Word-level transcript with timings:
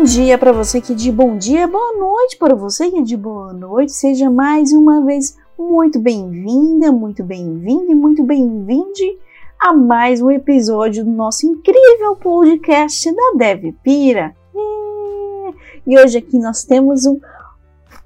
Bom 0.00 0.04
dia 0.04 0.38
para 0.38 0.50
você 0.50 0.80
que 0.80 0.94
de 0.94 1.12
bom 1.12 1.36
dia, 1.36 1.68
boa 1.68 1.98
noite 1.98 2.38
para 2.38 2.54
você 2.54 2.90
que 2.90 3.02
de 3.02 3.18
boa 3.18 3.52
noite. 3.52 3.92
Seja 3.92 4.30
mais 4.30 4.72
uma 4.72 5.04
vez 5.04 5.36
muito 5.58 6.00
bem-vinda, 6.00 6.90
muito 6.90 7.22
bem-vindo 7.22 7.92
e 7.92 7.94
muito 7.94 8.22
bem-vinde 8.22 9.18
a 9.60 9.74
mais 9.74 10.22
um 10.22 10.30
episódio 10.30 11.04
do 11.04 11.10
nosso 11.10 11.46
incrível 11.46 12.16
podcast 12.16 13.14
da 13.14 13.32
Dev 13.36 13.74
Pira. 13.84 14.34
E 15.86 15.98
hoje 15.98 16.16
aqui 16.16 16.38
nós 16.38 16.64
temos 16.64 17.04
um 17.04 17.20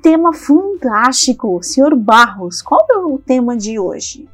tema 0.02 0.32
fantástico. 0.32 1.62
Senhor 1.62 1.94
Barros, 1.94 2.60
qual 2.60 2.84
é 2.90 2.96
o 2.96 3.18
tema 3.24 3.56
de 3.56 3.78
hoje? 3.78 4.28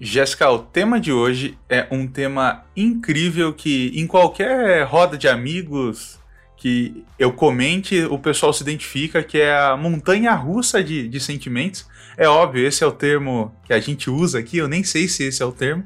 Jéssica, 0.00 0.48
o 0.48 0.60
tema 0.60 1.00
de 1.00 1.12
hoje 1.12 1.58
é 1.68 1.84
um 1.90 2.06
tema 2.06 2.62
incrível 2.76 3.52
que 3.52 3.90
em 3.92 4.06
qualquer 4.06 4.84
roda 4.84 5.18
de 5.18 5.26
amigos 5.26 6.21
que 6.62 7.04
eu 7.18 7.32
comente, 7.32 8.04
o 8.04 8.16
pessoal 8.20 8.52
se 8.52 8.62
identifica 8.62 9.20
que 9.20 9.36
é 9.36 9.52
a 9.52 9.76
montanha 9.76 10.32
russa 10.32 10.82
de, 10.82 11.08
de 11.08 11.18
sentimentos. 11.18 11.84
É 12.16 12.28
óbvio, 12.28 12.64
esse 12.64 12.84
é 12.84 12.86
o 12.86 12.92
termo 12.92 13.52
que 13.64 13.72
a 13.72 13.80
gente 13.80 14.08
usa 14.08 14.38
aqui, 14.38 14.58
eu 14.58 14.68
nem 14.68 14.84
sei 14.84 15.08
se 15.08 15.24
esse 15.24 15.42
é 15.42 15.44
o 15.44 15.50
termo, 15.50 15.82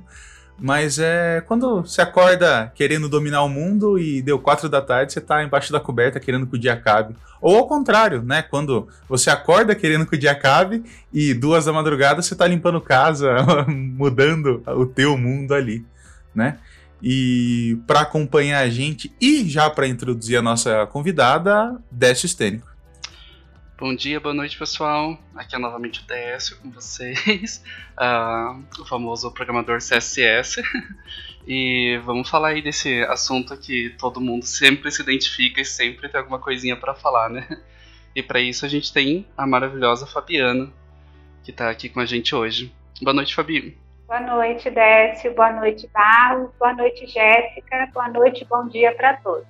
mas 0.58 0.98
é 0.98 1.42
quando 1.46 1.80
você 1.80 2.02
acorda 2.02 2.70
querendo 2.74 3.08
dominar 3.08 3.42
o 3.42 3.48
mundo 3.48 3.98
e 3.98 4.20
deu 4.20 4.38
quatro 4.38 4.68
da 4.68 4.82
tarde, 4.82 5.14
você 5.14 5.20
tá 5.20 5.42
embaixo 5.42 5.72
da 5.72 5.80
coberta 5.80 6.20
querendo 6.20 6.46
que 6.46 6.56
o 6.56 6.60
dia 6.60 6.74
acabe. 6.74 7.16
Ou 7.40 7.56
ao 7.56 7.66
contrário, 7.66 8.20
né? 8.22 8.42
Quando 8.42 8.86
você 9.08 9.30
acorda 9.30 9.74
querendo 9.74 10.04
que 10.04 10.16
o 10.16 10.18
dia 10.18 10.32
acabe 10.32 10.84
e 11.10 11.32
duas 11.32 11.64
da 11.64 11.72
madrugada 11.72 12.20
você 12.20 12.36
tá 12.36 12.46
limpando 12.46 12.82
casa, 12.82 13.34
mudando 13.66 14.62
o 14.66 14.84
teu 14.84 15.16
mundo 15.16 15.54
ali, 15.54 15.86
né? 16.34 16.58
E 17.02 17.78
para 17.86 18.00
acompanhar 18.00 18.60
a 18.60 18.70
gente 18.70 19.14
e 19.20 19.48
já 19.48 19.68
para 19.68 19.86
introduzir 19.86 20.38
a 20.38 20.42
nossa 20.42 20.86
convidada, 20.86 21.80
Décio 21.90 22.28
Stênico. 22.28 22.76
Bom 23.78 23.94
dia, 23.94 24.18
boa 24.18 24.34
noite 24.34 24.56
pessoal. 24.56 25.18
Aqui 25.34 25.54
é 25.54 25.58
novamente 25.58 26.00
o 26.00 26.06
Décio 26.06 26.56
com 26.56 26.70
vocês, 26.70 27.62
uh, 27.98 28.64
o 28.80 28.86
famoso 28.86 29.30
programador 29.30 29.78
CSS. 29.78 30.62
e 31.46 32.00
vamos 32.06 32.26
falar 32.30 32.48
aí 32.48 32.62
desse 32.62 33.02
assunto 33.02 33.54
que 33.58 33.90
todo 33.98 34.18
mundo 34.18 34.46
sempre 34.46 34.90
se 34.90 35.02
identifica 35.02 35.60
e 35.60 35.64
sempre 35.64 36.08
tem 36.08 36.18
alguma 36.18 36.38
coisinha 36.38 36.74
para 36.74 36.94
falar, 36.94 37.28
né? 37.28 37.46
E 38.14 38.22
para 38.22 38.40
isso 38.40 38.64
a 38.64 38.68
gente 38.68 38.90
tem 38.90 39.26
a 39.36 39.46
maravilhosa 39.46 40.06
Fabiana, 40.06 40.72
que 41.44 41.50
está 41.50 41.68
aqui 41.68 41.90
com 41.90 42.00
a 42.00 42.06
gente 42.06 42.34
hoje. 42.34 42.72
Boa 43.02 43.12
noite, 43.12 43.34
Fabi. 43.34 43.76
Boa 44.06 44.20
noite, 44.20 44.70
Décio. 44.70 45.34
Boa 45.34 45.52
noite, 45.52 45.90
Barros. 45.92 46.50
Boa 46.60 46.72
noite, 46.72 47.06
Jéssica. 47.06 47.88
Boa 47.92 48.08
noite, 48.08 48.46
bom 48.48 48.68
dia 48.68 48.94
para 48.94 49.14
todos. 49.14 49.44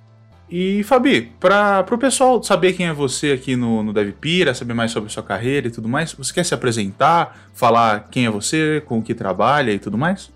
E 0.49 0.81
Fabi, 0.83 1.23
para 1.39 1.85
o 1.91 1.97
pessoal 1.97 2.41
saber 2.41 2.73
quem 2.73 2.87
é 2.87 2.93
você 2.93 3.33
aqui 3.33 3.55
no, 3.55 3.83
no 3.83 3.93
DevPira, 3.93 4.55
saber 4.55 4.73
mais 4.73 4.91
sobre 4.91 5.09
sua 5.09 5.21
carreira 5.21 5.67
e 5.67 5.71
tudo 5.71 5.87
mais, 5.87 6.13
você 6.13 6.33
quer 6.33 6.43
se 6.43 6.55
apresentar, 6.55 7.37
falar 7.53 8.07
quem 8.09 8.25
é 8.25 8.29
você, 8.29 8.81
com 8.85 8.97
o 8.97 9.03
que 9.03 9.13
trabalha 9.13 9.71
e 9.71 9.77
tudo 9.77 9.97
mais? 9.97 10.33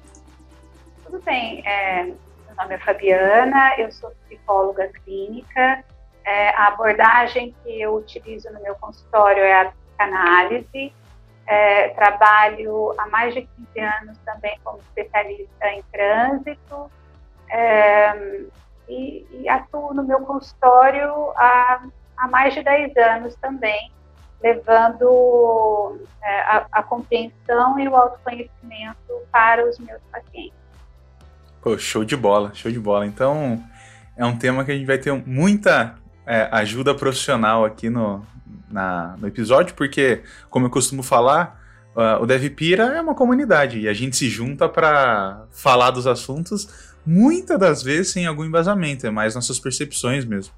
Tudo 1.06 1.20
bem. 1.24 1.64
É, 1.66 2.04
meu 2.04 2.56
nome 2.58 2.76
é 2.76 2.78
Fabiana, 2.78 3.74
eu 3.80 3.92
sou 3.92 4.12
psicóloga 4.28 4.88
clínica. 5.04 5.84
É, 6.26 6.50
a 6.50 6.68
abordagem 6.68 7.56
que 7.64 7.82
eu 7.82 7.96
utilizo 7.96 8.52
no 8.52 8.62
meu 8.62 8.76
consultório 8.76 9.42
é 9.42 9.62
a 9.62 9.72
psicanálise. 9.72 10.94
É, 11.48 11.90
trabalho 11.90 12.94
há 12.98 13.08
mais 13.08 13.34
de 13.34 13.42
15 13.76 13.80
anos 13.80 14.18
também 14.26 14.58
como 14.64 14.80
especialista 14.80 15.68
em 15.68 15.84
trânsito. 15.92 16.92
É, 17.50 18.42
e, 18.88 19.26
e 19.32 19.50
atuo 19.50 19.94
no 19.94 20.04
meu 20.04 20.20
consultório 20.22 21.32
há, 21.36 21.82
há 22.18 22.28
mais 22.28 22.54
de 22.54 22.64
10 22.64 22.96
anos 22.98 23.36
também, 23.36 23.92
levando 24.42 26.00
é, 26.22 26.42
a, 26.42 26.68
a, 26.72 26.84
compreensão 26.84 27.80
e 27.80 27.88
o 27.88 27.96
autoconhecimento 27.96 29.22
para 29.32 29.68
os 29.68 29.80
meus 29.80 30.02
pacientes. 30.12 30.54
Pô, 31.62 31.78
show 31.78 32.04
de 32.04 32.16
bola, 32.16 32.52
show 32.54 32.72
de 32.72 32.80
bola. 32.80 33.06
Então, 33.06 33.64
é 34.18 34.26
um 34.26 34.38
tema 34.38 34.66
que 34.66 34.72
a 34.72 34.76
gente 34.76 34.88
vai 34.88 34.98
ter 34.98 35.14
muita 35.14 35.96
é, 36.26 36.50
ajuda 36.52 36.96
profissional 36.96 37.64
aqui 37.64 37.90
no, 37.90 38.26
na, 38.72 39.16
no 39.20 39.28
episódio, 39.28 39.76
porque, 39.76 40.22
como 40.50 40.66
eu 40.66 40.70
costumo 40.70 41.04
falar, 41.04 41.62
uh, 41.96 42.22
o 42.22 42.26
DevPira 42.26 42.84
é 42.84 43.02
uma 43.02 43.16
comunidade 43.16 43.80
e 43.80 43.88
a 43.88 43.94
gente 43.94 44.16
se 44.16 44.30
junta 44.30 44.68
para 44.70 45.46
falar 45.52 45.92
dos 45.92 46.08
assuntos 46.08 46.92
muitas 47.06 47.60
das 47.60 47.82
vezes 47.82 48.12
sem 48.12 48.26
algum 48.26 48.46
embasamento, 48.46 49.06
é 49.08 49.12
mais 49.12 49.36
nossas 49.36 49.60
percepções 49.60 50.26
mesmo. 50.26 50.54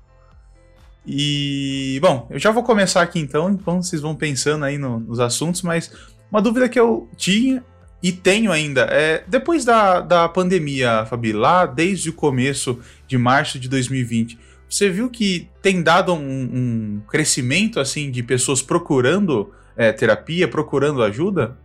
E, 1.06 2.00
bom, 2.02 2.28
eu 2.30 2.40
já 2.40 2.52
vou 2.52 2.64
começar 2.64 3.02
aqui 3.02 3.20
então, 3.20 3.50
enquanto 3.50 3.84
vocês 3.84 4.02
vão 4.02 4.16
pensando 4.16 4.64
aí 4.64 4.78
no, 4.78 5.00
nos 5.00 5.20
assuntos, 5.20 5.62
mas 5.62 5.92
uma 6.32 6.42
dúvida 6.42 6.70
que 6.70 6.80
eu 6.80 7.10
tinha 7.18 7.64
e 8.02 8.12
tenho 8.12 8.52
ainda 8.52 8.88
é: 8.90 9.24
depois 9.28 9.66
da, 9.66 10.00
da 10.02 10.30
pandemia, 10.30 11.06
Fabi, 11.06 11.34
lá 11.34 11.66
desde 11.66 12.10
o 12.10 12.14
começo 12.14 12.80
de 13.08 13.18
março 13.18 13.60
de 13.60 13.68
2020, 13.70 14.38
você 14.74 14.90
viu 14.90 15.10
que 15.10 15.52
tem 15.62 15.84
dado 15.84 16.14
um, 16.14 16.18
um 16.18 17.02
crescimento 17.08 17.80
assim 17.80 18.10
de 18.10 18.24
pessoas 18.24 18.62
procurando 18.62 19.54
é, 19.78 19.92
terapia, 19.92 20.48
procurando 20.48 21.04
ajuda? 21.04 21.58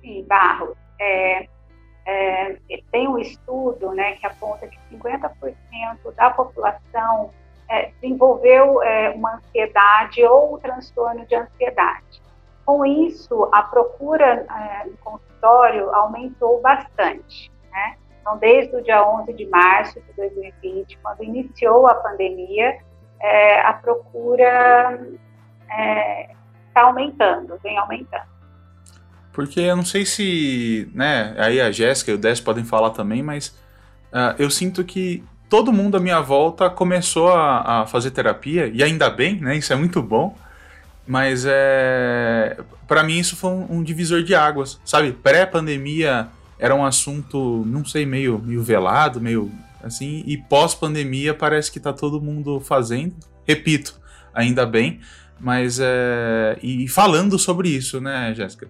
Sim, 0.00 0.24
Barro. 0.28 0.76
É, 1.00 1.48
é, 2.06 2.56
tem 2.92 3.08
um 3.08 3.18
estudo 3.18 3.92
né, 3.92 4.12
que 4.12 4.26
aponta 4.26 4.68
que 4.68 4.78
50% 4.92 5.30
da 6.16 6.30
população 6.30 7.30
é, 7.68 7.90
desenvolveu 8.00 8.80
é, 8.82 9.10
uma 9.10 9.36
ansiedade 9.36 10.22
ou 10.24 10.54
um 10.54 10.58
transtorno 10.58 11.26
de 11.26 11.34
ansiedade. 11.34 12.22
Com 12.64 12.86
isso, 12.86 13.48
a 13.52 13.62
procura 13.62 14.46
é, 14.48 14.86
no 14.86 14.96
consultório 14.98 15.92
aumentou 15.92 16.60
bastante. 16.60 17.50
Né? 17.72 17.96
Então, 18.30 18.38
desde 18.38 18.76
o 18.76 18.82
dia 18.82 19.04
11 19.04 19.32
de 19.32 19.46
março 19.46 20.00
de 20.00 20.12
2020, 20.16 20.98
quando 21.02 21.24
iniciou 21.24 21.88
a 21.88 21.94
pandemia, 21.94 22.78
é, 23.20 23.60
a 23.62 23.72
procura 23.72 25.00
está 25.66 26.80
é, 26.80 26.82
aumentando, 26.82 27.58
vem 27.60 27.76
aumentando. 27.76 28.30
Porque 29.32 29.60
eu 29.60 29.74
não 29.74 29.84
sei 29.84 30.06
se, 30.06 30.88
né, 30.94 31.34
aí 31.38 31.60
a 31.60 31.72
Jéssica 31.72 32.12
e 32.12 32.14
o 32.14 32.18
Des 32.18 32.40
podem 32.40 32.64
falar 32.64 32.90
também, 32.90 33.22
mas 33.22 33.48
uh, 34.12 34.34
eu 34.38 34.50
sinto 34.50 34.84
que 34.84 35.24
todo 35.48 35.72
mundo 35.72 35.96
à 35.96 36.00
minha 36.00 36.20
volta 36.20 36.68
começou 36.70 37.32
a, 37.32 37.82
a, 37.82 37.86
fazer 37.86 38.10
terapia, 38.10 38.66
e 38.66 38.82
ainda 38.82 39.08
bem, 39.08 39.40
né, 39.40 39.56
isso 39.56 39.72
é 39.72 39.76
muito 39.76 40.02
bom, 40.02 40.36
mas 41.06 41.44
é, 41.48 42.58
para 42.86 43.02
mim 43.02 43.18
isso 43.18 43.36
foi 43.36 43.50
um, 43.50 43.78
um 43.78 43.82
divisor 43.82 44.22
de 44.22 44.34
águas, 44.34 44.80
sabe? 44.84 45.12
Pré-pandemia 45.12 46.28
era 46.60 46.74
um 46.74 46.84
assunto, 46.84 47.64
não 47.66 47.84
sei, 47.84 48.04
meio, 48.04 48.38
meio 48.38 48.62
velado, 48.62 49.20
meio 49.20 49.50
assim, 49.82 50.22
e 50.26 50.36
pós-pandemia 50.36 51.34
parece 51.34 51.72
que 51.72 51.80
tá 51.80 51.92
todo 51.92 52.20
mundo 52.20 52.60
fazendo, 52.60 53.16
repito, 53.48 53.98
ainda 54.34 54.66
bem, 54.66 55.00
mas 55.40 55.78
é, 55.80 56.58
e 56.62 56.86
falando 56.86 57.38
sobre 57.38 57.70
isso, 57.70 57.98
né, 57.98 58.34
Jéssica? 58.34 58.68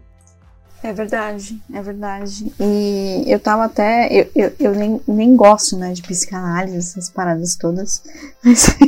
É 0.83 0.93
verdade, 0.95 1.61
é 1.75 1.83
verdade. 1.83 2.51
E 2.59 3.25
eu 3.27 3.39
tava 3.39 3.65
até. 3.65 4.09
Eu, 4.11 4.31
eu, 4.35 4.53
eu 4.59 4.75
nem, 4.75 4.99
nem 5.07 5.37
gosto, 5.37 5.77
né, 5.77 5.93
de 5.93 6.01
psicanálise, 6.01 6.79
essas 6.79 7.11
paradas 7.11 7.55
todas. 7.57 8.03
Mas. 8.43 8.79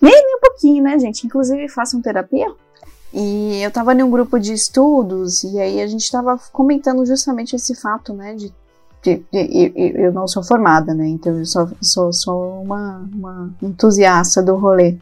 nem, 0.00 0.10
nem 0.10 0.36
um 0.36 0.40
pouquinho, 0.40 0.82
né, 0.82 0.98
gente? 0.98 1.26
Inclusive, 1.26 1.68
façam 1.68 2.00
terapia. 2.00 2.46
E 3.12 3.62
eu 3.62 3.70
tava 3.70 3.94
em 3.94 4.02
um 4.02 4.10
grupo 4.10 4.38
de 4.38 4.52
estudos, 4.52 5.42
e 5.42 5.58
aí 5.58 5.80
a 5.80 5.86
gente 5.86 6.10
tava 6.10 6.38
comentando 6.52 7.04
justamente 7.06 7.56
esse 7.56 7.74
fato, 7.74 8.12
né, 8.12 8.34
de. 8.34 8.52
de, 9.02 9.24
de, 9.32 9.48
de 9.48 9.92
eu 9.96 10.12
não 10.12 10.28
sou 10.28 10.42
formada, 10.42 10.92
né? 10.92 11.06
Então 11.08 11.36
eu 11.36 11.46
sou, 11.46 11.70
sou, 11.80 12.12
sou 12.12 12.62
uma, 12.62 13.08
uma 13.14 13.50
entusiasta 13.62 14.42
do 14.42 14.56
rolê. 14.56 14.98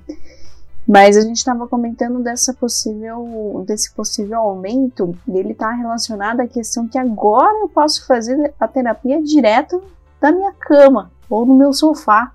Mas 0.87 1.17
a 1.17 1.23
gente 1.23 1.39
estava 1.39 1.67
comentando 1.67 2.23
dessa 2.23 2.55
possível, 2.55 3.65
desse 3.67 3.93
possível 3.93 4.39
aumento 4.39 5.19
e 5.27 5.37
ele 5.37 5.51
está 5.51 5.73
relacionado 5.73 6.41
à 6.41 6.47
questão 6.47 6.87
que 6.87 6.97
agora 6.97 7.59
eu 7.59 7.69
posso 7.69 8.07
fazer 8.07 8.55
a 8.61 8.69
terapia 8.69 9.21
direto 9.21 9.83
da 10.21 10.31
minha 10.31 10.53
cama 10.53 11.11
ou 11.29 11.45
no 11.45 11.57
meu 11.57 11.73
sofá. 11.73 12.31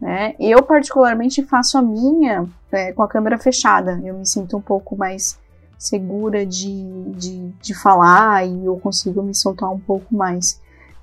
Né? 0.00 0.34
Eu 0.40 0.64
particularmente 0.64 1.44
faço 1.44 1.78
a 1.78 1.82
minha 1.82 2.44
é, 2.76 2.92
com 2.92 3.02
a 3.02 3.08
câmera 3.08 3.38
fechada. 3.38 4.00
Eu 4.04 4.18
me 4.18 4.26
sinto 4.26 4.56
um 4.56 4.60
pouco 4.60 4.96
mais 4.96 5.38
segura 5.78 6.44
de, 6.46 7.10
de, 7.12 7.48
de 7.60 7.74
falar 7.74 8.46
e 8.46 8.66
eu 8.66 8.76
consigo 8.78 9.22
me 9.22 9.34
soltar 9.34 9.70
um 9.70 9.78
pouco 9.78 10.14
mais. 10.14 10.60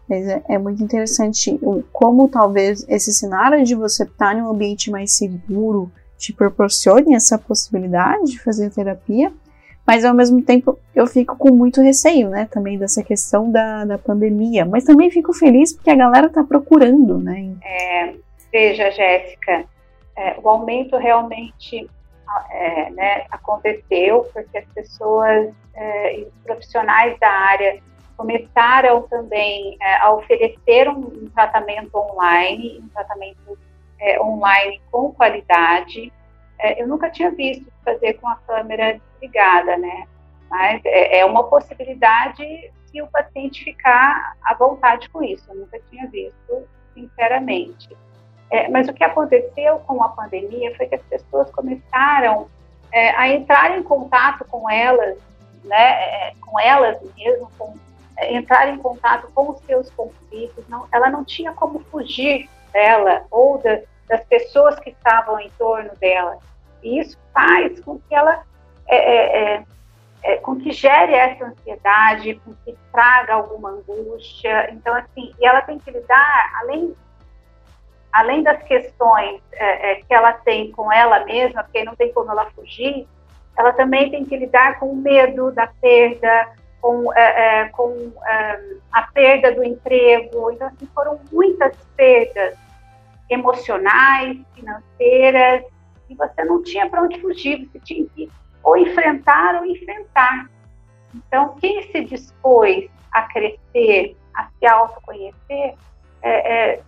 Mas 0.09 0.27
é, 0.27 0.43
é 0.49 0.57
muito 0.57 0.83
interessante 0.83 1.59
como 1.91 2.27
talvez 2.27 2.85
esse 2.87 3.13
cenário 3.13 3.63
de 3.63 3.75
você 3.75 4.03
estar 4.03 4.33
tá 4.33 4.33
em 4.33 4.41
um 4.41 4.49
ambiente 4.49 4.91
mais 4.91 5.13
seguro 5.13 5.91
te 6.17 6.33
proporcione 6.33 7.15
essa 7.15 7.37
possibilidade 7.37 8.31
de 8.31 8.39
fazer 8.39 8.69
terapia, 8.71 9.31
mas 9.85 10.05
ao 10.05 10.13
mesmo 10.13 10.41
tempo 10.41 10.79
eu 10.95 11.05
fico 11.05 11.35
com 11.35 11.53
muito 11.53 11.81
receio, 11.81 12.29
né, 12.29 12.47
também 12.49 12.77
dessa 12.77 13.03
questão 13.03 13.51
da, 13.51 13.83
da 13.83 13.97
pandemia, 13.97 14.65
mas 14.65 14.85
também 14.85 15.11
fico 15.11 15.33
feliz 15.33 15.73
porque 15.73 15.89
a 15.89 15.95
galera 15.95 16.29
tá 16.29 16.43
procurando, 16.43 17.17
né. 17.19 17.51
É, 17.61 18.13
veja, 18.51 18.89
Jéssica, 18.91 19.65
é, 20.15 20.37
o 20.41 20.49
aumento 20.49 20.97
realmente 20.97 21.89
é, 22.51 22.89
né, 22.91 23.25
aconteceu 23.29 24.29
porque 24.33 24.57
as 24.57 24.65
pessoas 24.67 25.53
é, 25.73 26.19
e 26.19 26.23
os 26.23 26.33
profissionais 26.43 27.17
da 27.19 27.29
área 27.29 27.81
começaram 28.15 29.03
também 29.03 29.77
é, 29.81 29.95
a 29.97 30.11
oferecer 30.13 30.87
um, 30.87 30.99
um, 30.99 31.29
tratamento 31.33 31.95
online, 31.95 32.79
um 32.83 32.87
tratamento 32.89 33.57
é, 33.99 34.21
online 34.21 34.81
com 34.91 35.11
qualidade. 35.11 36.11
É, 36.59 36.81
eu 36.81 36.87
nunca 36.87 37.09
tinha 37.09 37.31
visto 37.31 37.71
fazer 37.83 38.13
com 38.13 38.27
a 38.27 38.35
câmera 38.47 38.99
desligada, 39.19 39.77
né? 39.77 40.07
Mas 40.49 40.81
é, 40.85 41.25
uma 41.25 41.45
possibilidade 41.45 42.71
se 42.85 43.01
o 43.01 43.07
paciente 43.07 43.63
ficar 43.63 44.37
à 44.43 44.53
vontade 44.53 45.09
com 45.09 45.23
isso. 45.23 45.43
Eu 45.49 45.55
nunca 45.55 45.79
tinha 45.89 46.07
visto, 46.07 46.67
sinceramente. 46.93 47.89
É, 48.53 48.69
mas 48.69 48.87
o 48.87 48.93
que 48.93 49.03
aconteceu 49.03 49.79
com 49.79 50.03
a 50.03 50.09
pandemia 50.09 50.75
foi 50.77 50.85
que 50.85 50.93
as 50.93 51.01
pessoas 51.01 51.49
começaram 51.49 52.47
é, 52.91 53.09
a 53.15 53.27
entrar 53.27 53.75
em 53.75 53.81
contato 53.81 54.45
com 54.45 54.69
elas, 54.69 55.17
né, 55.63 55.75
é, 55.75 56.33
com 56.39 56.59
elas 56.59 57.01
mesmo, 57.17 57.49
com, 57.57 57.75
é, 58.15 58.31
entrar 58.31 58.69
em 58.69 58.77
contato 58.77 59.27
com 59.33 59.49
os 59.49 59.59
seus 59.61 59.89
conflitos. 59.89 60.63
Não, 60.69 60.87
ela 60.91 61.09
não 61.09 61.25
tinha 61.25 61.51
como 61.53 61.79
fugir 61.85 62.47
dela 62.71 63.25
ou 63.31 63.57
da, 63.57 63.79
das 64.07 64.23
pessoas 64.25 64.79
que 64.79 64.91
estavam 64.91 65.39
em 65.39 65.49
torno 65.57 65.89
dela. 65.95 66.37
E 66.83 66.99
isso 66.99 67.17
faz 67.33 67.79
com 67.79 67.97
que 67.97 68.13
ela 68.13 68.43
é, 68.87 69.55
é, 69.55 69.63
é, 70.21 70.37
com 70.37 70.59
que 70.59 70.71
gere 70.71 71.15
essa 71.15 71.45
ansiedade, 71.45 72.39
com 72.45 72.53
que 72.63 72.77
traga 72.91 73.33
alguma 73.33 73.71
angústia. 73.71 74.71
Então, 74.71 74.93
assim, 74.93 75.33
e 75.39 75.43
ela 75.43 75.63
tem 75.63 75.79
que 75.79 75.89
lidar, 75.89 76.53
além, 76.61 76.93
além 78.13 78.43
das 78.43 78.61
questões 78.63 79.41
é, 79.53 79.91
é, 79.91 79.95
que 79.95 80.13
ela 80.13 80.33
tem 80.33 80.71
com 80.71 80.91
ela 80.93 81.25
mesma, 81.25 81.63
porque 81.63 81.83
não 81.83 81.95
tem 81.95 82.13
como 82.13 82.31
ela 82.31 82.45
fugir, 82.51 83.07
ela 83.57 83.73
também 83.73 84.09
tem 84.11 84.23
que 84.23 84.37
lidar 84.37 84.79
com 84.79 84.91
o 84.91 84.95
medo 84.95 85.51
da 85.51 85.67
perda, 85.67 86.53
com, 86.79 87.11
é, 87.13 87.61
é, 87.61 87.69
com 87.69 88.11
é, 88.25 88.59
a 88.91 89.01
perda 89.03 89.53
do 89.53 89.63
emprego. 89.63 90.51
Então, 90.51 90.67
assim, 90.67 90.87
foram 90.93 91.19
muitas 91.31 91.75
perdas 91.97 92.55
emocionais, 93.29 94.37
financeiras, 94.53 95.63
e 96.09 96.15
você 96.15 96.43
não 96.43 96.61
tinha 96.61 96.87
para 96.87 97.01
onde 97.01 97.19
fugir, 97.19 97.67
você 97.67 97.79
tinha 97.79 98.07
que 98.09 98.29
ou 98.63 98.77
enfrentar 98.77 99.55
ou 99.55 99.65
enfrentar. 99.65 100.49
Então, 101.13 101.55
quem 101.59 101.83
se 101.91 102.05
dispôs 102.05 102.89
a 103.11 103.23
crescer, 103.23 104.15
a 104.33 104.47
se 104.47 104.65
autoconhecer, 104.65 105.75
é, 106.21 106.73
é, 106.73 106.81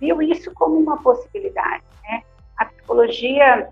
viu 0.00 0.20
isso 0.22 0.52
como 0.54 0.76
uma 0.76 1.00
possibilidade. 1.02 1.84
Né? 2.02 2.22
A 2.56 2.64
psicologia 2.64 3.68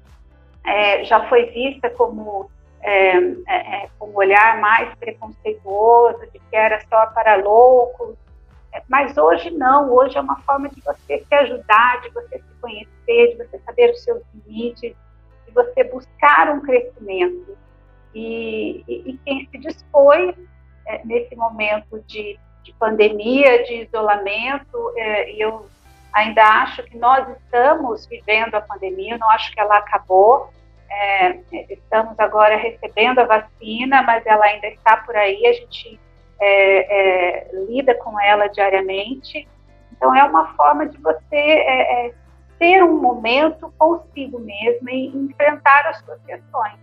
é, 0.65 1.05
já 1.05 1.27
foi 1.29 1.47
vista 1.47 1.89
como 1.91 2.51
é, 2.81 3.17
é, 3.17 3.85
é, 3.85 3.89
um 4.01 4.15
olhar 4.15 4.61
mais 4.61 4.95
preconceituoso, 4.97 6.21
de 6.33 6.39
que 6.39 6.57
era 6.57 6.81
só 6.89 7.07
para 7.07 7.37
loucos, 7.37 8.17
mas 8.89 9.17
hoje 9.17 9.51
não, 9.51 9.93
hoje 9.93 10.17
é 10.17 10.21
uma 10.21 10.41
forma 10.43 10.69
de 10.69 10.81
você 10.83 11.25
se 11.27 11.35
ajudar, 11.35 12.01
de 12.03 12.11
você 12.11 12.39
se 12.39 12.61
conhecer, 12.61 13.31
de 13.31 13.37
você 13.37 13.59
saber 13.61 13.91
os 13.91 14.03
seus 14.05 14.23
limites, 14.35 14.95
de 15.47 15.53
você 15.55 15.85
buscar 15.85 16.51
um 16.51 16.61
crescimento. 16.61 17.57
E, 18.15 18.85
e, 18.87 19.11
e 19.11 19.19
quem 19.25 19.49
se 19.51 19.59
dispôs 19.59 20.35
é, 20.87 21.05
nesse 21.05 21.35
momento 21.35 22.01
de, 22.07 22.39
de, 22.63 22.73
pandemia, 22.75 23.65
de 23.65 23.83
isolamento, 23.83 24.93
é, 24.97 25.33
eu 25.33 25.67
ainda 26.13 26.43
acho 26.43 26.83
que 26.85 26.97
nós 26.97 27.29
estamos 27.37 28.07
vivendo 28.07 28.55
a 28.55 28.61
pandemia, 28.61 29.19
não 29.19 29.29
acho 29.31 29.53
que 29.53 29.61
ela 29.61 29.79
acabou. 29.79 30.53
É, 30.91 31.39
estamos 31.69 32.19
agora 32.19 32.57
recebendo 32.57 33.19
a 33.19 33.25
vacina, 33.25 34.03
mas 34.03 34.25
ela 34.25 34.45
ainda 34.45 34.69
está 34.69 34.97
por 34.97 35.15
aí, 35.15 35.47
a 35.47 35.53
gente 35.53 36.01
é, 36.41 37.49
é, 37.51 37.51
lida 37.69 37.95
com 37.95 38.19
ela 38.21 38.49
diariamente. 38.49 39.47
Então, 39.93 40.15
é 40.15 40.25
uma 40.25 40.55
forma 40.55 40.87
de 40.87 40.97
você 40.99 41.37
é, 41.37 42.07
é 42.07 42.15
ter 42.59 42.83
um 42.83 43.01
momento 43.01 43.73
consigo 43.79 44.39
mesmo 44.41 44.89
e 44.91 45.07
enfrentar 45.09 45.87
as 45.87 45.99
suas 46.01 46.21
questões. 46.23 46.75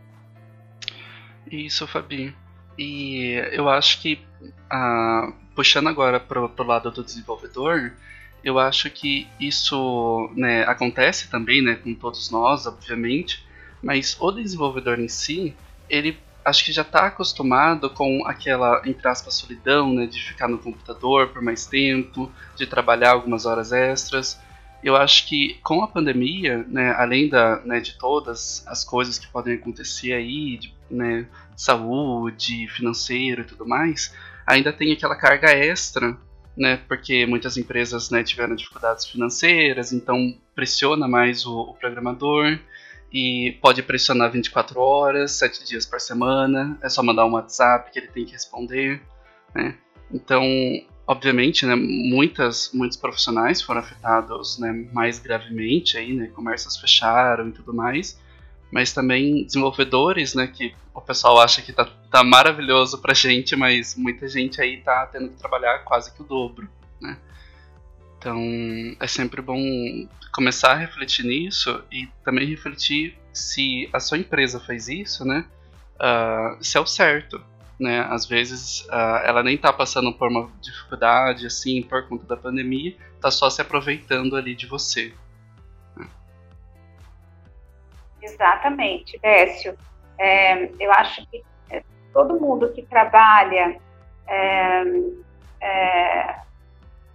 Isso, 1.52 1.86
Fabi. 1.88 2.36
E 2.78 3.34
eu 3.52 3.70
acho 3.70 4.02
que, 4.02 4.26
ah, 4.70 5.32
puxando 5.56 5.88
agora 5.88 6.20
para 6.20 6.42
o 6.42 6.64
lado 6.64 6.92
do 6.92 7.04
desenvolvedor, 7.04 7.94
eu 8.46 8.60
acho 8.60 8.92
que 8.92 9.28
isso 9.40 10.30
né, 10.36 10.62
acontece 10.66 11.32
também 11.32 11.64
né, 11.64 11.74
com 11.76 11.96
todos 11.96 12.30
nós, 12.30 12.68
obviamente, 12.68 13.44
mas 13.82 14.16
o 14.20 14.32
desenvolvedor 14.32 15.00
em 15.00 15.10
si, 15.10 15.56
ele 15.90 16.20
acho 16.46 16.64
que 16.64 16.72
já 16.72 16.84
está 16.84 17.08
acostumado 17.08 17.90
com 17.90 18.24
aquela, 18.28 18.84
entre 18.86 19.08
aspas, 19.08 19.34
solidão, 19.34 19.92
né, 19.92 20.06
de 20.06 20.22
ficar 20.22 20.48
no 20.48 20.60
computador 20.60 21.30
por 21.30 21.42
mais 21.42 21.66
tempo, 21.66 22.32
de 22.56 22.68
trabalhar 22.68 23.14
algumas 23.14 23.48
horas 23.48 23.72
extras. 23.72 24.40
Eu 24.84 24.96
acho 24.96 25.28
que 25.28 25.60
com 25.64 25.82
a 25.82 25.88
pandemia, 25.88 26.64
né, 26.68 26.94
além 27.00 27.28
da, 27.28 27.62
né, 27.66 27.80
de 27.80 27.98
todas 27.98 28.64
as 28.68 28.84
coisas 28.84 29.18
que 29.18 29.26
podem 29.26 29.56
acontecer 29.56 30.14
aí, 30.14 30.58
de, 30.58 30.72
né, 30.88 31.26
saúde, 31.56 32.68
financeiro 32.68 33.42
e 33.42 33.46
tudo 33.46 33.68
mais, 33.68 34.14
ainda 34.46 34.72
tem 34.72 34.94
aquela 34.94 35.16
carga 35.16 35.50
extra, 35.50 36.16
né, 36.56 36.78
porque 36.88 37.26
muitas 37.26 37.58
empresas 37.58 38.10
né, 38.10 38.24
tiveram 38.24 38.56
dificuldades 38.56 39.06
financeiras, 39.06 39.92
então 39.92 40.36
pressiona 40.54 41.08
mais 41.08 41.46
o, 41.46 41.62
o 41.62 41.74
programador 41.74 42.58
e 43.12 43.58
pode 43.62 43.82
pressionar 43.84 44.32
24 44.32 44.80
horas, 44.80 45.32
7 45.32 45.66
dias 45.66 45.86
por 45.86 46.00
semana, 46.00 46.78
é 46.82 46.90
só 46.90 47.04
mandar 47.04 47.26
um 47.26 47.34
WhatsApp 47.34 47.92
que 47.92 48.00
ele 48.00 48.08
tem 48.08 48.26
que 48.26 48.34
responder, 48.34 49.02
né? 49.54 49.76
Então, 50.12 50.44
obviamente, 51.08 51.66
né, 51.66 51.76
muitas, 51.76 52.72
muitos 52.74 52.98
profissionais 52.98 53.62
foram 53.62 53.80
afetados 53.80 54.60
né, 54.60 54.88
mais 54.94 55.20
gravemente, 55.20 55.98
aí, 55.98 56.14
né, 56.14 56.28
comércios 56.28 56.78
fecharam 56.78 57.50
e 57.50 57.52
tudo 57.52 57.74
mais, 57.74 58.20
mas 58.72 58.94
também 58.94 59.46
desenvolvedores, 59.46 60.34
né, 60.34 60.48
que 60.48 60.74
o 60.94 61.02
pessoal 61.02 61.40
acha 61.40 61.62
que 61.62 61.72
tá, 61.72 61.86
tá 62.10 62.24
maravilhoso 62.24 63.02
pra 63.02 63.14
gente, 63.14 63.56
mas 63.56 63.96
muita 63.96 64.28
gente 64.28 64.62
aí 64.62 64.78
tá 64.78 65.06
tendo 65.08 65.30
que 65.30 65.38
trabalhar 65.38 65.80
quase 65.80 66.14
que 66.14 66.22
o 66.22 66.26
dobro, 66.26 66.68
né. 67.00 67.18
Então, 68.18 68.40
é 69.00 69.08
sempre 69.08 69.42
bom 69.42 69.60
começar 70.34 70.72
a 70.72 70.76
refletir 70.76 71.24
nisso 71.26 71.84
e 71.92 72.08
também 72.24 72.48
refletir 72.48 73.18
se 73.32 73.90
a 73.94 74.00
sua 74.00 74.18
empresa 74.18 74.60
faz 74.60 74.88
isso, 74.88 75.24
né, 75.24 75.46
uh, 75.96 76.58
se 76.64 76.78
é 76.78 76.82
o 76.82 76.86
certo, 76.86 77.42
né? 77.80 78.08
Às 78.10 78.26
vezes 78.26 78.82
uh, 78.86 79.22
ela 79.24 79.44
nem 79.44 79.58
tá 79.58 79.72
passando 79.72 80.12
por 80.14 80.30
uma 80.30 80.50
dificuldade 80.62 81.46
assim 81.46 81.82
por 81.82 82.08
conta 82.08 82.26
da 82.26 82.38
pandemia, 82.38 82.96
tá 83.20 83.30
só 83.30 83.50
se 83.50 83.62
aproveitando 83.62 84.36
ali 84.36 84.56
de 84.56 84.66
você. 84.66 85.14
Exatamente, 88.26 89.20
Décio. 89.20 89.78
É, 90.18 90.70
eu 90.80 90.92
acho 90.92 91.26
que 91.30 91.44
é, 91.70 91.84
todo 92.14 92.40
mundo 92.40 92.72
que 92.74 92.82
trabalha 92.84 93.78
é, 94.28 94.84
é 95.62 96.36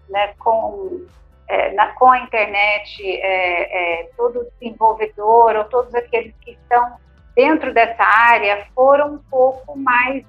né, 0.09 0.35
com, 0.39 1.07
é, 1.49 1.73
na, 1.73 1.89
com 1.95 2.11
a 2.11 2.21
internet, 2.21 3.03
é, 3.23 4.09
todo 4.17 4.47
desenvolvedor 4.59 5.57
ou 5.57 5.65
todos 5.65 5.95
aqueles 5.95 6.35
que 6.41 6.53
estão 6.53 6.97
dentro 7.35 7.73
dessa 7.73 8.03
área 8.03 8.67
foram 8.75 9.15
um 9.15 9.19
pouco 9.31 9.79
mais 9.79 10.25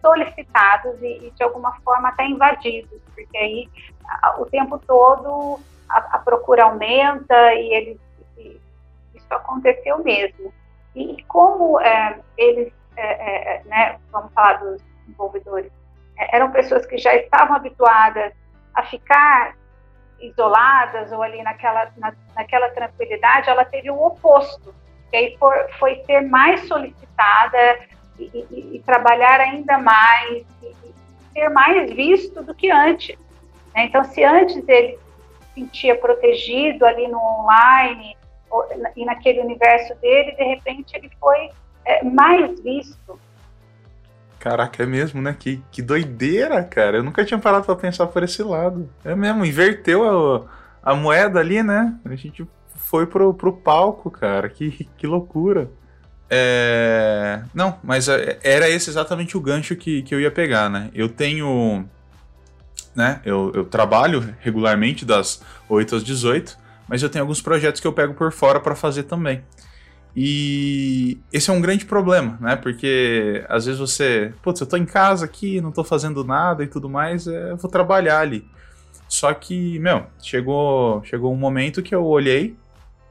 solicitados 0.00 1.00
e, 1.02 1.26
e, 1.26 1.30
de 1.32 1.42
alguma 1.42 1.78
forma 1.80 2.08
até 2.08 2.26
invadidos, 2.26 3.00
porque 3.14 3.36
aí 3.36 3.68
a, 4.22 4.40
o 4.40 4.46
tempo 4.46 4.78
todo 4.78 5.60
a, 5.88 6.16
a 6.16 6.18
procura 6.18 6.64
aumenta 6.64 7.54
e 7.54 7.74
eles 7.74 8.05
isso 9.26 9.34
aconteceu 9.34 10.02
mesmo. 10.02 10.52
E 10.94 11.22
como 11.24 11.80
é, 11.80 12.18
eles, 12.38 12.72
é, 12.96 13.56
é 13.56 13.64
né, 13.64 13.98
vamos 14.10 14.32
falar 14.32 14.54
dos 14.54 14.80
desenvolvedores, 15.02 15.70
é, 16.18 16.36
eram 16.36 16.50
pessoas 16.52 16.86
que 16.86 16.96
já 16.96 17.14
estavam 17.14 17.56
habituadas 17.56 18.32
a 18.74 18.82
ficar 18.84 19.54
isoladas 20.20 21.12
ou 21.12 21.22
ali 21.22 21.42
naquela, 21.42 21.90
na, 21.98 22.14
naquela 22.34 22.70
tranquilidade, 22.70 23.50
ela 23.50 23.64
teve 23.64 23.90
o 23.90 24.02
oposto 24.02 24.74
que 25.10 25.16
aí 25.16 25.36
foi, 25.38 25.68
foi 25.78 26.02
ser 26.04 26.22
mais 26.22 26.66
solicitada 26.66 27.78
e, 28.18 28.24
e, 28.50 28.76
e 28.76 28.82
trabalhar 28.84 29.40
ainda 29.40 29.78
mais, 29.78 30.44
e, 30.62 30.66
e, 30.66 30.94
ser 31.32 31.48
mais 31.50 31.92
visto 31.92 32.42
do 32.42 32.54
que 32.54 32.70
antes. 32.70 33.16
Né? 33.74 33.84
Então, 33.84 34.02
se 34.04 34.24
antes 34.24 34.66
ele 34.68 34.98
se 35.40 35.60
sentia 35.60 35.96
protegido 35.96 36.84
ali 36.84 37.08
no 37.08 37.18
online 37.18 38.15
e 38.96 39.04
naquele 39.04 39.40
universo 39.40 39.94
dele, 39.96 40.32
de 40.32 40.44
repente 40.44 40.96
ele 40.96 41.10
foi 41.20 41.50
é, 41.84 42.02
mais 42.04 42.60
visto. 42.60 43.18
Caraca, 44.38 44.82
é 44.82 44.86
mesmo, 44.86 45.20
né? 45.20 45.34
Que, 45.38 45.62
que 45.70 45.82
doideira, 45.82 46.62
cara. 46.62 46.98
Eu 46.98 47.02
nunca 47.02 47.24
tinha 47.24 47.38
parado 47.38 47.64
para 47.64 47.76
pensar 47.76 48.06
por 48.06 48.22
esse 48.22 48.42
lado. 48.42 48.88
É 49.04 49.14
mesmo, 49.14 49.44
inverteu 49.44 50.46
a, 50.82 50.90
a 50.92 50.94
moeda 50.94 51.40
ali, 51.40 51.62
né? 51.62 51.94
A 52.04 52.14
gente 52.14 52.46
foi 52.76 53.06
pro, 53.06 53.34
pro 53.34 53.52
palco, 53.52 54.10
cara. 54.10 54.48
Que, 54.48 54.88
que 54.96 55.06
loucura. 55.06 55.70
É... 56.28 57.42
Não, 57.54 57.78
mas 57.82 58.08
é, 58.08 58.38
era 58.42 58.68
esse 58.68 58.90
exatamente 58.90 59.36
o 59.36 59.40
gancho 59.40 59.76
que, 59.76 60.02
que 60.02 60.14
eu 60.14 60.20
ia 60.20 60.30
pegar, 60.30 60.68
né? 60.68 60.90
Eu 60.94 61.08
tenho. 61.08 61.84
Né? 62.94 63.20
Eu, 63.24 63.52
eu 63.54 63.64
trabalho 63.64 64.34
regularmente 64.40 65.04
das 65.04 65.42
8 65.68 65.96
às 65.96 66.04
18, 66.04 66.58
mas 66.88 67.02
eu 67.02 67.08
tenho 67.08 67.22
alguns 67.22 67.40
projetos 67.40 67.80
que 67.80 67.86
eu 67.86 67.92
pego 67.92 68.14
por 68.14 68.32
fora 68.32 68.60
para 68.60 68.74
fazer 68.74 69.04
também. 69.04 69.42
E 70.18 71.18
esse 71.30 71.50
é 71.50 71.52
um 71.52 71.60
grande 71.60 71.84
problema, 71.84 72.38
né? 72.40 72.56
Porque 72.56 73.44
às 73.50 73.66
vezes 73.66 73.78
você, 73.78 74.32
putz, 74.42 74.60
eu 74.60 74.66
tô 74.66 74.78
em 74.78 74.86
casa 74.86 75.26
aqui, 75.26 75.60
não 75.60 75.70
tô 75.70 75.84
fazendo 75.84 76.24
nada 76.24 76.64
e 76.64 76.66
tudo 76.66 76.88
mais, 76.88 77.26
é, 77.26 77.50
eu 77.50 77.56
vou 77.58 77.70
trabalhar 77.70 78.20
ali. 78.20 78.48
Só 79.06 79.32
que, 79.34 79.78
meu, 79.78 80.06
chegou, 80.22 81.04
chegou 81.04 81.32
um 81.32 81.36
momento 81.36 81.82
que 81.82 81.94
eu 81.94 82.04
olhei, 82.04 82.56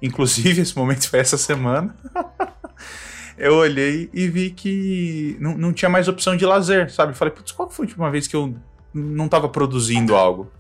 inclusive 0.02 0.62
esse 0.64 0.76
momento 0.76 1.08
foi 1.08 1.20
essa 1.20 1.38
semana. 1.38 1.96
eu 3.38 3.54
olhei 3.54 4.10
e 4.12 4.28
vi 4.28 4.50
que 4.50 5.38
não, 5.40 5.56
não 5.56 5.74
tinha 5.74 5.90
mais 5.90 6.08
opção 6.08 6.36
de 6.36 6.44
lazer, 6.44 6.92
sabe? 6.92 7.14
Falei, 7.14 7.34
putz, 7.34 7.52
qual 7.52 7.70
foi 7.70 7.86
a 7.86 7.88
última 7.88 8.10
vez 8.10 8.28
que 8.28 8.36
eu 8.36 8.56
não 8.92 9.28
tava 9.28 9.48
produzindo 9.48 10.16
algo? 10.16 10.52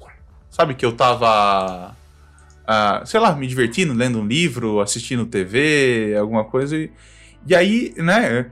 Sabe, 0.51 0.75
que 0.75 0.85
eu 0.85 0.91
tava 0.91 1.95
uh, 2.65 3.05
sei 3.05 3.19
lá, 3.19 3.35
me 3.35 3.47
divertindo, 3.47 3.93
lendo 3.93 4.19
um 4.19 4.25
livro, 4.25 4.79
assistindo 4.79 5.25
TV, 5.25 6.15
alguma 6.19 6.43
coisa. 6.43 6.75
E, 6.75 6.91
e 7.47 7.55
aí, 7.55 7.93
né, 7.97 8.51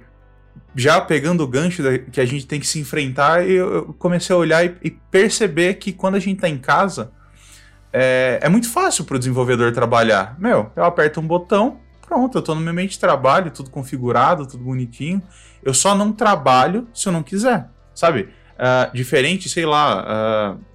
já 0.75 0.99
pegando 1.01 1.43
o 1.43 1.47
gancho 1.47 1.83
da, 1.83 1.97
que 1.97 2.19
a 2.19 2.25
gente 2.25 2.45
tem 2.45 2.59
que 2.59 2.67
se 2.67 2.79
enfrentar, 2.79 3.47
eu, 3.47 3.93
comecei 3.99 4.35
a 4.35 4.39
olhar 4.39 4.65
e, 4.65 4.75
e, 4.83 4.91
perceber 4.91 5.75
que 5.75 5.91
quando 5.91 6.15
a 6.15 6.19
gente 6.19 6.39
tá 6.39 6.49
em 6.49 6.57
casa, 6.57 7.11
é, 7.91 8.39
é 8.41 8.49
muito 8.49 8.69
fácil 8.69 9.05
para 9.05 9.15
o 9.15 9.19
desenvolvedor 9.19 9.71
trabalhar. 9.71 10.35
Meu, 10.39 10.71
eu 10.75 10.83
aperto 10.83 11.19
um 11.19 11.27
botão, 11.27 11.79
pronto, 12.07 12.37
eu 12.37 12.41
tô 12.41 12.55
no 12.55 12.61
meu 12.61 12.71
ambiente 12.71 12.91
de 12.91 12.99
trabalho, 12.99 13.51
tudo 13.51 13.69
configurado, 13.69 14.47
tudo 14.47 14.63
bonitinho. 14.63 15.21
Eu 15.61 15.73
só 15.73 15.95
não 15.95 16.11
trabalho 16.11 16.87
se 16.93 17.07
eu 17.07 17.13
não 17.13 17.23
quiser, 17.23 17.69
sabe? 17.93 18.29
Uh, 18.53 18.93
diferente, 18.93 19.49
sei 19.49 19.65
lá, 19.65 20.55
uh, 20.55 20.72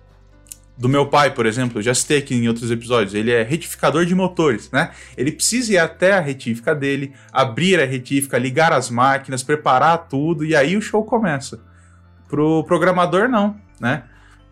do 0.78 0.88
meu 0.88 1.06
pai, 1.06 1.35
por 1.35 1.44
exemplo, 1.44 1.82
já 1.82 1.92
citei 1.92 2.18
aqui 2.18 2.37
em 2.37 2.47
outros 2.47 2.70
episódios, 2.70 3.12
ele 3.12 3.32
é 3.32 3.42
retificador 3.42 4.06
de 4.06 4.14
motores, 4.14 4.70
né? 4.70 4.92
Ele 5.16 5.32
precisa 5.32 5.73
ir 5.73 5.78
até 5.78 6.12
a 6.12 6.20
retífica 6.20 6.73
dele, 6.73 7.12
abrir 7.32 7.80
a 7.80 7.85
retífica, 7.85 8.38
ligar 8.38 8.73
as 8.73 8.88
máquinas, 8.88 9.42
preparar 9.42 10.06
tudo 10.08 10.44
e 10.44 10.54
aí 10.54 10.76
o 10.76 10.80
show 10.80 11.04
começa. 11.04 11.58
Pro 12.28 12.62
programador, 12.62 13.28
não, 13.28 13.56
né? 13.80 14.04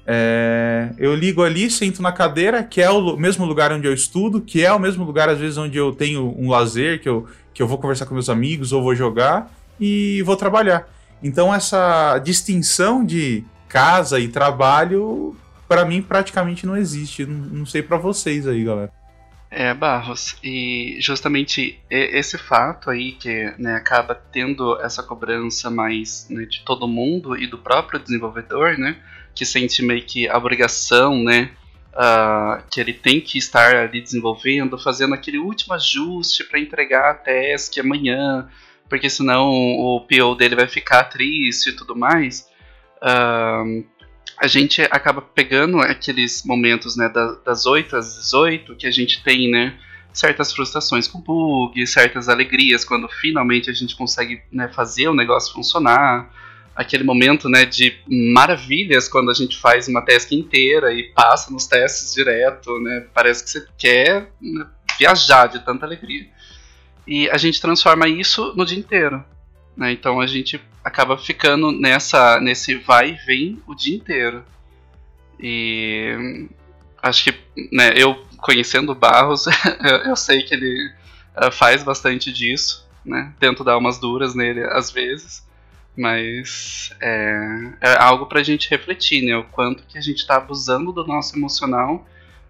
É, 0.04 0.90
eu 0.99 1.14
ligo 1.14 1.45
ali, 1.45 1.71
sento 1.71 2.02
na 2.02 2.11
cadeira, 2.11 2.62
que 2.64 2.83
é 2.83 2.90
o 2.90 3.16
mesmo 3.16 3.45
lugar 3.45 3.73
onde 3.73 3.87
eu 3.87 3.95
estudo, 3.95 4.40
que 4.40 4.64
é 4.64 4.73
o 4.73 4.80
mesmo 4.80 5.04
lugar, 5.04 5.28
às 5.28 5.38
vezes, 5.38 5.56
onde 5.56 5.78
eu 5.78 5.92
tenho 5.92 6.35
um 6.37 6.50
lazer, 6.50 7.00
que 7.00 7.09
eu, 7.09 7.26
que 7.54 7.62
eu 7.62 7.68
vou 7.68 7.78
conversar 7.78 8.06
com 8.06 8.14
meus 8.14 8.28
amigos 8.28 8.73
ou 8.73 8.83
vou 8.83 8.95
jogar 8.95 9.50
e 9.78 10.23
vou 10.23 10.37
trabalhar. 10.37 10.88
Então, 11.23 11.54
essa 11.54 12.18
distinção 12.18 13.04
de 13.04 13.45
casa 13.68 14.18
e 14.18 14.28
trabalho 14.28 15.37
para 15.69 15.85
mim 15.85 16.03
praticamente 16.03 16.67
não 16.67 16.77
existe. 16.77 17.25
Não, 17.25 17.59
não 17.59 17.67
sei 17.67 17.83
para 17.83 17.97
vocês 17.97 18.47
aí, 18.47 18.65
galera. 18.65 18.93
É, 19.51 19.73
Barros, 19.73 20.37
e 20.43 20.97
justamente 21.01 21.81
esse 21.89 22.37
fato 22.37 22.91
aí 22.91 23.13
que 23.13 23.55
né, 23.59 23.77
acaba 23.77 24.15
tendo 24.15 24.79
essa 24.81 25.03
cobrança 25.03 25.71
mais 25.71 26.27
né, 26.29 26.45
de 26.45 26.63
todo 26.63 26.89
mundo 26.89 27.37
e 27.37 27.47
do 27.47 27.57
próprio 27.57 28.01
desenvolvedor, 28.01 28.77
né, 28.77 28.97
que 29.35 29.47
sente 29.47 29.83
meio 29.83 30.03
que 30.03 30.29
a 30.29 30.37
obrigação, 30.37 31.23
né, 31.23 31.53
uh, 31.95 32.63
que 32.71 32.81
ele 32.81 32.93
tem 32.93 33.21
que 33.21 33.39
estar 33.39 33.75
ali 33.77 34.01
desenvolvendo, 34.01 34.77
fazendo 34.79 35.15
aquele 35.15 35.39
último 35.39 35.75
ajuste 35.75 36.43
para 36.45 36.59
entregar 36.59 37.11
a 37.11 37.15
task 37.15 37.79
amanhã, 37.79 38.49
porque 38.89 39.09
senão 39.09 39.49
o 39.49 40.01
PO 40.01 40.35
dele 40.35 40.57
vai 40.57 40.67
ficar 40.67 41.05
triste 41.05 41.71
e 41.71 41.73
tudo 41.73 41.97
mais. 41.97 42.49
Uh, 42.97 43.85
a 44.38 44.47
gente 44.47 44.83
acaba 44.83 45.23
pegando 45.23 45.81
aqueles 45.81 46.45
momentos, 46.45 46.97
né, 46.97 47.11
das 47.45 47.66
8 47.66 47.97
às 47.97 48.16
18, 48.16 48.76
que 48.76 48.87
a 48.87 48.90
gente 48.90 49.23
tem, 49.23 49.50
né, 49.50 49.78
certas 50.12 50.52
frustrações 50.52 51.07
com 51.07 51.21
bug, 51.21 51.87
certas 51.87 52.28
alegrias 52.28 52.85
quando 52.85 53.09
finalmente 53.09 53.71
a 53.71 53.73
gente 53.73 53.95
consegue 53.97 54.43
né, 54.50 54.69
fazer 54.69 55.09
o 55.09 55.14
negócio 55.14 55.52
funcionar, 55.52 56.31
aquele 56.75 57.05
momento, 57.05 57.49
né, 57.49 57.64
de 57.64 57.97
maravilhas 58.07 59.09
quando 59.09 59.31
a 59.31 59.35
gente 59.35 59.57
faz 59.59 59.88
uma 59.88 60.02
task 60.02 60.33
inteira 60.33 60.93
e 60.93 61.05
passa 61.14 61.50
nos 61.50 61.66
testes 61.66 62.14
direto, 62.14 62.78
né, 62.81 63.07
parece 63.14 63.45
que 63.45 63.50
você 63.50 63.66
quer 63.78 64.31
né, 64.40 64.66
viajar 64.99 65.47
de 65.47 65.64
tanta 65.64 65.87
alegria. 65.87 66.26
E 67.07 67.31
a 67.31 67.37
gente 67.37 67.61
transforma 67.61 68.09
isso 68.09 68.52
no 68.57 68.66
dia 68.66 68.78
inteiro. 68.78 69.25
Né? 69.76 69.92
Então 69.92 70.21
a 70.21 70.26
gente 70.26 70.61
acaba 70.83 71.18
ficando 71.18 71.71
nessa 71.71 72.40
nesse 72.40 72.76
vai 72.76 73.11
e 73.11 73.26
vem 73.26 73.62
o 73.66 73.75
dia 73.75 73.97
inteiro. 73.97 74.45
E 75.38 76.49
acho 77.02 77.25
que 77.25 77.35
né, 77.73 77.92
eu 77.95 78.25
conhecendo 78.38 78.92
o 78.92 78.95
Barros, 78.95 79.45
eu, 80.06 80.16
sei 80.16 80.42
que 80.42 80.54
ele 80.54 80.90
uh, 81.37 81.50
faz 81.50 81.83
bastante 81.83 82.33
disso. 82.33 82.87
Né? 83.04 83.33
Tento 83.38 83.62
dar 83.62 83.76
umas 83.76 83.99
duras 83.99 84.35
nele 84.35 84.64
às 84.64 84.90
vezes. 84.90 85.45
Mas 85.97 86.95
é, 87.00 87.73
é 87.80 87.99
algo 87.99 88.26
para 88.26 88.40
a 88.40 88.42
gente 88.42 88.68
refletir, 88.68 89.23
né? 89.23 89.35
O 89.35 89.45
quanto 89.45 89.83
que 89.85 89.97
a 89.97 90.00
gente 90.00 90.18
está 90.18 90.37
abusando 90.37 90.92
do 90.92 91.06
nosso 91.06 91.37
emocional 91.37 92.06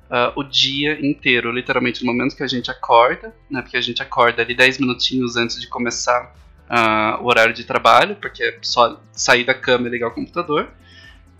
Uh, 0.08 0.30
o 0.36 0.44
dia 0.44 1.04
inteiro, 1.04 1.50
literalmente 1.50 2.04
no 2.04 2.12
momento 2.12 2.36
que 2.36 2.42
a 2.44 2.46
gente 2.46 2.70
acorda, 2.70 3.34
né, 3.50 3.60
porque 3.60 3.76
a 3.76 3.80
gente 3.80 4.00
acorda 4.00 4.40
ali 4.40 4.54
10 4.54 4.78
minutinhos 4.78 5.34
antes 5.34 5.60
de 5.60 5.66
começar 5.66 6.32
uh, 6.70 7.22
o 7.22 7.26
horário 7.26 7.54
de 7.54 7.64
trabalho, 7.64 8.16
porque 8.16 8.42
é 8.42 8.58
só 8.62 9.00
sair 9.12 9.44
da 9.44 9.54
cama 9.54 9.88
e 9.88 9.90
ligar 9.90 10.08
o 10.08 10.14
computador, 10.14 10.68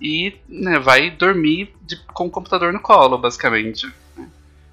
e 0.01 0.37
né, 0.49 0.79
vai 0.79 1.11
dormir 1.11 1.75
de, 1.83 1.97
com 2.07 2.27
o 2.27 2.31
computador 2.31 2.73
no 2.73 2.81
colo, 2.81 3.19
basicamente. 3.19 3.87
Né? 4.17 4.29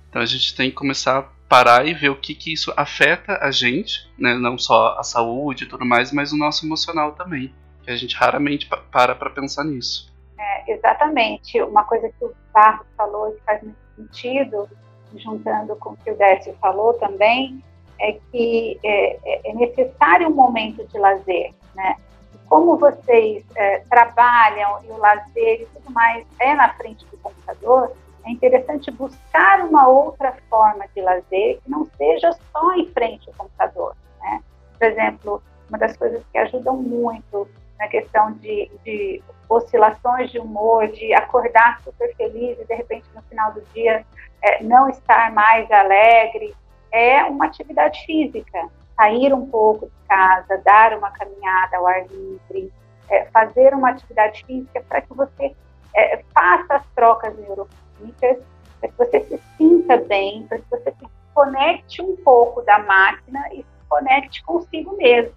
Então 0.09 0.21
a 0.21 0.25
gente 0.25 0.55
tem 0.55 0.69
que 0.69 0.75
começar 0.75 1.19
a 1.19 1.25
parar 1.47 1.87
e 1.87 1.93
ver 1.93 2.09
o 2.09 2.15
que, 2.15 2.33
que 2.33 2.51
isso 2.51 2.73
afeta 2.75 3.37
a 3.41 3.51
gente, 3.51 4.09
né, 4.17 4.33
não 4.33 4.57
só 4.57 4.97
a 4.97 5.03
saúde 5.03 5.63
e 5.63 5.67
tudo 5.67 5.85
mais, 5.85 6.11
mas 6.11 6.31
o 6.31 6.37
nosso 6.37 6.65
emocional 6.65 7.13
também, 7.13 7.53
que 7.83 7.91
a 7.91 7.95
gente 7.95 8.15
raramente 8.15 8.67
para 8.67 9.15
para 9.15 9.29
pensar 9.29 9.63
nisso. 9.63 10.11
É, 10.37 10.73
exatamente. 10.73 11.61
Uma 11.61 11.83
coisa 11.83 12.09
que 12.09 12.25
o 12.25 12.33
Barros 12.53 12.87
falou 12.97 13.29
e 13.29 13.33
que 13.33 13.41
faz 13.45 13.61
muito 13.61 13.77
sentido, 13.95 14.69
juntando 15.15 15.75
com 15.75 15.91
o 15.91 15.97
que 15.97 16.11
o 16.11 16.17
Décio 16.17 16.55
falou 16.59 16.93
também, 16.95 17.63
é 18.03 18.19
que 18.31 18.77
é, 18.83 19.49
é, 19.49 19.53
necessário 19.53 20.27
um 20.27 20.35
momento 20.35 20.85
de 20.85 20.99
lazer, 20.99 21.53
né? 21.73 21.95
Como 22.47 22.77
vocês 22.77 23.43
é, 23.55 23.79
trabalham 23.89 24.83
e 24.83 24.87
o 24.91 24.97
lazer 24.97 25.61
e 25.61 25.65
tudo 25.73 25.91
mais 25.91 26.25
é 26.39 26.53
na 26.53 26.73
frente 26.73 27.05
do 27.05 27.17
computador, 27.17 27.93
é 28.25 28.31
interessante 28.31 28.91
buscar 28.91 29.61
uma 29.61 29.87
outra 29.87 30.35
forma 30.49 30.85
de 30.93 31.01
lazer 31.01 31.59
que 31.61 31.71
não 31.71 31.85
seja 31.97 32.31
só 32.51 32.73
em 32.75 32.87
frente 32.89 33.29
ao 33.29 33.35
computador. 33.35 33.95
Né? 34.21 34.43
Por 34.77 34.87
exemplo, 34.87 35.43
uma 35.69 35.77
das 35.77 35.95
coisas 35.95 36.21
que 36.31 36.37
ajudam 36.37 36.75
muito 36.75 37.47
na 37.79 37.87
questão 37.87 38.33
de, 38.33 38.69
de 38.83 39.23
oscilações 39.49 40.29
de 40.29 40.39
humor, 40.39 40.87
de 40.89 41.13
acordar 41.13 41.81
super 41.83 42.13
feliz 42.15 42.59
e 42.59 42.65
de 42.65 42.75
repente 42.75 43.05
no 43.15 43.21
final 43.23 43.51
do 43.53 43.61
dia 43.73 44.05
é, 44.41 44.61
não 44.61 44.89
estar 44.89 45.31
mais 45.31 45.71
alegre, 45.71 46.53
é 46.93 47.23
uma 47.25 47.45
atividade 47.45 48.05
física. 48.05 48.69
Sair 48.95 49.33
um 49.33 49.47
pouco 49.47 49.87
de 49.87 50.07
casa, 50.07 50.61
dar 50.63 50.95
uma 50.95 51.09
caminhada 51.09 51.77
ao 51.77 51.87
ar 51.87 52.05
livre, 52.07 52.71
é, 53.09 53.25
fazer 53.25 53.73
uma 53.73 53.89
atividade 53.89 54.45
física 54.45 54.83
para 54.87 55.01
que 55.01 55.13
você 55.13 55.55
é, 55.95 56.23
faça 56.33 56.75
as 56.75 56.85
trocas 56.95 57.35
neuroquímicas, 57.37 58.37
para 58.79 58.89
que 58.89 58.97
você 58.97 59.19
se 59.21 59.41
sinta 59.57 59.97
bem, 59.97 60.45
para 60.47 60.59
que 60.59 60.69
você 60.69 60.91
se 60.91 61.07
conecte 61.33 62.01
um 62.01 62.15
pouco 62.17 62.61
da 62.61 62.77
máquina 62.79 63.43
e 63.51 63.57
se 63.57 63.87
conecte 63.89 64.43
consigo 64.43 64.95
mesmo. 64.95 65.33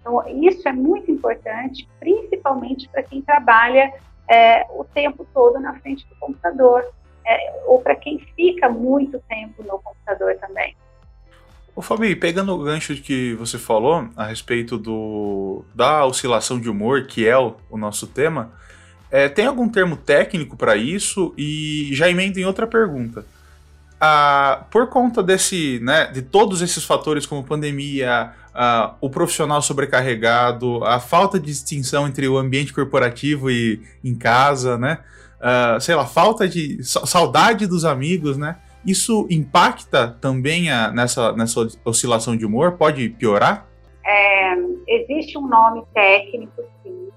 Então, 0.00 0.22
isso 0.28 0.68
é 0.68 0.72
muito 0.72 1.10
importante, 1.10 1.88
principalmente 1.98 2.88
para 2.88 3.02
quem 3.02 3.22
trabalha 3.22 3.92
é, 4.28 4.66
o 4.70 4.84
tempo 4.84 5.26
todo 5.32 5.60
na 5.60 5.74
frente 5.80 6.06
do 6.08 6.14
computador, 6.16 6.84
é, 7.24 7.62
ou 7.66 7.80
para 7.80 7.94
quem 7.94 8.18
fica 8.18 8.68
muito 8.68 9.20
tempo 9.28 9.62
no 9.62 9.80
computador 9.80 10.36
também. 10.38 10.76
Ô 11.74 11.80
Fabi, 11.80 12.14
pegando 12.14 12.52
o 12.52 12.62
gancho 12.62 12.94
que 12.96 13.34
você 13.34 13.58
falou 13.58 14.06
a 14.14 14.26
respeito 14.26 14.76
do, 14.76 15.64
da 15.74 16.04
oscilação 16.04 16.60
de 16.60 16.68
humor, 16.68 17.06
que 17.06 17.26
é 17.26 17.36
o, 17.36 17.56
o 17.70 17.78
nosso 17.78 18.06
tema, 18.06 18.52
é, 19.10 19.26
tem 19.26 19.46
algum 19.46 19.66
termo 19.66 19.96
técnico 19.96 20.54
para 20.54 20.76
isso? 20.76 21.32
E 21.36 21.88
já 21.92 22.10
emendo 22.10 22.38
em 22.38 22.44
outra 22.44 22.66
pergunta. 22.66 23.24
Ah, 23.98 24.64
por 24.70 24.88
conta 24.88 25.22
desse, 25.22 25.78
né, 25.80 26.08
de 26.08 26.20
todos 26.20 26.60
esses 26.60 26.84
fatores 26.84 27.24
como 27.24 27.42
pandemia, 27.42 28.32
ah, 28.54 28.94
o 29.00 29.08
profissional 29.08 29.62
sobrecarregado, 29.62 30.84
a 30.84 31.00
falta 31.00 31.38
de 31.40 31.46
distinção 31.46 32.06
entre 32.06 32.28
o 32.28 32.36
ambiente 32.36 32.72
corporativo 32.72 33.50
e 33.50 33.80
em 34.04 34.14
casa, 34.14 34.76
né? 34.76 34.98
Ah, 35.40 35.78
sei 35.80 35.94
lá, 35.94 36.04
falta 36.04 36.46
de 36.46 36.82
saudade 36.82 37.66
dos 37.66 37.86
amigos, 37.86 38.36
né? 38.36 38.56
Isso 38.84 39.26
impacta 39.30 40.08
também 40.20 40.70
a, 40.70 40.90
nessa, 40.90 41.32
nessa 41.32 41.60
oscilação 41.84 42.36
de 42.36 42.44
humor? 42.44 42.72
Pode 42.72 43.08
piorar? 43.10 43.66
É, 44.04 44.54
existe 44.88 45.38
um 45.38 45.46
nome 45.46 45.84
técnico, 45.94 46.62
sim. 46.82 47.08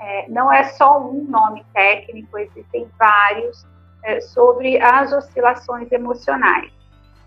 É, 0.00 0.28
não 0.28 0.52
é 0.52 0.64
só 0.64 1.00
um 1.00 1.24
nome 1.24 1.64
técnico, 1.72 2.36
existem 2.36 2.86
vários 2.98 3.64
é, 4.02 4.20
sobre 4.20 4.78
as 4.80 5.12
oscilações 5.12 5.90
emocionais. 5.90 6.70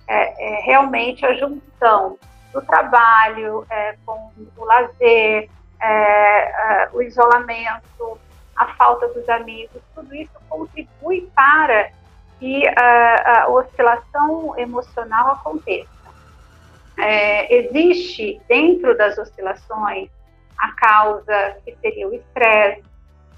É, 0.08 0.60
é, 0.60 0.62
realmente 0.62 1.25
a 1.25 1.34
junção 1.34 2.17
do 2.53 2.62
trabalho 2.62 3.65
é, 3.70 3.96
com 4.06 4.32
o 4.58 4.65
lazer, 4.65 5.50
o 6.94 7.01
isolamento, 7.01 8.17
a 8.56 8.67
falta 8.75 9.08
dos 9.10 9.27
amigos, 9.29 9.82
tudo 9.94 10.15
isso 10.15 10.32
contribui 10.50 11.29
para 11.36 11.91
que 12.39 12.67
a, 12.67 13.44
a 13.44 13.50
oscilação 13.50 14.58
emocional 14.58 15.32
aconteça. 15.32 15.89
É, 16.98 17.53
existe 17.56 18.41
dentro 18.48 18.98
das 18.98 19.17
oscilações 19.17 20.10
a 20.58 20.72
causa 20.74 21.58
que 21.63 21.75
seria 21.77 22.08
o 22.08 22.13
estresse, 22.13 22.84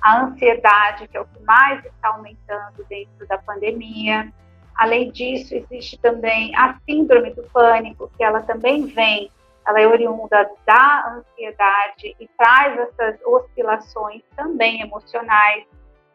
a 0.01 0.21
ansiedade, 0.21 1.07
que 1.07 1.17
é 1.17 1.21
o 1.21 1.25
que 1.25 1.43
mais 1.43 1.83
está 1.83 2.09
aumentando 2.09 2.85
dentro 2.89 3.27
da 3.27 3.37
pandemia. 3.37 4.31
Além 4.75 5.11
disso, 5.11 5.53
existe 5.53 5.97
também 5.97 6.55
a 6.55 6.75
síndrome 6.85 7.33
do 7.33 7.43
pânico, 7.51 8.09
que 8.15 8.23
ela 8.23 8.41
também 8.41 8.85
vem 8.85 9.29
ela 9.69 9.81
é 9.81 9.87
oriunda 9.87 10.49
da 10.65 11.15
ansiedade 11.15 12.15
e 12.19 12.27
traz 12.35 12.75
essas 12.79 13.19
oscilações 13.23 14.23
também 14.35 14.81
emocionais. 14.81 15.63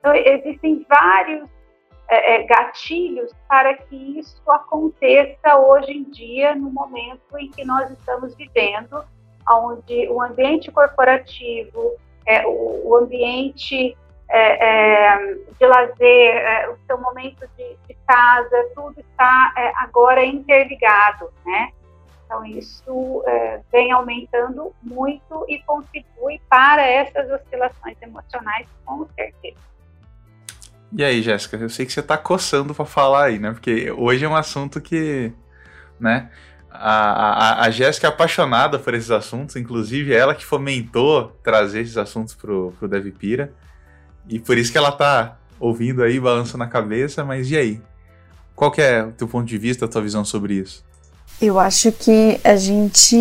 Então, 0.01 0.13
existem 0.13 0.85
vários 0.89 1.49
é, 2.09 2.35
é, 2.35 2.43
gatilhos 2.45 3.33
para 3.49 3.75
que 3.75 4.19
isso 4.19 4.43
aconteça 4.51 5.57
hoje 5.57 5.93
em 5.93 6.05
dia, 6.05 6.55
no 6.55 6.71
momento 6.71 7.39
em 7.39 7.51
que 7.51 7.65
nós 7.65 7.91
estamos 7.91 8.35
vivendo, 8.35 9.05
onde 9.49 10.09
o 10.09 10.21
ambiente 10.21 10.71
corporativo, 10.71 11.95
é, 12.27 12.47
o, 12.47 12.89
o 12.89 12.97
ambiente 12.97 13.97
é, 14.29 15.15
é, 15.15 15.35
de 15.59 15.67
lazer, 15.67 16.37
é, 16.37 16.69
o 16.71 16.77
seu 16.87 16.99
momento 16.99 17.47
de, 17.57 17.77
de 17.87 17.95
casa, 18.07 18.71
tudo 18.75 19.01
está 19.01 19.53
agora 19.77 20.25
interligado, 20.25 21.33
né? 21.45 21.73
Então, 22.25 22.45
isso 22.45 23.23
é, 23.27 23.61
vem 23.71 23.93
aumentando 23.93 24.75
muito 24.83 25.45
e 25.47 25.63
contribui 25.63 26.41
para 26.49 26.83
essas 26.83 27.31
oscilações 27.31 28.01
emocionais, 28.01 28.67
com 28.85 29.07
certeza. 29.15 29.74
E 30.93 31.03
aí, 31.03 31.23
Jéssica, 31.23 31.57
eu 31.57 31.69
sei 31.69 31.87
que 31.87 31.93
você 31.93 32.01
está 32.01 32.17
coçando 32.17 32.75
para 32.75 32.85
falar 32.85 33.25
aí, 33.25 33.39
né? 33.39 33.51
Porque 33.51 33.91
hoje 33.91 34.25
é 34.25 34.29
um 34.29 34.37
assunto 34.37 34.81
que, 34.81 35.33
né? 35.99 36.31
A, 36.71 37.61
a, 37.61 37.65
a 37.67 37.71
Jéssica 37.71 38.07
é 38.07 38.11
apaixonada 38.11 38.79
por 38.79 38.95
esses 38.95 39.11
assuntos, 39.11 39.57
inclusive 39.57 40.13
ela 40.13 40.35
que 40.35 40.45
fomentou 40.45 41.29
trazer 41.43 41.81
esses 41.81 41.97
assuntos 41.97 42.35
pro, 42.35 42.73
pro 42.79 42.89
Devipira. 42.89 43.53
E 44.29 44.39
por 44.39 44.59
isso 44.59 44.73
que 44.73 44.79
ela 44.79 44.91
tá 44.91 45.39
ouvindo 45.59 46.03
aí, 46.03 46.19
balançando 46.19 46.65
a 46.65 46.69
cabeça, 46.69 47.25
mas 47.25 47.51
e 47.51 47.57
aí? 47.57 47.83
Qual 48.55 48.71
que 48.71 48.81
é 48.81 49.05
o 49.05 49.13
teu 49.13 49.27
ponto 49.27 49.47
de 49.47 49.59
vista, 49.59 49.85
a 49.85 49.89
tua 49.89 50.03
visão 50.03 50.25
sobre 50.25 50.55
isso? 50.55 50.85
Eu 51.41 51.59
acho 51.59 51.91
que 51.91 52.41
a 52.45 52.57
gente 52.57 53.17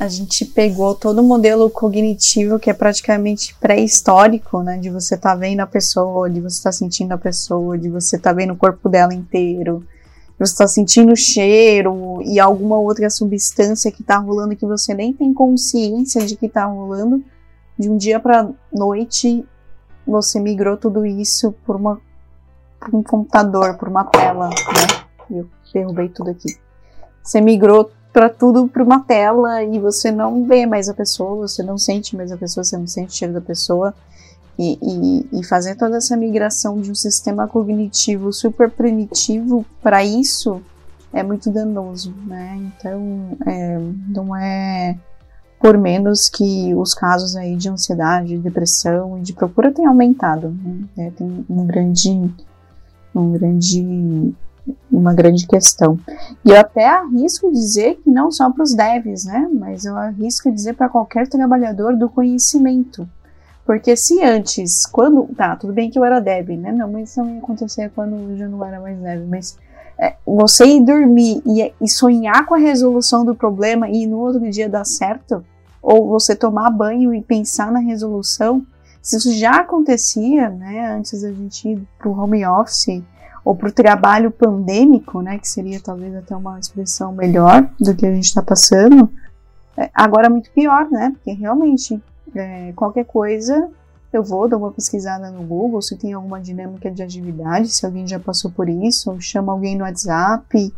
a 0.00 0.08
gente 0.08 0.46
pegou 0.46 0.94
todo 0.94 1.20
o 1.20 1.22
modelo 1.22 1.68
cognitivo 1.68 2.58
que 2.58 2.70
é 2.70 2.72
praticamente 2.72 3.54
pré-histórico, 3.60 4.62
né? 4.62 4.78
De 4.78 4.88
você 4.88 5.14
tá 5.14 5.34
vendo 5.34 5.60
a 5.60 5.66
pessoa, 5.66 6.30
de 6.30 6.40
você 6.40 6.62
tá 6.62 6.72
sentindo 6.72 7.12
a 7.12 7.18
pessoa, 7.18 7.76
de 7.76 7.90
você 7.90 8.18
tá 8.18 8.32
vendo 8.32 8.54
o 8.54 8.56
corpo 8.56 8.88
dela 8.88 9.12
inteiro, 9.12 9.86
de 10.38 10.38
você 10.38 10.56
tá 10.56 10.66
sentindo 10.66 11.12
o 11.12 11.16
cheiro 11.16 12.22
e 12.24 12.40
alguma 12.40 12.78
outra 12.78 13.10
substância 13.10 13.92
que 13.92 14.00
está 14.00 14.16
rolando 14.16 14.56
que 14.56 14.64
você 14.64 14.94
nem 14.94 15.12
tem 15.12 15.34
consciência 15.34 16.24
de 16.24 16.34
que 16.34 16.46
está 16.46 16.64
rolando. 16.64 17.22
De 17.78 17.90
um 17.90 17.98
dia 17.98 18.18
para 18.18 18.48
noite, 18.72 19.44
você 20.06 20.40
migrou 20.40 20.78
tudo 20.78 21.04
isso 21.04 21.52
por, 21.66 21.76
uma, 21.76 22.00
por 22.80 22.94
um 22.94 23.02
computador, 23.02 23.76
por 23.76 23.88
uma 23.88 24.04
tela, 24.04 24.48
né? 24.48 24.56
Eu 25.30 25.46
derrubei 25.74 26.08
tudo 26.08 26.30
aqui. 26.30 26.56
Você 27.22 27.38
migrou 27.42 27.90
para 28.12 28.28
tudo 28.28 28.66
para 28.68 28.82
uma 28.82 29.00
tela 29.00 29.62
e 29.62 29.78
você 29.78 30.10
não 30.10 30.44
vê 30.44 30.66
mais 30.66 30.88
a 30.88 30.94
pessoa, 30.94 31.48
você 31.48 31.62
não 31.62 31.78
sente 31.78 32.16
mais 32.16 32.32
a 32.32 32.36
pessoa, 32.36 32.64
você 32.64 32.76
não 32.76 32.86
sente 32.86 33.12
o 33.12 33.16
cheiro 33.16 33.34
da 33.34 33.40
pessoa. 33.40 33.94
E, 34.58 34.78
e, 34.82 35.40
e 35.40 35.44
fazer 35.44 35.74
toda 35.76 35.96
essa 35.96 36.14
migração 36.16 36.80
de 36.80 36.90
um 36.90 36.94
sistema 36.94 37.48
cognitivo 37.48 38.30
super 38.30 38.70
primitivo 38.70 39.64
para 39.82 40.04
isso 40.04 40.60
é 41.12 41.22
muito 41.22 41.50
danoso, 41.50 42.14
né? 42.26 42.56
Então, 42.56 43.38
é, 43.46 43.78
não 44.08 44.36
é 44.36 44.98
por 45.58 45.76
menos 45.76 46.28
que 46.28 46.74
os 46.74 46.94
casos 46.94 47.36
aí 47.36 47.54
de 47.54 47.68
ansiedade, 47.68 48.28
de 48.28 48.38
depressão 48.38 49.18
e 49.18 49.22
de 49.22 49.32
procura 49.32 49.72
têm 49.72 49.86
aumentado. 49.86 50.48
Né? 50.50 50.88
É, 50.96 51.10
tem 51.10 51.44
um 51.48 51.66
grande, 51.66 52.30
um 53.14 53.32
grande 53.32 54.34
uma 54.90 55.14
grande 55.14 55.46
questão. 55.46 55.98
E 56.44 56.50
eu 56.50 56.58
até 56.58 56.86
arrisco 56.86 57.50
dizer 57.50 58.00
que 58.02 58.10
não 58.10 58.30
só 58.30 58.50
para 58.50 58.62
os 58.62 58.74
devs, 58.74 59.24
né? 59.24 59.48
Mas 59.52 59.84
eu 59.84 59.96
arrisco 59.96 60.50
dizer 60.50 60.74
para 60.74 60.88
qualquer 60.88 61.28
trabalhador 61.28 61.96
do 61.96 62.08
conhecimento. 62.08 63.08
Porque 63.64 63.94
se 63.96 64.22
antes, 64.22 64.86
quando. 64.86 65.28
Tá, 65.34 65.54
tudo 65.56 65.72
bem 65.72 65.90
que 65.90 65.98
eu 65.98 66.04
era 66.04 66.20
dev, 66.20 66.50
né? 66.50 66.72
Não, 66.72 66.90
mas 66.90 67.10
isso 67.10 67.22
não 67.22 67.30
ia 67.30 67.38
acontecer 67.38 67.90
quando 67.94 68.16
eu 68.16 68.36
já 68.36 68.48
não 68.48 68.64
era 68.64 68.80
mais 68.80 68.98
dev. 68.98 69.28
Mas 69.28 69.56
é, 70.00 70.16
você 70.26 70.64
ir 70.64 70.82
dormir 70.82 71.42
e, 71.80 71.88
sonhar 71.88 72.46
com 72.46 72.54
a 72.54 72.58
resolução 72.58 73.22
do 73.22 73.34
problema 73.34 73.86
e 73.88 74.06
no 74.06 74.18
outro 74.18 74.50
dia 74.50 74.66
dar 74.68 74.86
certo, 74.86 75.44
ou 75.82 76.08
você 76.08 76.34
tomar 76.34 76.70
banho 76.70 77.14
e 77.14 77.20
pensar 77.20 77.70
na 77.70 77.80
resolução, 77.80 78.66
se 79.02 79.18
isso 79.18 79.32
já 79.34 79.60
acontecia, 79.60 80.48
né, 80.48 80.94
antes 80.94 81.20
da 81.20 81.30
gente 81.30 81.68
ir 81.68 81.88
para 81.98 82.08
o 82.08 82.18
home 82.18 82.44
office, 82.46 83.02
ou 83.50 83.56
para 83.56 83.68
o 83.68 83.72
trabalho 83.72 84.30
pandêmico, 84.30 85.20
né, 85.20 85.36
que 85.36 85.48
seria 85.48 85.80
talvez 85.80 86.14
até 86.14 86.36
uma 86.36 86.56
expressão 86.60 87.10
melhor 87.12 87.68
do 87.80 87.96
que 87.96 88.06
a 88.06 88.14
gente 88.14 88.26
está 88.26 88.40
passando, 88.40 89.10
é, 89.76 89.90
agora 89.92 90.26
é 90.26 90.30
muito 90.30 90.52
pior, 90.52 90.88
né, 90.88 91.10
porque 91.16 91.32
realmente 91.32 92.00
é, 92.32 92.72
qualquer 92.76 93.04
coisa 93.04 93.68
eu 94.12 94.22
vou 94.22 94.48
dar 94.48 94.56
uma 94.56 94.70
pesquisada 94.70 95.32
no 95.32 95.42
Google 95.42 95.82
se 95.82 95.96
tem 95.96 96.12
alguma 96.12 96.40
dinâmica 96.40 96.92
de 96.92 97.02
atividade, 97.02 97.70
se 97.70 97.84
alguém 97.84 98.06
já 98.06 98.20
passou 98.20 98.52
por 98.52 98.68
isso, 98.68 99.10
ou 99.10 99.20
chama 99.20 99.50
alguém 99.50 99.76
no 99.76 99.82
WhatsApp, 99.82 100.72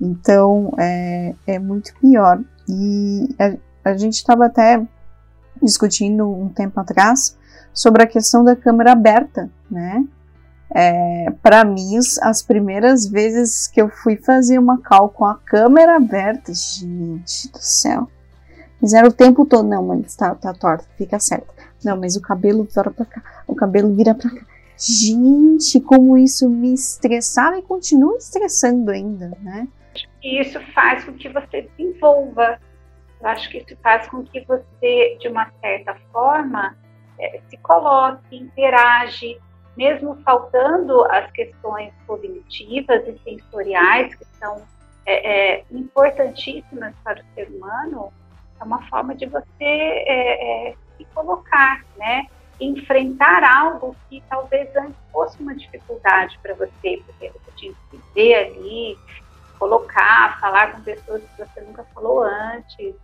então 0.00 0.72
é, 0.78 1.34
é 1.46 1.58
muito 1.58 1.92
pior. 2.00 2.40
E 2.66 3.28
a, 3.38 3.90
a 3.90 3.96
gente 3.98 4.14
estava 4.14 4.46
até 4.46 4.82
discutindo 5.62 6.26
um 6.26 6.48
tempo 6.48 6.80
atrás 6.80 7.36
sobre 7.70 8.02
a 8.02 8.06
questão 8.06 8.42
da 8.42 8.56
câmera 8.56 8.92
aberta, 8.92 9.50
né? 9.70 10.02
É, 10.74 11.30
para 11.42 11.64
mim, 11.64 11.96
as 12.22 12.42
primeiras 12.42 13.06
vezes 13.06 13.66
que 13.66 13.80
eu 13.80 13.88
fui 13.88 14.16
fazer 14.16 14.58
uma 14.58 14.78
cal 14.78 15.08
com 15.08 15.24
a 15.24 15.34
câmera 15.34 15.96
aberta, 15.96 16.52
gente 16.52 17.50
do 17.50 17.58
céu. 17.58 18.08
Fizeram 18.78 19.08
o 19.08 19.12
tempo 19.12 19.46
todo, 19.46 19.66
não, 19.66 19.84
mas 19.84 20.14
tá, 20.14 20.34
tá 20.34 20.54
fica 20.96 21.18
certo. 21.18 21.52
Não, 21.84 21.96
mas 21.96 22.16
o 22.16 22.20
cabelo 22.20 22.64
vira 22.64 22.90
pra 22.90 23.04
cá, 23.04 23.22
o 23.46 23.54
cabelo 23.54 23.94
vira 23.94 24.14
pra 24.14 24.30
cá. 24.30 24.42
Gente, 24.76 25.80
como 25.80 26.16
isso 26.16 26.48
me 26.48 26.72
estressava 26.72 27.58
e 27.58 27.62
continua 27.62 28.16
estressando 28.16 28.90
ainda, 28.90 29.36
né? 29.40 29.66
E 30.22 30.40
isso 30.40 30.60
faz 30.72 31.04
com 31.04 31.12
que 31.14 31.28
você 31.28 31.62
desenvolva. 31.62 32.60
Eu 33.20 33.28
acho 33.28 33.50
que 33.50 33.58
isso 33.58 33.76
faz 33.82 34.06
com 34.06 34.22
que 34.22 34.44
você, 34.44 35.16
de 35.20 35.28
uma 35.28 35.50
certa 35.60 35.96
forma, 36.12 36.76
é, 37.18 37.40
se 37.48 37.56
coloque, 37.56 38.36
interage, 38.36 39.36
mesmo 39.78 40.16
faltando 40.24 41.04
as 41.04 41.30
questões 41.30 41.92
cognitivas 42.04 43.06
e 43.06 43.16
sensoriais, 43.22 44.12
que 44.12 44.24
são 44.36 44.60
é, 45.06 45.58
é, 45.58 45.64
importantíssimas 45.70 46.92
para 47.04 47.20
o 47.20 47.24
ser 47.36 47.48
humano, 47.48 48.12
é 48.60 48.64
uma 48.64 48.82
forma 48.88 49.14
de 49.14 49.26
você 49.26 49.44
é, 49.60 50.70
é 50.70 50.74
se 50.96 51.04
colocar, 51.14 51.84
né? 51.96 52.26
Enfrentar 52.60 53.44
algo 53.44 53.94
que 54.10 54.20
talvez 54.28 54.74
antes 54.74 54.96
fosse 55.12 55.40
uma 55.40 55.54
dificuldade 55.54 56.36
para 56.42 56.54
você, 56.54 57.00
porque 57.06 57.30
você 57.30 57.52
tinha 57.54 57.74
que 57.88 58.00
ver 58.16 58.34
ali, 58.34 58.98
colocar, 59.60 60.40
falar 60.40 60.72
com 60.72 60.82
pessoas 60.82 61.22
que 61.22 61.46
você 61.46 61.60
nunca 61.60 61.84
falou 61.94 62.24
antes. 62.24 62.96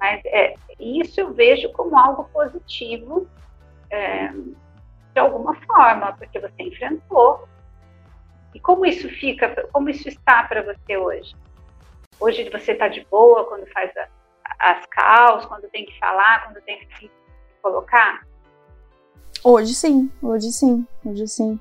Mas 0.00 0.22
é, 0.24 0.54
isso 0.80 1.20
eu 1.20 1.34
vejo 1.34 1.70
como 1.72 1.98
algo 1.98 2.24
positivo. 2.32 3.28
De 5.18 5.22
alguma 5.22 5.52
forma, 5.66 6.12
porque 6.12 6.38
você 6.38 6.62
enfrentou. 6.62 7.48
E 8.54 8.60
como 8.60 8.86
isso 8.86 9.08
fica, 9.08 9.66
como 9.72 9.90
isso 9.90 10.08
está 10.08 10.44
para 10.44 10.62
você 10.62 10.96
hoje? 10.96 11.34
Hoje 12.20 12.48
você 12.50 12.70
está 12.70 12.86
de 12.86 13.04
boa 13.10 13.44
quando 13.46 13.66
faz 13.72 13.90
a, 13.96 14.06
as 14.60 14.86
caos, 14.86 15.44
quando 15.46 15.68
tem 15.70 15.84
que 15.84 15.98
falar, 15.98 16.44
quando 16.44 16.62
tem 16.62 16.78
que 16.78 16.98
se 17.00 17.10
colocar? 17.60 18.24
Hoje 19.42 19.74
sim, 19.74 20.08
hoje 20.22 20.52
sim, 20.52 20.86
hoje 21.04 21.26
sim. 21.26 21.58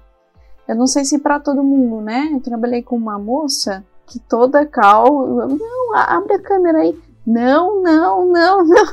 eu 0.68 0.76
não 0.76 0.86
sei 0.86 1.04
se 1.04 1.18
para 1.18 1.40
todo 1.40 1.64
mundo, 1.64 2.00
né? 2.00 2.30
Eu 2.32 2.40
trabalhei 2.40 2.84
com 2.84 2.96
uma 2.96 3.18
moça 3.18 3.84
que 4.06 4.20
toda 4.20 4.68
cal, 4.68 5.26
não, 5.48 5.96
abre 5.96 6.36
a 6.36 6.42
câmera 6.44 6.82
aí. 6.82 6.96
Não, 7.26 7.82
não, 7.82 8.24
não, 8.24 8.64
não. 8.64 8.86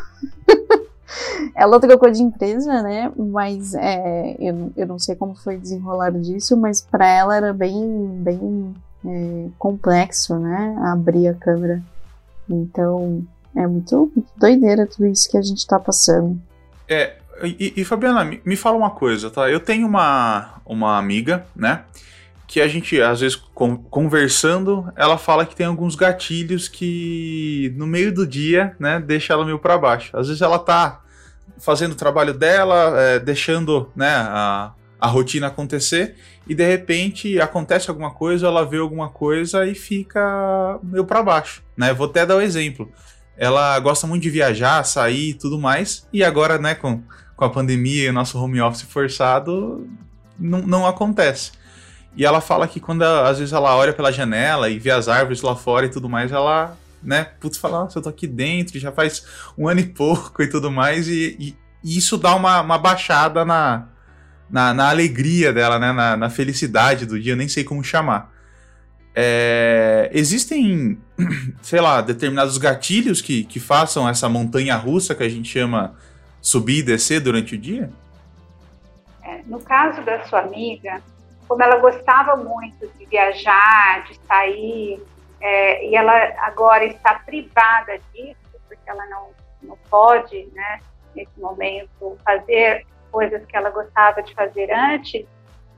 Ela 1.64 1.80
trocou 1.80 2.10
de 2.10 2.22
empresa, 2.22 2.82
né? 2.82 3.10
Mas 3.16 3.74
é, 3.74 4.36
eu, 4.38 4.72
eu 4.76 4.86
não 4.86 4.98
sei 4.98 5.16
como 5.16 5.34
foi 5.34 5.56
desenrolar 5.56 6.12
disso, 6.12 6.56
mas 6.56 6.80
para 6.80 7.06
ela 7.06 7.36
era 7.36 7.52
bem, 7.52 8.08
bem 8.22 8.74
é, 9.04 9.46
complexo, 9.58 10.38
né? 10.38 10.76
Abrir 10.84 11.28
a 11.28 11.34
câmera. 11.34 11.82
Então 12.48 13.24
é 13.56 13.66
muito, 13.66 14.12
muito 14.14 14.28
doideira 14.36 14.86
tudo 14.86 15.06
isso 15.06 15.30
que 15.30 15.38
a 15.38 15.42
gente 15.42 15.66
tá 15.66 15.80
passando. 15.80 16.38
É, 16.86 17.14
e, 17.42 17.72
e 17.76 17.84
Fabiana, 17.84 18.24
me, 18.24 18.40
me 18.44 18.56
fala 18.56 18.76
uma 18.76 18.90
coisa, 18.90 19.30
tá? 19.30 19.48
Eu 19.50 19.58
tenho 19.58 19.86
uma, 19.86 20.60
uma 20.66 20.98
amiga, 20.98 21.46
né? 21.56 21.84
que 22.46 22.60
a 22.60 22.68
gente, 22.68 23.00
às 23.00 23.20
vezes, 23.20 23.36
conversando, 23.90 24.92
ela 24.94 25.16
fala 25.16 25.46
que 25.46 25.56
tem 25.56 25.66
alguns 25.66 25.96
gatilhos 25.96 26.68
que 26.68 27.72
no 27.74 27.86
meio 27.86 28.14
do 28.14 28.26
dia, 28.26 28.76
né, 28.78 29.00
deixa 29.00 29.32
ela 29.32 29.44
meio 29.44 29.58
para 29.58 29.78
baixo. 29.78 30.16
Às 30.16 30.28
vezes 30.28 30.42
ela 30.42 30.58
tá 30.58 31.03
fazendo 31.58 31.92
o 31.92 31.96
trabalho 31.96 32.34
dela, 32.34 32.94
é, 33.00 33.18
deixando, 33.18 33.90
né, 33.94 34.14
a, 34.14 34.72
a 35.00 35.06
rotina 35.06 35.48
acontecer 35.48 36.16
e 36.46 36.54
de 36.54 36.66
repente 36.66 37.40
acontece 37.40 37.88
alguma 37.88 38.10
coisa, 38.10 38.46
ela 38.46 38.64
vê 38.64 38.78
alguma 38.78 39.08
coisa 39.08 39.66
e 39.66 39.74
fica 39.74 40.78
meio 40.82 41.04
para 41.04 41.22
baixo, 41.22 41.62
né? 41.76 41.92
Vou 41.92 42.06
até 42.06 42.26
dar 42.26 42.36
o 42.36 42.38
um 42.38 42.42
exemplo. 42.42 42.90
Ela 43.36 43.78
gosta 43.80 44.06
muito 44.06 44.22
de 44.22 44.30
viajar, 44.30 44.84
sair 44.84 45.30
e 45.30 45.34
tudo 45.34 45.58
mais, 45.58 46.06
e 46.12 46.22
agora, 46.22 46.58
né, 46.58 46.74
com, 46.74 47.02
com 47.36 47.44
a 47.44 47.50
pandemia 47.50 48.04
e 48.04 48.08
o 48.10 48.12
nosso 48.12 48.38
home 48.38 48.60
office 48.60 48.82
forçado, 48.82 49.88
não, 50.38 50.60
não 50.62 50.86
acontece. 50.86 51.52
E 52.16 52.24
ela 52.24 52.40
fala 52.40 52.68
que 52.68 52.78
quando 52.78 53.02
às 53.02 53.38
vezes 53.38 53.52
ela 53.52 53.74
olha 53.74 53.92
pela 53.92 54.12
janela 54.12 54.70
e 54.70 54.78
vê 54.78 54.90
as 54.90 55.08
árvores 55.08 55.42
lá 55.42 55.56
fora 55.56 55.86
e 55.86 55.88
tudo 55.88 56.08
mais, 56.08 56.30
ela, 56.30 56.76
né, 57.04 57.24
putz, 57.40 57.58
fala, 57.58 57.80
nossa, 57.80 57.98
eu 57.98 58.02
tô 58.02 58.08
aqui 58.08 58.26
dentro, 58.26 58.78
já 58.78 58.90
faz 58.90 59.26
um 59.56 59.68
ano 59.68 59.80
e 59.80 59.86
pouco 59.86 60.42
e 60.42 60.48
tudo 60.48 60.70
mais, 60.70 61.08
e, 61.08 61.36
e, 61.38 61.56
e 61.82 61.98
isso 61.98 62.16
dá 62.16 62.34
uma, 62.34 62.60
uma 62.60 62.78
baixada 62.78 63.44
na, 63.44 63.88
na, 64.50 64.74
na, 64.74 64.88
alegria 64.88 65.52
dela, 65.52 65.78
né, 65.78 65.92
na, 65.92 66.16
na, 66.16 66.30
felicidade 66.30 67.06
do 67.06 67.20
dia, 67.20 67.32
eu 67.32 67.36
nem 67.36 67.48
sei 67.48 67.64
como 67.64 67.84
chamar. 67.84 68.32
É, 69.14 70.10
existem, 70.12 70.98
sei 71.62 71.80
lá, 71.80 72.00
determinados 72.00 72.58
gatilhos 72.58 73.20
que, 73.20 73.44
que 73.44 73.60
façam 73.60 74.08
essa 74.08 74.28
montanha 74.28 74.74
russa 74.76 75.14
que 75.14 75.22
a 75.22 75.28
gente 75.28 75.48
chama 75.48 75.94
subir 76.40 76.78
e 76.78 76.82
descer 76.82 77.20
durante 77.20 77.54
o 77.54 77.58
dia? 77.58 77.90
É, 79.22 79.40
no 79.46 79.60
caso 79.60 80.02
da 80.02 80.24
sua 80.24 80.40
amiga, 80.40 81.00
como 81.48 81.62
ela 81.62 81.78
gostava 81.78 82.36
muito 82.36 82.90
de 82.98 83.06
viajar, 83.06 84.04
de 84.04 84.18
sair, 84.26 85.00
é, 85.44 85.86
e 85.86 85.94
ela 85.94 86.14
agora 86.38 86.86
está 86.86 87.16
privada 87.16 87.98
disso, 88.14 88.58
porque 88.66 88.88
ela 88.88 89.04
não, 89.06 89.28
não 89.62 89.76
pode, 89.90 90.48
né, 90.54 90.80
nesse 91.14 91.38
momento, 91.38 92.16
fazer 92.24 92.86
coisas 93.12 93.44
que 93.44 93.54
ela 93.54 93.68
gostava 93.68 94.22
de 94.22 94.34
fazer 94.34 94.72
antes, 94.72 95.26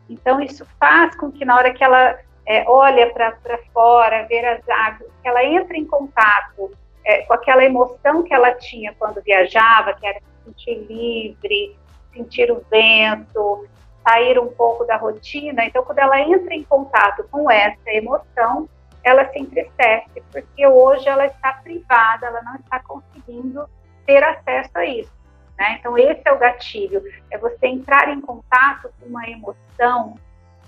então 0.09 0.40
isso 0.40 0.64
faz 0.79 1.16
com 1.16 1.33
que 1.33 1.44
na 1.44 1.57
hora 1.57 1.74
que 1.74 1.83
ela 1.83 2.16
é, 2.46 2.64
olha 2.68 3.12
para 3.12 3.37
fora, 3.74 4.24
ver 4.29 4.44
as 4.44 4.68
árvores, 4.68 5.12
que 5.20 5.29
ela 5.29 5.44
entra 5.44 5.76
em 5.76 5.85
contato 5.85 6.70
é, 7.05 7.22
com 7.22 7.35
aquela 7.35 7.64
emoção 7.64 8.22
que 8.22 8.33
ela 8.33 8.52
tinha 8.52 8.94
quando 8.96 9.20
viajava, 9.20 9.94
que 9.94 10.07
era 10.07 10.20
se 10.20 10.44
sentir 10.44 10.79
livre, 10.87 11.76
sentir 12.14 12.52
o 12.52 12.64
vento, 12.70 13.66
sair 14.07 14.38
um 14.38 14.46
pouco 14.46 14.85
da 14.85 14.96
rotina. 14.96 15.64
Então, 15.64 15.83
quando 15.83 15.98
ela 15.98 16.20
entra 16.20 16.55
em 16.55 16.62
contato 16.62 17.26
com 17.33 17.50
essa 17.50 17.90
emoção, 17.90 18.68
ela 19.07 19.25
se 19.31 19.38
entristece, 19.38 20.21
porque 20.33 20.66
hoje 20.66 21.09
ela 21.09 21.27
está 21.27 21.53
privada, 21.53 22.27
ela 22.27 22.42
não 22.42 22.57
está 22.57 22.81
conseguindo 22.81 23.69
ter 24.05 24.23
acesso 24.25 24.71
a 24.75 24.85
isso. 24.85 25.12
Né? 25.57 25.77
Então, 25.79 25.97
esse 25.97 26.23
é 26.25 26.33
o 26.33 26.38
gatilho: 26.38 27.03
é 27.31 27.38
você 27.38 27.69
entrar 27.69 28.09
em 28.09 28.21
contato 28.21 28.92
com 28.99 29.07
uma 29.07 29.25
emoção, 29.29 30.19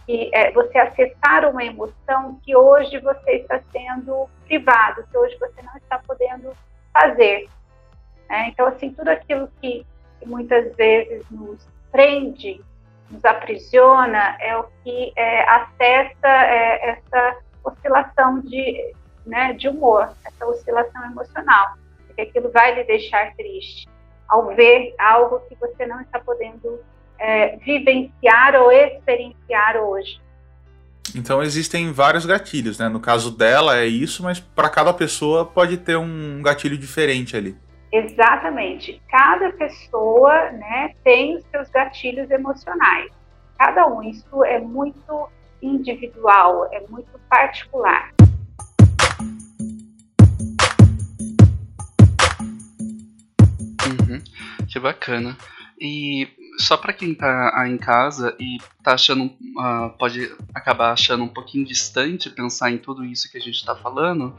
que 0.07 0.31
é 0.33 0.53
você 0.53 0.79
acessar 0.79 1.51
uma 1.51 1.64
emoção 1.64 2.38
que 2.44 2.55
hoje 2.55 3.01
você 3.01 3.33
está 3.33 3.61
sendo 3.72 4.29
privado, 4.46 5.05
que 5.11 5.18
hoje 5.18 5.37
você 5.40 5.61
não 5.62 5.77
está 5.77 5.98
podendo 5.98 6.53
fazer. 6.92 7.48
Né? 8.31 8.51
Então, 8.51 8.68
assim, 8.68 8.92
tudo 8.92 9.09
aquilo 9.09 9.48
que, 9.61 9.85
que 10.20 10.29
muitas 10.29 10.77
vezes 10.77 11.29
nos 11.29 11.66
prende 11.90 12.64
nos 13.11 13.24
aprisiona 13.24 14.37
é 14.38 14.55
o 14.55 14.64
que 14.85 15.12
é, 15.16 15.42
acessa 15.48 16.29
é, 16.29 16.90
essa 16.90 17.37
oscilação 17.64 18.40
de, 18.40 18.92
né, 19.27 19.53
de 19.53 19.68
humor, 19.68 20.11
essa 20.25 20.47
oscilação 20.47 21.05
emocional, 21.11 21.75
porque 22.07 22.23
aquilo 22.23 22.51
vai 22.51 22.75
lhe 22.75 22.85
deixar 22.85 23.35
triste 23.35 23.88
ao 24.29 24.55
ver 24.55 24.94
algo 24.99 25.40
que 25.49 25.55
você 25.55 25.87
não 25.87 26.01
está 26.01 26.21
podendo 26.21 26.81
é, 27.18 27.57
vivenciar 27.57 28.55
ou 28.57 28.71
experienciar 28.71 29.77
hoje. 29.77 30.21
Então 31.14 31.42
existem 31.42 31.90
vários 31.92 32.27
gatilhos, 32.27 32.79
né? 32.79 32.88
No 32.88 33.01
caso 33.01 33.31
dela 33.31 33.79
é 33.79 33.87
isso, 33.87 34.23
mas 34.23 34.38
para 34.38 34.68
cada 34.68 34.92
pessoa 34.92 35.44
pode 35.44 35.79
ter 35.79 35.97
um 35.97 36.42
gatilho 36.42 36.77
diferente 36.77 37.37
ali. 37.37 37.57
Exatamente. 37.90 39.01
Cada 39.09 39.51
pessoa 39.53 40.51
né, 40.53 40.94
tem 41.03 41.37
os 41.37 41.44
seus 41.51 41.71
gatilhos 41.71 42.31
emocionais. 42.31 43.11
Cada 43.59 43.87
um. 43.87 44.03
Isso 44.03 44.44
é 44.44 44.59
muito 44.59 45.29
individual, 45.62 46.68
é 46.73 46.81
muito 46.88 47.18
particular. 47.29 48.12
Uhum, 53.87 54.23
que 54.66 54.79
bacana. 54.79 55.37
E 55.81 56.29
só 56.59 56.77
para 56.77 56.92
quem 56.92 57.14
tá 57.14 57.53
aí 57.55 57.73
em 57.73 57.79
casa 57.79 58.37
e 58.38 58.59
tá 58.83 58.94
achando, 58.94 59.27
uh, 59.27 59.90
pode 59.99 60.31
acabar 60.55 60.92
achando 60.92 61.23
um 61.23 61.29
pouquinho 61.29 61.64
distante 61.64 62.31
pensar 62.31 62.71
em 62.71 62.79
tudo 62.79 63.05
isso 63.05 63.31
que 63.31 63.38
a 63.38 63.40
gente 63.40 63.55
está 63.55 63.77
falando, 63.77 64.37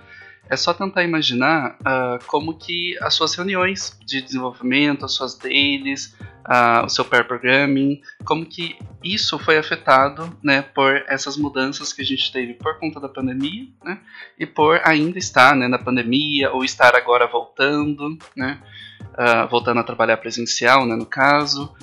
é 0.49 0.57
só 0.57 0.73
tentar 0.73 1.03
imaginar 1.03 1.77
uh, 1.79 2.25
como 2.25 2.57
que 2.57 2.97
as 3.01 3.13
suas 3.13 3.35
reuniões 3.35 3.97
de 4.05 4.21
desenvolvimento, 4.21 5.05
as 5.05 5.13
suas 5.13 5.37
dailies, 5.37 6.17
uh, 6.47 6.85
o 6.85 6.89
seu 6.89 7.05
pair 7.05 7.25
programming, 7.25 8.01
como 8.23 8.45
que 8.45 8.77
isso 9.03 9.37
foi 9.39 9.57
afetado 9.57 10.37
né, 10.43 10.61
por 10.61 11.03
essas 11.07 11.37
mudanças 11.37 11.93
que 11.93 12.01
a 12.01 12.05
gente 12.05 12.31
teve 12.31 12.53
por 12.53 12.79
conta 12.79 12.99
da 12.99 13.09
pandemia, 13.09 13.67
né, 13.83 13.99
e 14.37 14.45
por 14.45 14.81
ainda 14.83 15.17
estar 15.17 15.55
né, 15.55 15.67
na 15.67 15.79
pandemia 15.79 16.51
ou 16.51 16.63
estar 16.63 16.95
agora 16.95 17.27
voltando, 17.27 18.17
né, 18.35 18.61
uh, 19.01 19.47
voltando 19.49 19.79
a 19.79 19.83
trabalhar 19.83 20.17
presencial, 20.17 20.85
né, 20.85 20.95
no 20.95 21.05
caso, 21.05 21.73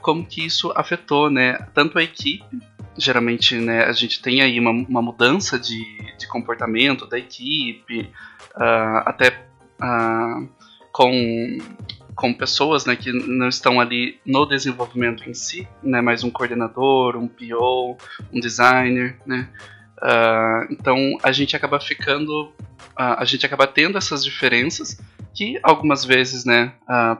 como 0.00 0.24
que 0.24 0.46
isso 0.46 0.72
afetou 0.76 1.28
né, 1.28 1.54
tanto 1.74 1.98
a 1.98 2.02
equipe 2.02 2.62
geralmente 2.98 3.54
né, 3.54 3.84
a 3.84 3.92
gente 3.92 4.20
tem 4.20 4.42
aí 4.42 4.58
uma, 4.58 4.70
uma 4.70 5.00
mudança 5.00 5.58
de, 5.58 5.84
de 6.18 6.26
comportamento 6.26 7.06
da 7.06 7.16
equipe, 7.16 8.10
uh, 8.56 9.02
até 9.06 9.40
uh, 9.80 10.48
com, 10.92 11.58
com 12.18 12.34
pessoas 12.34 12.84
né, 12.84 12.96
que 12.96 13.12
não 13.12 13.48
estão 13.48 13.80
ali 13.80 14.18
no 14.26 14.44
desenvolvimento 14.44 15.30
em 15.30 15.32
si, 15.32 15.68
né, 15.80 16.00
mas 16.00 16.24
um 16.24 16.30
coordenador, 16.30 17.16
um 17.16 17.28
PO, 17.28 17.96
um 18.32 18.40
designer, 18.40 19.16
né, 19.24 19.48
uh, 20.02 20.72
então 20.72 21.16
a 21.22 21.30
gente 21.30 21.54
acaba 21.54 21.78
ficando, 21.78 22.52
a 22.96 23.24
gente 23.24 23.46
acaba 23.46 23.68
tendo 23.68 23.96
essas 23.96 24.24
diferenças 24.24 25.00
que 25.32 25.60
algumas 25.62 26.04
vezes 26.04 26.44
né, 26.44 26.72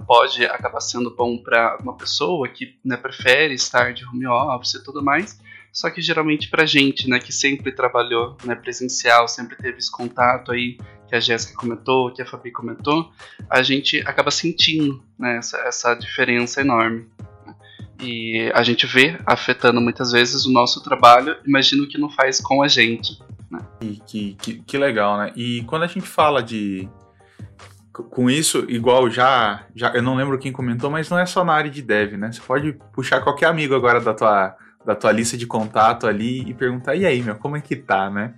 pode 0.04 0.44
acabar 0.44 0.80
sendo 0.80 1.14
bom 1.14 1.38
para 1.38 1.78
uma 1.80 1.96
pessoa 1.96 2.48
que 2.48 2.76
né, 2.84 2.96
prefere 2.96 3.54
estar 3.54 3.94
de 3.94 4.04
home 4.04 4.26
office 4.26 4.74
e 4.74 4.82
tudo 4.82 5.00
mais, 5.00 5.40
só 5.72 5.90
que 5.90 6.00
geralmente 6.00 6.48
pra 6.48 6.66
gente, 6.66 7.08
né, 7.08 7.18
que 7.18 7.32
sempre 7.32 7.72
trabalhou 7.72 8.36
né, 8.44 8.54
presencial, 8.54 9.28
sempre 9.28 9.56
teve 9.56 9.78
esse 9.78 9.90
contato 9.90 10.52
aí 10.52 10.78
que 11.08 11.14
a 11.14 11.20
Jéssica 11.20 11.56
comentou, 11.56 12.12
que 12.12 12.20
a 12.20 12.26
Fabi 12.26 12.52
comentou, 12.52 13.10
a 13.48 13.62
gente 13.62 14.00
acaba 14.06 14.30
sentindo 14.30 15.02
né, 15.18 15.38
essa, 15.38 15.58
essa 15.58 15.94
diferença 15.94 16.60
enorme. 16.60 17.06
Né. 17.46 17.54
E 18.00 18.52
a 18.54 18.62
gente 18.62 18.86
vê 18.86 19.18
afetando 19.24 19.80
muitas 19.80 20.12
vezes 20.12 20.44
o 20.44 20.52
nosso 20.52 20.82
trabalho, 20.82 21.36
imagino 21.46 21.88
que 21.88 21.98
não 21.98 22.10
faz 22.10 22.40
com 22.40 22.62
a 22.62 22.68
gente. 22.68 23.18
Né? 23.50 23.60
Que, 24.06 24.34
que, 24.34 24.54
que 24.62 24.78
legal, 24.78 25.16
né? 25.16 25.32
E 25.34 25.62
quando 25.62 25.84
a 25.84 25.86
gente 25.86 26.06
fala 26.06 26.42
de, 26.42 26.86
com 28.10 28.30
isso, 28.30 28.64
igual 28.68 29.10
já, 29.10 29.64
já, 29.74 29.92
eu 29.94 30.02
não 30.02 30.14
lembro 30.14 30.38
quem 30.38 30.52
comentou, 30.52 30.90
mas 30.90 31.08
não 31.08 31.18
é 31.18 31.26
só 31.26 31.44
na 31.44 31.54
área 31.54 31.70
de 31.70 31.82
dev, 31.82 32.16
né? 32.16 32.30
Você 32.30 32.40
pode 32.40 32.72
puxar 32.92 33.20
qualquer 33.20 33.46
amigo 33.46 33.74
agora 33.74 34.00
da 34.00 34.14
tua 34.14 34.56
da 34.88 34.94
tua 34.94 35.12
lista 35.12 35.36
de 35.36 35.46
contato 35.46 36.06
ali 36.06 36.48
e 36.48 36.54
perguntar, 36.54 36.96
e 36.96 37.04
aí, 37.04 37.22
meu, 37.22 37.34
como 37.34 37.58
é 37.58 37.60
que 37.60 37.76
tá, 37.76 38.08
né? 38.08 38.32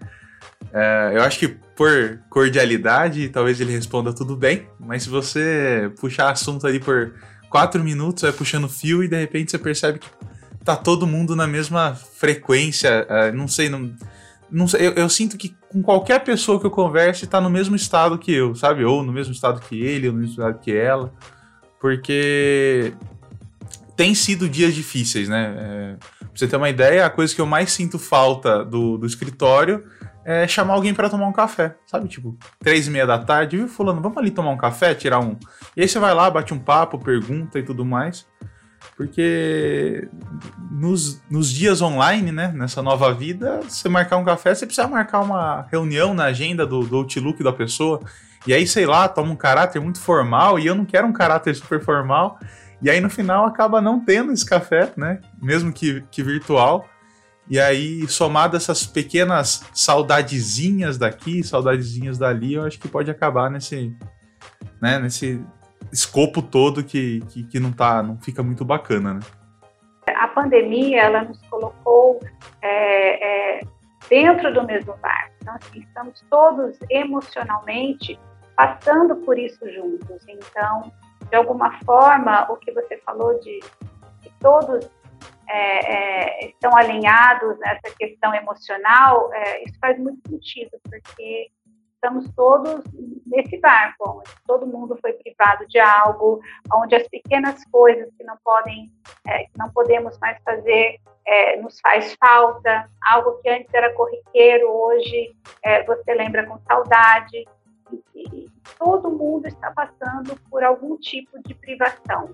É, 0.73 1.13
eu 1.15 1.23
acho 1.23 1.39
que 1.39 1.47
por 1.47 2.19
cordialidade, 2.29 3.29
talvez 3.29 3.61
ele 3.61 3.71
responda 3.71 4.13
tudo 4.13 4.37
bem, 4.37 4.67
mas 4.77 5.05
se 5.05 5.09
você 5.09 5.93
puxar 6.01 6.33
assunto 6.33 6.67
ali 6.67 6.81
por 6.81 7.15
quatro 7.49 7.85
minutos, 7.85 8.25
vai 8.25 8.33
puxando 8.33 8.69
fio 8.69 9.05
e 9.05 9.07
de 9.07 9.17
repente 9.17 9.53
você 9.53 9.59
percebe 9.59 10.01
que, 10.01 10.09
tá 10.65 10.75
todo 10.75 11.07
mundo 11.07 11.37
na 11.37 11.47
mesma 11.47 11.95
frequência, 11.95 13.07
uh, 13.09 13.35
não 13.35 13.47
sei, 13.47 13.69
não, 13.69 13.95
não 14.51 14.67
sei, 14.67 14.89
eu, 14.89 14.93
eu, 14.95 15.09
sinto 15.09 15.39
que 15.39 15.55
com 15.71 15.81
qualquer 15.81 16.19
pessoa 16.25 16.59
que 16.59 16.67
eu 16.67 16.71
converse 16.71 17.29
tá 17.29 17.41
no 17.41 17.49
mesmo 17.49 17.77
estado 17.77 18.19
que 18.19 18.33
eu, 18.33 18.57
sabe? 18.57 18.85
Ou 18.85 19.05
no 19.05 19.13
mesmo 19.13 19.33
estado 19.33 19.61
que 19.61 19.81
ele, 19.81 20.09
ou 20.09 20.13
no 20.13 20.19
mesmo 20.19 20.33
estado 20.33 20.59
que 20.59 20.77
ela, 20.77 21.15
porque 21.81 22.93
tem 24.01 24.15
sido 24.15 24.49
dias 24.49 24.75
difíceis, 24.75 25.29
né? 25.29 25.55
É, 25.59 25.97
pra 26.21 26.29
você 26.35 26.49
ter 26.49 26.57
uma 26.57 26.71
ideia, 26.71 27.05
a 27.05 27.11
coisa 27.11 27.35
que 27.35 27.41
eu 27.43 27.45
mais 27.45 27.71
sinto 27.71 27.99
falta 27.99 28.65
do, 28.65 28.97
do 28.97 29.07
escritório 29.07 29.85
é 30.25 30.49
chamar 30.49 30.73
alguém 30.73 30.95
para 30.95 31.11
tomar 31.11 31.27
um 31.27 31.33
café, 31.35 31.77
sabe? 31.87 32.09
Tipo, 32.09 32.35
três 32.61 32.87
e 32.87 32.91
meia 32.91 33.07
da 33.07 33.19
tarde, 33.19 33.59
viu, 33.59 33.69
fulano, 33.69 34.01
vamos 34.01 34.17
ali 34.17 34.31
tomar 34.31 34.53
um 34.53 34.57
café, 34.57 34.95
tirar 34.95 35.21
um... 35.21 35.37
E 35.77 35.83
aí 35.83 35.87
você 35.87 35.99
vai 35.99 36.15
lá, 36.15 36.31
bate 36.31 36.55
um 36.55 36.59
papo, 36.59 36.99
pergunta 36.99 37.59
e 37.59 37.63
tudo 37.63 37.85
mais. 37.85 38.27
Porque 38.97 40.09
nos, 40.71 41.21
nos 41.31 41.53
dias 41.53 41.83
online, 41.83 42.33
né, 42.33 42.51
nessa 42.57 42.83
nova 42.83 43.13
vida, 43.13 43.61
você 43.69 43.87
marcar 43.87 44.17
um 44.17 44.25
café, 44.25 44.55
você 44.55 44.65
precisa 44.65 44.89
marcar 44.89 45.21
uma 45.21 45.67
reunião 45.71 46.15
na 46.15 46.25
agenda 46.25 46.65
do, 46.65 46.87
do 46.87 46.97
Outlook 46.97 47.43
da 47.43 47.53
pessoa. 47.53 48.01
E 48.47 48.55
aí, 48.55 48.67
sei 48.67 48.87
lá, 48.87 49.07
toma 49.09 49.31
um 49.31 49.37
caráter 49.37 49.79
muito 49.79 50.01
formal, 50.01 50.59
e 50.59 50.67
eu 50.67 50.75
não 50.75 50.87
quero 50.87 51.07
um 51.07 51.13
caráter 51.13 51.55
super 51.55 51.85
formal. 51.85 52.39
E 52.83 52.89
aí, 52.89 53.01
no 53.01 53.11
final, 53.11 53.45
acaba 53.45 53.81
não 53.81 54.01
tendo 54.01 54.33
esse 54.33 54.45
café, 54.45 54.93
né? 54.97 55.21
Mesmo 55.41 55.73
que, 55.73 56.03
que 56.11 56.23
virtual. 56.23 56.89
E 57.49 57.59
aí, 57.59 58.07
somado 58.09 58.57
essas 58.57 58.87
pequenas 58.87 59.69
saudadezinhas 59.75 60.97
daqui, 60.97 61.43
saudadezinhas 61.43 62.17
dali, 62.17 62.55
eu 62.55 62.65
acho 62.65 62.79
que 62.79 62.89
pode 62.89 63.11
acabar 63.11 63.51
nesse, 63.51 63.93
né, 64.81 65.01
nesse 65.01 65.45
escopo 65.93 66.41
todo 66.41 66.85
que, 66.85 67.21
que, 67.29 67.43
que 67.43 67.59
não 67.61 67.73
tá, 67.73 68.03
não 68.03 68.17
fica 68.19 68.43
muito 68.43 68.65
bacana, 68.65 69.15
né? 69.15 69.21
A 70.17 70.29
pandemia, 70.29 71.03
ela 71.03 71.25
nos 71.25 71.41
colocou 71.49 72.21
é, 72.63 73.59
é, 73.59 73.61
dentro 74.09 74.53
do 74.55 74.65
mesmo 74.65 74.97
barco. 74.99 75.33
Então, 75.43 75.55
assim, 75.55 75.81
estamos 75.81 76.25
todos 76.31 76.79
emocionalmente 76.89 78.19
passando 78.57 79.17
por 79.17 79.39
isso 79.39 79.59
juntos. 79.73 80.25
Então, 80.29 80.93
de 81.31 81.37
alguma 81.37 81.79
forma, 81.85 82.51
o 82.51 82.57
que 82.57 82.73
você 82.73 82.99
falou 82.99 83.39
de 83.39 83.61
que 84.21 84.31
todos 84.41 84.91
é, 85.49 86.45
é, 86.45 86.49
estão 86.49 86.77
alinhados 86.77 87.59
nessa 87.61 87.95
questão 87.97 88.35
emocional, 88.35 89.33
é, 89.33 89.65
isso 89.65 89.79
faz 89.81 89.99
muito 89.99 90.21
sentido, 90.29 90.79
porque 90.83 91.51
estamos 91.95 92.33
todos 92.35 92.83
nesse 93.27 93.59
barco, 93.59 94.19
onde 94.19 94.31
todo 94.47 94.67
mundo 94.67 94.99
foi 95.01 95.13
privado 95.13 95.67
de 95.69 95.79
algo, 95.79 96.41
onde 96.75 96.95
as 96.95 97.07
pequenas 97.09 97.63
coisas 97.71 98.09
que 98.17 98.25
não 98.25 98.37
podem, 98.43 98.91
é, 99.29 99.45
que 99.45 99.59
não 99.59 99.71
podemos 99.71 100.19
mais 100.19 100.43
fazer, 100.43 100.99
é, 101.27 101.57
nos 101.61 101.79
faz 101.81 102.17
falta, 102.19 102.89
algo 103.07 103.39
que 103.43 103.51
antes 103.51 103.73
era 103.73 103.93
corriqueiro, 103.93 104.69
hoje 104.69 105.37
é, 105.63 105.85
você 105.85 106.15
lembra 106.15 106.47
com 106.47 106.59
saudade, 106.61 107.45
e, 108.15 108.49
todo 108.79 109.11
mundo 109.11 109.47
está 109.47 109.71
passando 109.73 110.37
por 110.51 110.63
algum 110.63 110.97
tipo 110.97 111.43
de 111.43 111.55
privação. 111.55 112.31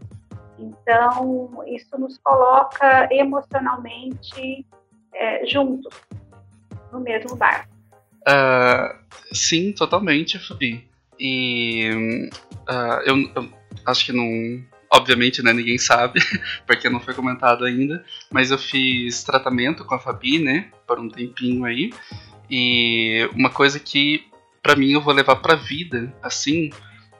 Então, 0.59 1.63
isso 1.67 1.99
nos 1.99 2.19
coloca 2.19 3.09
emocionalmente 3.13 4.67
é, 5.15 5.47
juntos, 5.47 5.93
no 6.93 7.01
mesmo 7.01 7.37
barco. 7.37 7.77
Uh, 8.27 8.99
sim, 9.33 9.73
totalmente, 9.73 10.39
Fabi. 10.39 10.89
E 11.19 12.29
uh, 12.69 13.01
eu, 13.05 13.17
eu, 13.35 13.49
acho 13.85 14.07
que 14.07 14.13
não. 14.13 14.65
Obviamente, 14.93 15.43
né, 15.43 15.53
ninguém 15.53 15.79
sabe, 15.79 16.21
porque 16.67 16.89
não 16.89 17.01
foi 17.01 17.13
comentado 17.13 17.65
ainda, 17.65 18.05
mas 18.31 18.51
eu 18.51 18.59
fiz 18.59 19.25
tratamento 19.25 19.85
com 19.85 19.95
a 19.95 19.99
Fabi, 19.99 20.39
né, 20.39 20.71
por 20.87 20.99
um 20.99 21.09
tempinho 21.09 21.65
aí. 21.65 21.93
E 22.49 23.29
uma 23.35 23.51
coisa 23.51 23.81
que, 23.81 24.25
para 24.67 24.75
mim, 24.75 24.91
eu 24.91 25.01
vou 25.01 25.15
levar 25.15 25.37
pra 25.37 25.55
vida, 25.55 26.13
assim, 26.21 26.71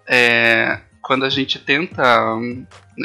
é 0.05 0.81
quando 1.01 1.25
a 1.25 1.31
gente 1.31 1.61
tenta 1.61 2.03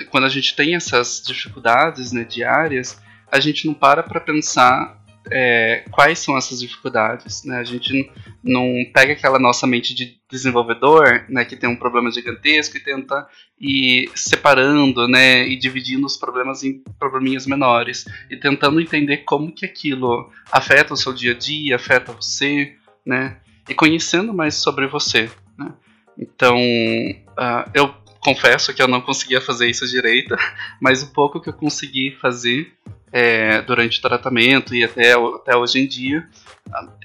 quando 0.09 0.23
a 0.23 0.29
gente 0.29 0.55
tem 0.55 0.73
essas 0.73 1.21
dificuldades 1.23 2.11
né, 2.11 2.23
diárias, 2.23 2.99
a 3.31 3.39
gente 3.39 3.67
não 3.67 3.75
para 3.75 4.01
para 4.01 4.19
pensar 4.19 4.99
é, 5.29 5.83
quais 5.91 6.17
são 6.17 6.35
essas 6.35 6.59
dificuldades. 6.59 7.43
Né? 7.43 7.57
A 7.59 7.63
gente 7.63 8.11
não 8.43 8.73
pega 8.91 9.13
aquela 9.13 9.37
nossa 9.37 9.67
mente 9.67 9.93
de 9.93 10.19
desenvolvedor, 10.27 11.25
né, 11.29 11.45
que 11.45 11.55
tem 11.55 11.69
um 11.69 11.75
problema 11.75 12.09
gigantesco, 12.09 12.77
e 12.77 12.83
tenta 12.83 13.27
ir 13.59 14.09
separando 14.15 15.07
né, 15.07 15.47
e 15.47 15.55
dividindo 15.55 16.07
os 16.07 16.17
problemas 16.17 16.63
em 16.63 16.81
probleminhas 16.97 17.45
menores, 17.45 18.05
e 18.31 18.35
tentando 18.35 18.81
entender 18.81 19.17
como 19.17 19.53
que 19.53 19.65
aquilo 19.65 20.31
afeta 20.51 20.95
o 20.95 20.97
seu 20.97 21.13
dia 21.13 21.33
a 21.33 21.37
dia, 21.37 21.75
afeta 21.75 22.11
você, 22.13 22.75
né, 23.05 23.37
e 23.69 23.73
conhecendo 23.73 24.33
mais 24.33 24.55
sobre 24.55 24.87
você. 24.87 25.29
Né? 25.57 25.71
Então, 26.17 26.57
uh, 26.57 27.69
eu 27.73 27.93
confesso 28.19 28.73
que 28.73 28.81
eu 28.81 28.87
não 28.87 29.01
conseguia 29.01 29.41
fazer 29.41 29.69
isso 29.69 29.87
direito, 29.87 30.35
mas 30.79 31.03
o 31.03 31.11
pouco 31.11 31.39
que 31.39 31.49
eu 31.49 31.53
consegui 31.53 32.11
fazer 32.21 32.73
é, 33.11 33.61
durante 33.61 33.99
o 33.99 34.01
tratamento 34.01 34.73
e 34.73 34.83
até, 34.83 35.13
até 35.13 35.55
hoje 35.57 35.79
em 35.79 35.87
dia 35.87 36.27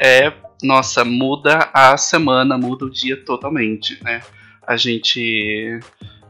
é, 0.00 0.32
nossa, 0.62 1.04
muda 1.04 1.70
a 1.72 1.96
semana, 1.96 2.56
muda 2.56 2.84
o 2.84 2.90
dia 2.90 3.16
totalmente, 3.16 4.02
né? 4.02 4.22
A 4.66 4.76
gente 4.76 5.78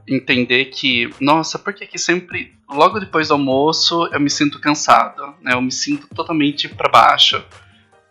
entender 0.06 0.66
que, 0.66 1.10
nossa, 1.20 1.58
por 1.58 1.72
que, 1.72 1.86
que 1.86 1.98
sempre, 1.98 2.54
logo 2.68 3.00
depois 3.00 3.28
do 3.28 3.34
almoço, 3.34 4.08
eu 4.12 4.20
me 4.20 4.30
sinto 4.30 4.60
cansado, 4.60 5.34
né? 5.40 5.54
Eu 5.54 5.62
me 5.62 5.72
sinto 5.72 6.06
totalmente 6.08 6.68
para 6.68 6.88
baixo. 6.88 7.42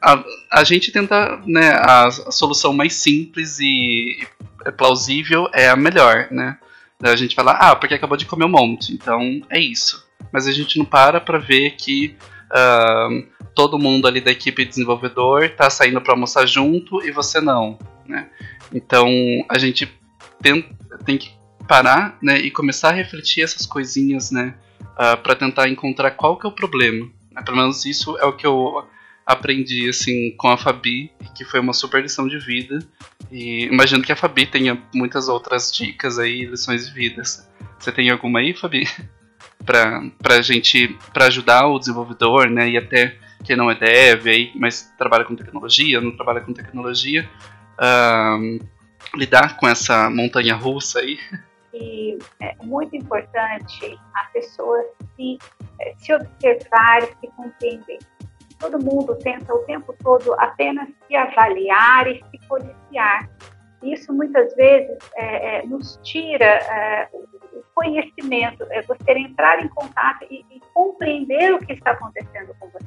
A, 0.05 0.23
a 0.59 0.63
gente 0.63 0.91
tenta, 0.91 1.41
né, 1.47 1.71
a, 1.71 2.05
a 2.05 2.31
solução 2.31 2.71
mais 2.71 2.93
simples 2.93 3.59
e, 3.59 4.23
e 4.65 4.71
plausível 4.71 5.49
é 5.51 5.67
a 5.67 5.75
melhor, 5.75 6.27
né? 6.29 6.59
A 7.01 7.15
gente 7.15 7.33
fala, 7.33 7.53
ah, 7.53 7.75
porque 7.75 7.95
acabou 7.95 8.15
de 8.15 8.25
comer 8.25 8.45
um 8.45 8.49
monte, 8.49 8.93
então 8.93 9.41
é 9.49 9.59
isso. 9.59 10.05
Mas 10.31 10.47
a 10.47 10.51
gente 10.51 10.77
não 10.77 10.85
para 10.85 11.19
pra 11.19 11.39
ver 11.39 11.71
que 11.71 12.15
uh, 12.51 13.27
todo 13.55 13.79
mundo 13.79 14.07
ali 14.07 14.21
da 14.21 14.31
equipe 14.31 14.63
de 14.63 14.69
desenvolvedor 14.69 15.49
tá 15.49 15.69
saindo 15.69 15.99
para 15.99 16.13
almoçar 16.13 16.45
junto 16.45 17.03
e 17.03 17.11
você 17.11 17.41
não, 17.41 17.77
né? 18.05 18.29
Então 18.71 19.09
a 19.49 19.57
gente 19.57 19.91
tem, 20.39 20.69
tem 21.03 21.17
que 21.17 21.33
parar, 21.67 22.15
né, 22.21 22.37
e 22.37 22.51
começar 22.51 22.89
a 22.89 22.93
refletir 22.93 23.43
essas 23.43 23.65
coisinhas, 23.65 24.29
né, 24.29 24.53
uh, 24.81 24.85
ah, 24.97 25.17
para 25.17 25.35
tentar 25.35 25.67
encontrar 25.67 26.11
qual 26.11 26.37
que 26.37 26.45
é 26.45 26.49
o 26.49 26.53
problema. 26.53 27.07
Né? 27.31 27.41
Pelo 27.43 27.57
menos 27.57 27.85
isso 27.85 28.17
é 28.19 28.25
o 28.25 28.33
que 28.33 28.45
eu 28.45 28.85
aprendi 29.25 29.89
assim 29.89 30.35
com 30.37 30.49
a 30.49 30.57
Fabi, 30.57 31.11
que 31.35 31.43
foi 31.43 31.59
uma 31.59 31.73
super 31.73 32.01
lição 32.01 32.27
de 32.27 32.37
vida. 32.37 32.79
E 33.31 33.65
imagino 33.65 34.03
que 34.03 34.11
a 34.11 34.15
Fabi 34.15 34.45
tenha 34.45 34.81
muitas 34.93 35.27
outras 35.27 35.71
dicas 35.71 36.19
aí, 36.19 36.45
lições 36.45 36.87
de 36.87 36.93
vidas. 36.93 37.49
Você 37.79 37.91
tem 37.91 38.09
alguma 38.09 38.39
aí, 38.39 38.53
Fabi? 38.53 38.87
pra, 39.65 40.03
pra 40.21 40.41
gente, 40.41 40.95
pra 41.13 41.25
ajudar 41.25 41.67
o 41.67 41.79
desenvolvedor, 41.79 42.49
né, 42.49 42.69
e 42.69 42.77
até 42.77 43.17
quem 43.43 43.55
não 43.55 43.69
é 43.69 43.75
dev 43.75 44.27
aí, 44.27 44.51
mas 44.55 44.93
trabalha 44.97 45.25
com 45.25 45.35
tecnologia, 45.35 46.01
não 46.01 46.15
trabalha 46.15 46.41
com 46.41 46.53
tecnologia, 46.53 47.29
uh, 47.79 48.65
lidar 49.15 49.57
com 49.57 49.67
essa 49.67 50.09
montanha 50.09 50.55
russa 50.55 50.99
aí? 50.99 51.17
E 51.77 52.17
é 52.39 52.55
muito 52.63 52.95
importante 52.95 53.99
a 54.13 54.23
pessoa 54.31 54.81
se, 55.17 55.37
é, 55.81 55.93
se 55.97 56.13
observar, 56.13 57.01
se 57.01 57.27
compreender 57.35 57.99
todo 58.59 58.79
mundo 58.79 59.15
tenta 59.15 59.53
o 59.53 59.59
tempo 59.59 59.93
todo 60.03 60.33
apenas 60.39 60.89
se 61.07 61.15
avaliar 61.15 62.07
e 62.07 62.23
se 62.31 62.47
policiar. 62.47 63.29
Isso 63.83 64.11
muitas 64.13 64.53
vezes 64.55 64.97
é, 65.15 65.59
é, 65.59 65.65
nos 65.65 65.99
tira 66.03 66.45
é, 66.45 67.09
o 67.13 67.63
conhecimento, 67.73 68.65
é 68.71 68.81
você 68.81 69.11
entrar 69.11 69.63
em 69.63 69.67
contato 69.67 70.25
e, 70.29 70.45
e, 70.49 70.61
compreender 70.73 71.53
o 71.53 71.59
que 71.59 71.73
está 71.73 71.91
acontecendo 71.91 72.55
com 72.59 72.67
você. 72.69 72.85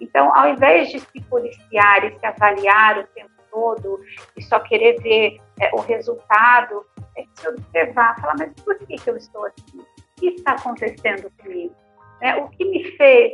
Então, 0.00 0.34
ao 0.36 0.50
invés 0.50 0.90
de 0.90 1.00
se 1.00 1.20
policiar 1.28 2.04
e 2.04 2.18
se 2.18 2.26
avaliar 2.26 2.98
o 2.98 3.06
tempo 3.08 3.30
todo 3.50 4.00
e 4.36 4.42
só 4.42 4.60
querer 4.60 5.00
ver 5.00 5.38
é, 5.60 5.70
o 5.74 5.80
resultado, 5.80 6.84
é 7.16 7.24
se 7.34 7.48
observar, 7.48 8.20
falar, 8.20 8.34
mas 8.38 8.52
por 8.62 8.78
que, 8.78 8.96
que 8.96 9.10
eu 9.10 9.16
estou 9.16 9.46
assim? 9.46 9.78
O 9.78 10.20
que 10.20 10.26
está 10.28 10.52
acontecendo 10.52 11.30
comigo? 11.38 11.74
É, 12.20 12.36
o 12.36 12.48
que 12.48 12.64
me 12.64 12.84
fez 12.96 13.32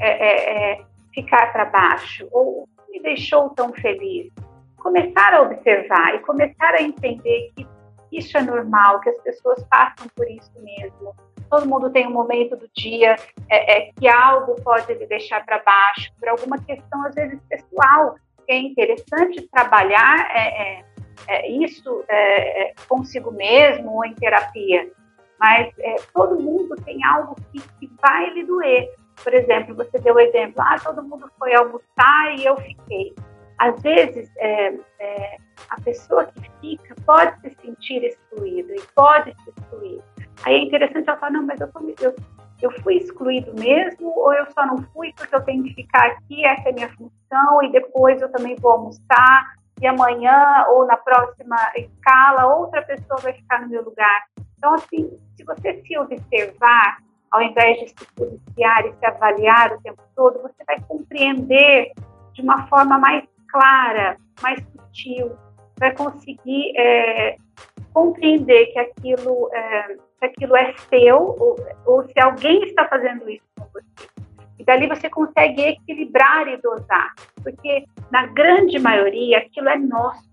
é, 0.00 0.72
é, 0.72 0.84
ficar 1.14 1.52
para 1.52 1.64
baixo 1.66 2.28
ou 2.32 2.68
me 2.88 3.00
deixou 3.00 3.50
tão 3.50 3.72
feliz. 3.72 4.32
Começar 4.78 5.34
a 5.34 5.42
observar 5.42 6.14
e 6.14 6.20
começar 6.20 6.74
a 6.74 6.82
entender 6.82 7.50
que 7.54 7.66
isso 8.12 8.36
é 8.36 8.42
normal, 8.42 9.00
que 9.00 9.10
as 9.10 9.20
pessoas 9.22 9.62
passam 9.64 10.06
por 10.14 10.28
isso 10.30 10.52
mesmo. 10.62 11.14
Todo 11.50 11.68
mundo 11.68 11.90
tem 11.90 12.06
um 12.06 12.12
momento 12.12 12.56
do 12.56 12.68
dia 12.74 13.16
é, 13.48 13.78
é, 13.78 13.92
que 13.92 14.06
algo 14.06 14.54
pode 14.62 14.92
lhe 14.94 15.06
deixar 15.06 15.44
para 15.44 15.58
baixo, 15.60 16.12
por 16.18 16.28
alguma 16.28 16.58
questão, 16.58 17.06
às 17.06 17.14
vezes, 17.14 17.40
pessoal, 17.48 18.16
que 18.46 18.52
é 18.52 18.58
interessante 18.58 19.48
trabalhar 19.50 20.30
é, 20.30 20.78
é, 20.78 20.84
é 21.28 21.50
isso 21.50 22.04
é, 22.08 22.74
consigo 22.88 23.30
mesmo 23.30 23.94
ou 23.94 24.04
em 24.04 24.14
terapia. 24.14 24.90
Mas 25.40 25.72
todo 26.12 26.40
mundo 26.40 26.74
tem 26.84 27.04
algo 27.04 27.36
que, 27.52 27.60
que 27.78 27.90
vai 28.02 28.30
lhe 28.30 28.44
doer 28.44 28.88
Por 29.22 29.34
exemplo, 29.34 29.74
você 29.74 29.98
deu 29.98 30.14
o 30.14 30.20
exemplo, 30.20 30.62
ah, 30.62 30.76
todo 30.82 31.02
mundo 31.02 31.30
foi 31.38 31.54
almoçar 31.54 32.34
e 32.36 32.44
eu 32.44 32.56
fiquei. 32.56 33.14
Às 33.58 33.80
vezes, 33.82 34.30
é, 34.36 34.74
é, 35.00 35.36
a 35.70 35.80
pessoa 35.80 36.24
que 36.26 36.50
fica 36.60 36.94
pode 37.04 37.40
se 37.40 37.50
sentir 37.60 38.04
excluída 38.04 38.72
e 38.72 38.82
pode 38.94 39.34
se 39.42 39.50
excluir. 39.50 40.00
Aí 40.44 40.54
é 40.54 40.58
interessante 40.58 41.08
ela 41.08 41.18
falar, 41.18 41.32
não, 41.32 41.42
mas 41.42 41.60
eu, 41.60 41.68
tô, 41.72 41.80
eu, 42.00 42.14
eu 42.62 42.70
fui 42.82 42.96
excluído 42.96 43.52
mesmo 43.54 44.16
ou 44.16 44.32
eu 44.32 44.46
só 44.52 44.64
não 44.64 44.78
fui 44.92 45.12
porque 45.16 45.34
eu 45.34 45.44
tenho 45.44 45.64
que 45.64 45.74
ficar 45.74 46.06
aqui, 46.06 46.44
essa 46.44 46.68
é 46.68 46.70
a 46.70 46.74
minha 46.74 46.88
função 46.90 47.62
e 47.64 47.72
depois 47.72 48.20
eu 48.22 48.30
também 48.30 48.54
vou 48.56 48.72
almoçar 48.72 49.54
e 49.80 49.86
amanhã 49.86 50.66
ou 50.68 50.86
na 50.86 50.96
próxima 50.96 51.56
escala 51.76 52.54
outra 52.56 52.82
pessoa 52.82 53.20
vai 53.20 53.32
ficar 53.32 53.60
no 53.62 53.68
meu 53.68 53.84
lugar. 53.84 54.22
Então, 54.56 54.74
assim, 54.74 55.18
se 55.36 55.44
você 55.44 55.82
se 55.82 55.98
observar, 55.98 56.98
ao 57.30 57.42
invés 57.42 57.78
de 57.80 57.88
se 57.88 58.06
policiar 58.14 58.86
e 58.86 58.92
se 58.94 59.06
avaliar 59.06 59.72
o 59.72 59.82
tempo 59.82 60.02
todo, 60.14 60.40
você 60.42 60.64
vai 60.66 60.80
compreender 60.88 61.92
de 62.32 62.42
uma 62.42 62.66
forma 62.68 62.98
mais 62.98 63.24
clara, 63.48 64.16
mais 64.42 64.64
sutil, 64.64 65.32
vai 65.78 65.94
conseguir 65.94 66.72
é, 66.76 67.36
compreender 67.92 68.66
que 68.66 68.78
aquilo, 68.78 69.50
é, 69.52 69.96
aquilo 70.22 70.56
é 70.56 70.74
seu 70.88 71.36
ou, 71.38 71.56
ou 71.86 72.04
se 72.04 72.18
alguém 72.20 72.62
está 72.64 72.86
fazendo 72.88 73.28
isso 73.28 73.44
com 73.58 73.66
você. 73.72 74.08
E 74.58 74.64
dali 74.64 74.86
você 74.88 75.08
consegue 75.08 75.62
equilibrar 75.62 76.48
e 76.48 76.56
dosar, 76.56 77.14
porque 77.42 77.84
na 78.10 78.26
grande 78.26 78.78
maioria 78.78 79.38
aquilo 79.38 79.68
é 79.68 79.78
nosso. 79.78 80.28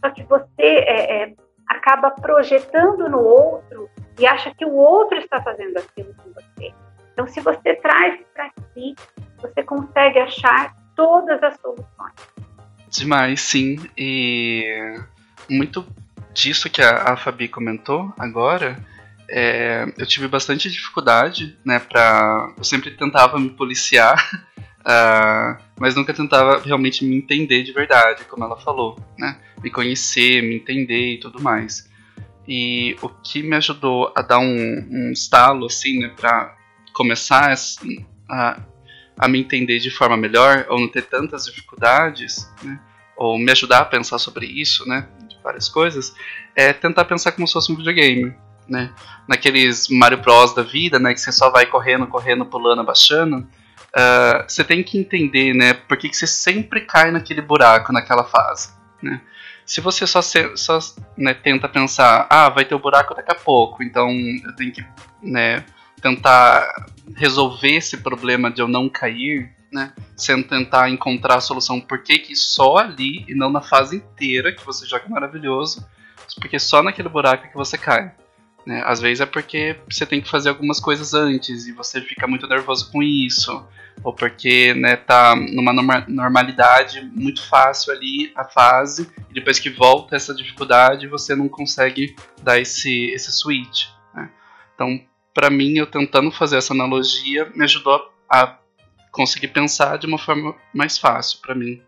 Só 0.00 0.10
que 0.10 0.22
você 0.24 0.46
é, 0.58 1.22
é, 1.22 1.34
acaba 1.68 2.10
projetando 2.12 3.08
no 3.08 3.20
outro 3.20 3.88
e 4.18 4.26
acha 4.26 4.52
que 4.54 4.64
o 4.64 4.72
outro 4.72 5.18
está 5.18 5.42
fazendo 5.42 5.76
aquilo 5.78 6.14
com 6.14 6.30
você. 6.32 6.72
Então, 7.12 7.26
se 7.26 7.40
você 7.40 7.74
traz 7.76 8.20
para 8.34 8.50
si, 8.74 8.94
você 9.40 9.62
consegue 9.62 10.18
achar 10.18 10.74
todas 10.94 11.42
as 11.42 11.58
soluções. 11.60 12.14
Demais, 12.90 13.40
sim. 13.40 13.78
E 13.96 14.94
muito 15.48 15.86
disso 16.32 16.70
que 16.70 16.82
a, 16.82 17.12
a 17.12 17.16
Fabi 17.16 17.48
comentou 17.48 18.12
agora, 18.18 18.78
é, 19.28 19.84
eu 19.98 20.06
tive 20.06 20.26
bastante 20.26 20.70
dificuldade, 20.70 21.56
né, 21.64 21.78
pra... 21.78 22.52
Eu 22.56 22.64
sempre 22.64 22.92
tentava 22.92 23.38
me 23.38 23.50
policiar, 23.50 24.16
uh, 24.80 25.62
mas 25.78 25.94
nunca 25.94 26.14
tentava 26.14 26.60
realmente 26.60 27.04
me 27.04 27.16
entender 27.16 27.62
de 27.62 27.72
verdade, 27.72 28.24
como 28.24 28.44
ela 28.44 28.56
falou, 28.56 28.98
né, 29.18 29.38
me 29.62 29.70
conhecer, 29.70 30.42
me 30.42 30.56
entender 30.56 31.14
e 31.14 31.20
tudo 31.20 31.42
mais. 31.42 31.87
E 32.48 32.96
o 33.02 33.08
que 33.08 33.42
me 33.42 33.56
ajudou 33.56 34.12
a 34.16 34.22
dar 34.22 34.38
um, 34.38 34.88
um 34.90 35.12
estalo, 35.12 35.66
assim, 35.66 35.98
né, 35.98 36.12
pra 36.16 36.56
começar 36.94 37.54
a, 38.28 38.60
a 39.18 39.28
me 39.28 39.38
entender 39.38 39.78
de 39.78 39.90
forma 39.90 40.16
melhor, 40.16 40.66
ou 40.70 40.80
não 40.80 40.88
ter 40.88 41.02
tantas 41.02 41.44
dificuldades, 41.44 42.50
né, 42.62 42.80
ou 43.16 43.38
me 43.38 43.52
ajudar 43.52 43.80
a 43.80 43.84
pensar 43.84 44.18
sobre 44.18 44.46
isso, 44.46 44.88
né, 44.88 45.06
de 45.28 45.36
várias 45.42 45.68
coisas, 45.68 46.14
é 46.56 46.72
tentar 46.72 47.04
pensar 47.04 47.32
como 47.32 47.46
se 47.46 47.52
fosse 47.52 47.70
um 47.70 47.76
videogame 47.76 48.34
né? 48.68 48.90
Naqueles 49.26 49.88
Mario 49.88 50.18
Bros 50.18 50.54
da 50.54 50.62
vida, 50.62 50.98
né? 50.98 51.14
Que 51.14 51.20
você 51.20 51.32
só 51.32 51.50
vai 51.50 51.66
correndo, 51.66 52.06
correndo, 52.06 52.44
pulando, 52.44 52.80
abaixando. 52.80 53.38
Uh, 53.38 54.44
você 54.46 54.62
tem 54.62 54.82
que 54.82 54.98
entender, 54.98 55.54
né? 55.54 55.72
Por 55.72 55.96
que, 55.96 56.08
que 56.08 56.16
você 56.16 56.26
sempre 56.26 56.82
cai 56.82 57.10
naquele 57.10 57.40
buraco, 57.40 57.92
naquela 57.92 58.24
fase, 58.24 58.70
né? 59.02 59.20
Se 59.68 59.82
você 59.82 60.06
só, 60.06 60.22
se, 60.22 60.56
só 60.56 60.78
né, 61.14 61.34
tenta 61.34 61.68
pensar, 61.68 62.26
ah, 62.30 62.48
vai 62.48 62.64
ter 62.64 62.74
o 62.74 62.78
um 62.78 62.80
buraco 62.80 63.14
daqui 63.14 63.30
a 63.30 63.34
pouco, 63.34 63.82
então 63.82 64.08
eu 64.10 64.56
tenho 64.56 64.72
que 64.72 64.82
né, 65.22 65.62
tentar 66.00 66.86
resolver 67.14 67.76
esse 67.76 67.98
problema 67.98 68.50
de 68.50 68.62
eu 68.62 68.66
não 68.66 68.88
cair, 68.88 69.54
né? 69.70 69.92
Sem 70.16 70.42
tentar 70.42 70.88
encontrar 70.88 71.36
a 71.36 71.40
solução 71.42 71.78
por 71.78 72.02
que, 72.02 72.34
só 72.34 72.78
ali 72.78 73.26
e 73.28 73.34
não 73.34 73.50
na 73.50 73.60
fase 73.60 73.96
inteira 73.96 74.54
que 74.54 74.64
você 74.64 74.86
joga 74.86 75.06
maravilhoso, 75.06 75.86
porque 76.40 76.58
só 76.58 76.82
naquele 76.82 77.10
buraco 77.10 77.46
que 77.48 77.54
você 77.54 77.76
cai. 77.76 78.10
Né? 78.68 78.82
Às 78.84 79.00
vezes 79.00 79.22
é 79.22 79.26
porque 79.26 79.76
você 79.90 80.04
tem 80.04 80.20
que 80.20 80.28
fazer 80.28 80.50
algumas 80.50 80.78
coisas 80.78 81.14
antes 81.14 81.66
e 81.66 81.72
você 81.72 82.02
fica 82.02 82.26
muito 82.26 82.46
nervoso 82.46 82.92
com 82.92 83.02
isso. 83.02 83.66
Ou 84.04 84.12
porque 84.12 84.74
né, 84.74 84.94
tá 84.94 85.34
numa 85.34 85.72
normalidade 86.06 87.00
muito 87.14 87.42
fácil 87.48 87.94
ali 87.94 88.30
a 88.36 88.44
fase, 88.44 89.10
e 89.30 89.32
depois 89.32 89.58
que 89.58 89.70
volta 89.70 90.14
essa 90.14 90.34
dificuldade, 90.34 91.08
você 91.08 91.34
não 91.34 91.48
consegue 91.48 92.14
dar 92.42 92.60
esse, 92.60 93.06
esse 93.06 93.32
switch. 93.32 93.86
Né? 94.14 94.30
Então, 94.74 95.00
para 95.32 95.48
mim, 95.48 95.78
eu 95.78 95.86
tentando 95.86 96.30
fazer 96.30 96.58
essa 96.58 96.74
analogia, 96.74 97.50
me 97.54 97.64
ajudou 97.64 98.12
a 98.28 98.58
conseguir 99.10 99.48
pensar 99.48 99.96
de 99.96 100.06
uma 100.06 100.18
forma 100.18 100.54
mais 100.74 100.98
fácil 100.98 101.40
para 101.40 101.54
mim. 101.54 101.82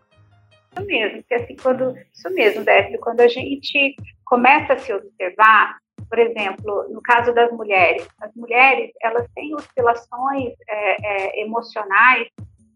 Isso 0.75 0.85
mesmo, 0.87 1.17
porque 1.19 1.35
assim, 1.35 1.55
quando, 1.55 1.95
isso 2.11 2.29
mesmo, 2.33 2.65
Décio, 2.65 2.99
quando 2.99 3.21
a 3.21 3.27
gente 3.27 3.95
começa 4.25 4.73
a 4.73 4.77
se 4.79 4.91
observar, 4.91 5.80
por 6.09 6.19
exemplo, 6.19 6.87
no 6.89 7.01
caso 7.01 7.33
das 7.33 7.51
mulheres, 7.51 8.07
as 8.21 8.33
mulheres 8.35 8.91
elas 9.01 9.27
têm 9.35 9.53
oscilações 9.55 10.53
é, 10.67 11.05
é, 11.05 11.41
emocionais 11.41 12.27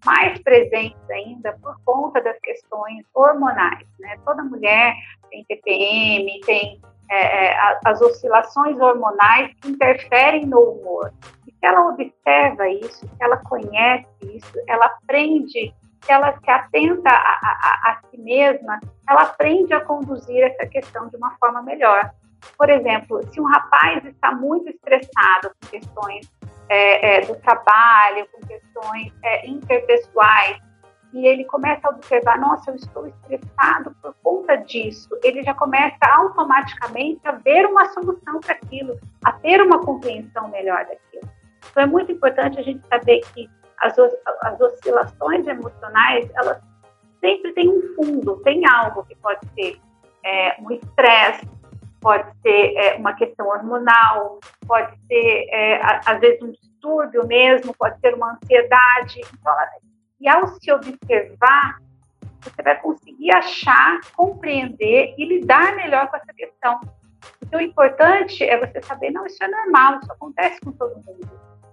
mais 0.05 0.39
presentes 0.41 1.09
ainda 1.09 1.57
por 1.61 1.75
conta 1.83 2.21
das 2.21 2.39
questões 2.39 3.03
hormonais. 3.13 3.85
Né? 3.99 4.15
Toda 4.23 4.43
mulher 4.43 4.93
tem 5.29 5.43
TPM, 5.45 6.39
tem 6.45 6.79
é, 7.09 7.47
é 7.47 7.79
as 7.85 8.01
oscilações 8.01 8.79
hormonais 8.79 9.51
que 9.61 9.69
interferem 9.69 10.45
no 10.45 10.59
humor. 10.59 11.11
E 11.47 11.51
se 11.51 11.65
ela 11.65 11.89
observa 11.89 12.69
isso, 12.69 13.07
se 13.07 13.23
ela 13.23 13.37
conhece 13.37 14.07
isso, 14.21 14.53
ela 14.67 14.85
aprende, 14.85 15.73
se 16.01 16.11
ela 16.11 16.37
se 16.37 16.49
atenta 16.49 17.09
a, 17.09 17.13
a, 17.13 17.91
a 17.91 18.01
si 18.09 18.17
mesma, 18.19 18.79
ela 19.09 19.23
aprende 19.23 19.73
a 19.73 19.81
conduzir 19.81 20.43
essa 20.43 20.67
questão 20.67 21.07
de 21.09 21.17
uma 21.17 21.31
forma 21.37 21.61
melhor. 21.61 22.11
Por 22.57 22.69
exemplo, 22.69 23.21
se 23.31 23.39
um 23.39 23.45
rapaz 23.45 24.03
está 24.05 24.31
muito 24.31 24.69
estressado 24.69 25.51
com 25.61 25.67
questões 25.69 26.31
é, 26.69 27.17
é, 27.17 27.21
do 27.21 27.35
trabalho, 27.35 28.27
com 28.31 28.45
questões 28.47 29.13
é, 29.23 29.47
interpessoais, 29.47 30.57
e 31.13 31.25
ele 31.25 31.45
começa 31.45 31.87
a 31.87 31.91
observar, 31.91 32.37
nossa, 32.39 32.71
eu 32.71 32.75
estou 32.75 33.07
estressado 33.07 33.95
por 34.01 34.13
conta 34.21 34.57
disso, 34.57 35.07
ele 35.23 35.43
já 35.43 35.53
começa 35.53 35.97
automaticamente 36.13 37.21
a 37.23 37.31
ver 37.31 37.65
uma 37.65 37.85
solução 37.93 38.41
para 38.41 38.53
aquilo, 38.53 38.99
a 39.23 39.31
ter 39.31 39.61
uma 39.61 39.79
compreensão 39.79 40.49
melhor 40.49 40.79
daquilo. 40.79 41.31
Então 41.71 41.83
é 41.83 41.85
muito 41.85 42.11
importante 42.11 42.59
a 42.59 42.63
gente 42.63 42.85
saber 42.87 43.21
que 43.33 43.49
as, 43.81 43.97
as 43.97 44.59
oscilações 44.59 45.47
emocionais, 45.47 46.29
elas 46.35 46.61
sempre 47.21 47.53
têm 47.53 47.69
um 47.69 47.95
fundo, 47.95 48.41
tem 48.43 48.67
algo 48.67 49.05
que 49.05 49.15
pode 49.15 49.39
ser 49.53 49.79
é, 50.23 50.55
um 50.59 50.71
estresse, 50.71 51.47
pode 52.05 52.31
ser 52.43 52.75
é, 52.77 52.95
uma 52.97 53.13
questão 53.15 53.47
hormonal, 53.47 54.39
pode 54.67 54.95
ser, 55.07 55.47
é, 55.49 55.81
às 56.05 56.19
vezes, 56.19 56.39
um 56.39 56.51
distúrbio 56.51 57.25
mesmo, 57.25 57.73
pode 57.73 57.99
ser 57.99 58.13
uma 58.13 58.33
ansiedade. 58.33 59.21
Então, 59.33 59.55
e 60.21 60.29
ao 60.29 60.47
se 60.49 60.71
observar, 60.71 61.79
você 62.43 62.61
vai 62.61 62.79
conseguir 62.79 63.33
achar, 63.33 64.01
compreender 64.15 65.15
e 65.17 65.25
lidar 65.25 65.75
melhor 65.75 66.07
com 66.07 66.17
essa 66.17 66.31
questão. 66.31 66.79
Então, 67.41 67.59
o 67.59 67.63
importante 67.63 68.43
é 68.43 68.55
você 68.55 68.79
saber, 68.83 69.09
não, 69.09 69.25
isso 69.25 69.43
é 69.43 69.47
normal, 69.47 69.99
isso 69.99 70.11
acontece 70.11 70.61
com 70.61 70.73
todo 70.73 70.93
mundo. 70.97 71.27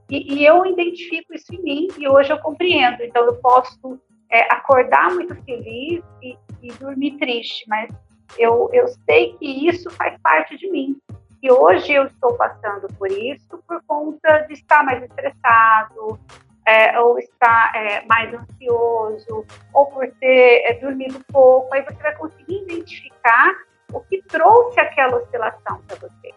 E, 0.08 0.36
e 0.36 0.46
eu 0.46 0.64
identifico 0.64 1.34
isso 1.34 1.54
em 1.54 1.62
mim 1.62 1.88
e 1.98 2.08
hoje 2.08 2.32
eu 2.32 2.38
compreendo. 2.38 3.02
Então, 3.02 3.26
eu 3.26 3.34
posso 3.34 4.00
é, 4.30 4.50
acordar 4.50 5.12
muito 5.12 5.34
feliz 5.44 6.02
e, 6.22 6.38
e 6.62 6.72
dormir 6.72 7.18
triste, 7.18 7.66
mas 7.68 7.90
eu, 8.38 8.70
eu 8.72 8.88
sei 8.88 9.34
que 9.38 9.68
isso 9.68 9.90
faz 9.90 10.18
parte 10.22 10.56
de 10.56 10.70
mim. 10.70 10.96
E 11.42 11.50
hoje 11.50 11.92
eu 11.92 12.04
estou 12.04 12.34
passando 12.34 12.86
por 12.96 13.10
isso 13.10 13.58
por 13.66 13.82
conta 13.86 14.46
de 14.46 14.54
estar 14.54 14.84
mais 14.84 15.02
estressado, 15.02 16.20
é, 16.66 16.98
ou 17.00 17.18
estar 17.18 17.72
é, 17.74 18.04
mais 18.06 18.32
ansioso, 18.32 19.44
ou 19.72 19.86
por 19.86 20.06
ter 20.20 20.62
é, 20.66 20.74
dormido 20.74 21.20
pouco. 21.32 21.74
Aí 21.74 21.82
você 21.82 22.00
vai 22.00 22.14
conseguir 22.14 22.62
identificar 22.62 23.54
o 23.92 24.00
que 24.00 24.22
trouxe 24.22 24.78
aquela 24.80 25.16
oscilação 25.16 25.80
para 25.86 25.96
você. 25.96 26.32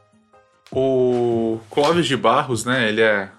O 0.71 1.59
Clóvis 1.69 2.07
de 2.07 2.17
Barros, 2.17 2.65
né, 2.65 2.89
ele 2.89 3.01
é 3.01 3.29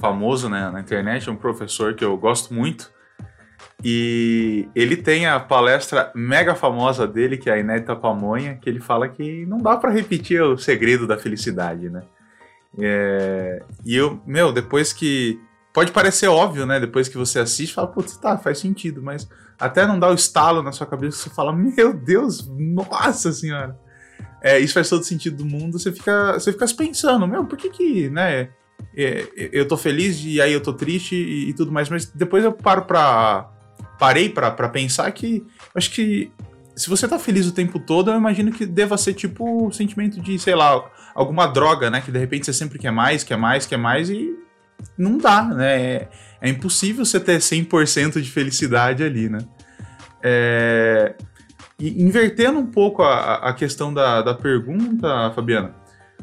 famoso 0.00 0.48
né, 0.48 0.70
na 0.70 0.80
internet, 0.80 1.28
é 1.28 1.32
um 1.32 1.36
professor 1.36 1.94
que 1.94 2.04
eu 2.04 2.16
gosto 2.16 2.52
muito. 2.54 2.90
E 3.84 4.68
ele 4.74 4.96
tem 4.96 5.26
a 5.26 5.40
palestra 5.40 6.12
mega 6.14 6.54
famosa 6.54 7.06
dele, 7.06 7.36
que 7.36 7.50
é 7.50 7.54
a 7.54 7.58
Inédita 7.58 7.96
Pamonha, 7.96 8.56
que 8.56 8.68
ele 8.68 8.80
fala 8.80 9.08
que 9.08 9.44
não 9.46 9.58
dá 9.58 9.76
para 9.76 9.90
repetir 9.90 10.40
o 10.42 10.56
segredo 10.56 11.06
da 11.06 11.18
felicidade, 11.18 11.90
né? 11.90 12.02
É, 12.78 13.62
e 13.84 13.96
eu, 13.96 14.20
meu, 14.26 14.52
depois 14.52 14.92
que. 14.92 15.40
Pode 15.72 15.90
parecer 15.90 16.28
óbvio, 16.28 16.66
né? 16.66 16.78
Depois 16.78 17.08
que 17.08 17.16
você 17.16 17.38
assiste, 17.38 17.74
fala, 17.74 17.88
putz, 17.88 18.18
tá, 18.18 18.36
faz 18.36 18.58
sentido, 18.58 19.02
mas 19.02 19.26
até 19.58 19.86
não 19.86 19.98
dá 19.98 20.10
o 20.10 20.14
estalo 20.14 20.62
na 20.62 20.70
sua 20.70 20.86
cabeça, 20.86 21.16
você 21.16 21.30
fala, 21.30 21.50
meu 21.50 21.94
Deus, 21.94 22.46
nossa 22.46 23.32
senhora. 23.32 23.78
É, 24.42 24.58
isso 24.58 24.74
faz 24.74 24.90
todo 24.90 25.02
sentido 25.02 25.38
do 25.38 25.46
mundo, 25.46 25.78
você 25.78 25.90
fica, 25.90 26.34
você 26.34 26.52
fica 26.52 26.66
pensando, 26.76 27.26
meu, 27.26 27.46
por 27.46 27.56
que 27.56 27.70
que, 27.70 28.10
né? 28.10 28.50
é, 28.96 29.28
eu 29.34 29.66
tô 29.66 29.76
feliz 29.76 30.22
e 30.24 30.40
aí 30.40 30.52
eu 30.52 30.60
tô 30.60 30.72
triste 30.72 31.14
e, 31.14 31.50
e 31.50 31.54
tudo 31.54 31.72
mais, 31.72 31.88
mas 31.88 32.06
depois 32.06 32.44
eu 32.44 32.52
paro 32.52 32.82
pra. 32.82 33.48
Parei 34.02 34.28
pra 34.28 34.68
pensar 34.68 35.08
que. 35.12 35.46
Acho 35.76 35.88
que 35.92 36.32
se 36.74 36.90
você 36.90 37.06
tá 37.06 37.20
feliz 37.20 37.46
o 37.46 37.52
tempo 37.52 37.78
todo, 37.78 38.10
eu 38.10 38.16
imagino 38.16 38.50
que 38.50 38.66
deva 38.66 38.98
ser 38.98 39.14
tipo 39.14 39.68
o 39.68 39.70
sentimento 39.70 40.20
de, 40.20 40.36
sei 40.40 40.56
lá, 40.56 40.90
alguma 41.14 41.46
droga, 41.46 41.88
né? 41.88 42.00
Que 42.00 42.10
de 42.10 42.18
repente 42.18 42.46
você 42.46 42.52
sempre 42.52 42.80
quer 42.80 42.90
mais, 42.90 43.22
quer 43.22 43.36
mais, 43.36 43.64
quer 43.64 43.76
mais 43.76 44.10
e 44.10 44.36
não 44.98 45.18
dá, 45.18 45.44
né? 45.44 45.80
É, 45.80 46.08
é 46.40 46.48
impossível 46.48 47.04
você 47.04 47.20
ter 47.20 47.38
100% 47.38 48.20
de 48.20 48.28
felicidade 48.28 49.04
ali, 49.04 49.28
né? 49.28 49.38
É, 50.20 51.14
e 51.78 52.02
invertendo 52.02 52.58
um 52.58 52.66
pouco 52.66 53.04
a, 53.04 53.34
a 53.34 53.52
questão 53.52 53.94
da, 53.94 54.20
da 54.20 54.34
pergunta, 54.34 55.30
Fabiana, 55.32 55.76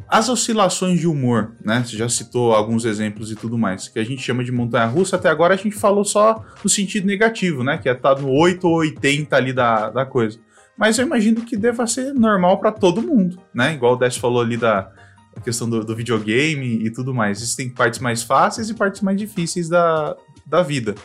as 0.10 0.28
oscilações 0.28 1.00
de 1.00 1.08
humor, 1.08 1.52
né? 1.64 1.84
Você 1.86 1.96
já 1.96 2.10
citou 2.10 2.54
alguns 2.54 2.84
exemplos 2.84 3.32
e 3.32 3.36
tudo 3.36 3.60
mais, 3.60 3.88
que 3.88 4.00
a 4.00 4.04
gente 4.04 4.24
chama 4.24 4.44
de 4.44 4.52
montanha-russa. 4.52 5.18
Até 5.18 5.30
agora 5.30 5.54
a 5.54 5.58
gente 5.58 5.76
falou 5.76 6.04
só 6.04 6.44
no 6.64 6.70
sentido 6.70 7.06
negativo, 7.06 7.64
né? 7.64 7.78
Que 7.78 7.88
é 7.88 7.92
estar 7.92 8.16
tá 8.16 8.22
no 8.22 8.32
8 8.32 8.68
ou 8.68 8.78
80 8.78 9.36
ali 9.36 9.54
da, 9.54 9.92
da 9.92 10.06
coisa. 10.08 10.40
Mas 10.76 10.98
eu 10.98 11.06
imagino 11.06 11.42
que 11.42 11.56
deva 11.56 11.86
ser 11.86 12.12
normal 12.14 12.60
para 12.60 12.72
todo 12.72 13.04
mundo, 13.04 13.38
né? 13.54 13.74
Igual 13.74 13.94
o 13.94 13.96
Décio 13.98 14.20
falou 14.20 14.42
ali 14.42 14.58
da 14.58 14.92
questão 15.44 15.70
do, 15.70 15.86
do, 15.86 15.96
videogame 15.96 16.84
e 16.84 16.92
tudo 16.92 17.14
mais. 17.14 17.42
Existem 17.42 17.70
partes 17.70 18.00
mais 18.00 18.24
fáceis 18.24 18.70
e 18.70 18.74
partes 18.74 19.02
mais 19.02 19.18
difíceis 19.18 19.70
da, 19.70 20.16
da 20.46 20.64
vida. 20.64 20.96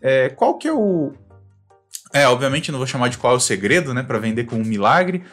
É, 0.00 0.28
qual 0.28 0.56
que 0.56 0.68
é 0.68 0.72
o... 0.72 1.12
É, 2.12 2.26
obviamente 2.28 2.70
não 2.70 2.78
vou 2.78 2.86
chamar 2.86 3.08
de 3.08 3.18
qual 3.18 3.34
é 3.34 3.36
o 3.36 3.40
segredo, 3.40 3.92
né? 3.92 4.02
Para 4.02 4.18
vender 4.18 4.44
como 4.44 4.62
um 4.62 4.64
milagre, 4.64 5.24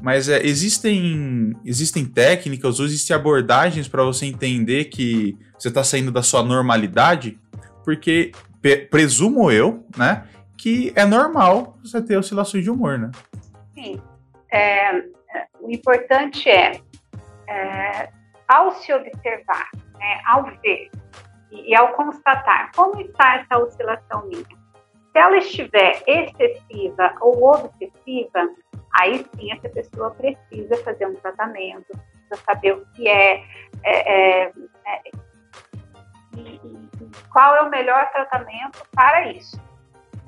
mas 0.00 0.28
é, 0.28 0.44
existem, 0.44 1.54
existem 1.64 2.04
técnicas 2.04 2.80
ou 2.80 2.86
existem 2.86 3.14
abordagens 3.14 3.88
para 3.88 4.02
você 4.02 4.26
entender 4.26 4.86
que 4.86 5.36
você 5.58 5.68
está 5.68 5.84
saindo 5.84 6.10
da 6.10 6.22
sua 6.22 6.42
normalidade, 6.42 7.38
porque 7.84 8.32
presumo 8.90 9.50
eu, 9.50 9.86
né, 9.96 10.26
que 10.56 10.92
é 10.94 11.04
normal 11.04 11.76
você 11.84 12.00
ter 12.00 12.16
oscilações 12.16 12.64
de 12.64 12.70
humor, 12.70 12.98
né? 12.98 13.10
Sim. 13.74 14.00
É, 14.50 15.02
o 15.60 15.70
importante 15.70 16.48
é, 16.48 16.80
é, 17.48 18.08
ao 18.48 18.72
se 18.72 18.92
observar, 18.92 19.68
né, 19.98 20.20
ao 20.26 20.44
ver 20.44 20.90
e, 21.50 21.70
e 21.70 21.74
ao 21.74 21.92
constatar 21.94 22.70
como 22.74 23.00
está 23.00 23.36
essa 23.36 23.58
oscilação 23.58 24.26
minha. 24.26 24.44
Se 24.44 25.18
ela 25.18 25.36
estiver 25.38 26.02
excessiva 26.06 27.14
ou 27.20 27.42
obsessiva, 27.44 28.48
aí 28.94 29.26
sim 29.34 29.52
essa 29.52 29.68
pessoa 29.68 30.10
precisa 30.12 30.76
fazer 30.84 31.06
um 31.06 31.14
tratamento, 31.16 31.86
precisa 31.88 32.44
saber 32.44 32.72
o 32.72 32.86
que 32.92 33.08
é, 33.08 33.44
é, 33.82 34.42
é, 34.44 34.52
é 34.86 35.02
e, 36.36 36.40
e, 36.40 36.88
qual 37.30 37.56
é 37.56 37.62
o 37.62 37.70
melhor 37.70 38.10
tratamento 38.10 38.86
para 38.94 39.32
isso. 39.32 39.60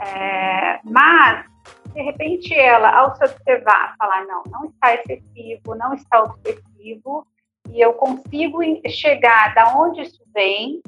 É, 0.00 0.80
mas, 0.84 1.46
de 1.94 2.02
repente, 2.02 2.52
ela, 2.54 2.90
ao 2.90 3.14
se 3.16 3.24
observar, 3.24 3.94
falar: 3.96 4.24
não, 4.26 4.42
não 4.50 4.64
está 4.66 4.94
excessivo, 4.94 5.74
não 5.76 5.94
está 5.94 6.22
obsessivo, 6.22 7.26
e 7.70 7.80
eu 7.80 7.94
consigo 7.94 8.60
chegar 8.88 9.54
da 9.54 9.74
onde 9.76 10.02
isso 10.02 10.22
vem, 10.34 10.82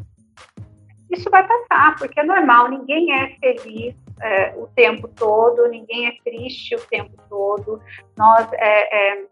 isso 1.10 1.30
vai 1.30 1.46
passar, 1.46 1.96
porque 1.96 2.20
é 2.20 2.24
normal, 2.24 2.68
ninguém 2.68 3.12
é 3.12 3.36
feliz 3.36 3.94
é, 4.20 4.54
o 4.56 4.66
tempo 4.68 5.08
todo, 5.08 5.68
ninguém 5.68 6.08
é 6.08 6.12
triste 6.24 6.74
o 6.74 6.86
tempo 6.86 7.16
todo, 7.28 7.80
nós 8.16 8.48
é, 8.54 9.12
é, 9.12 9.24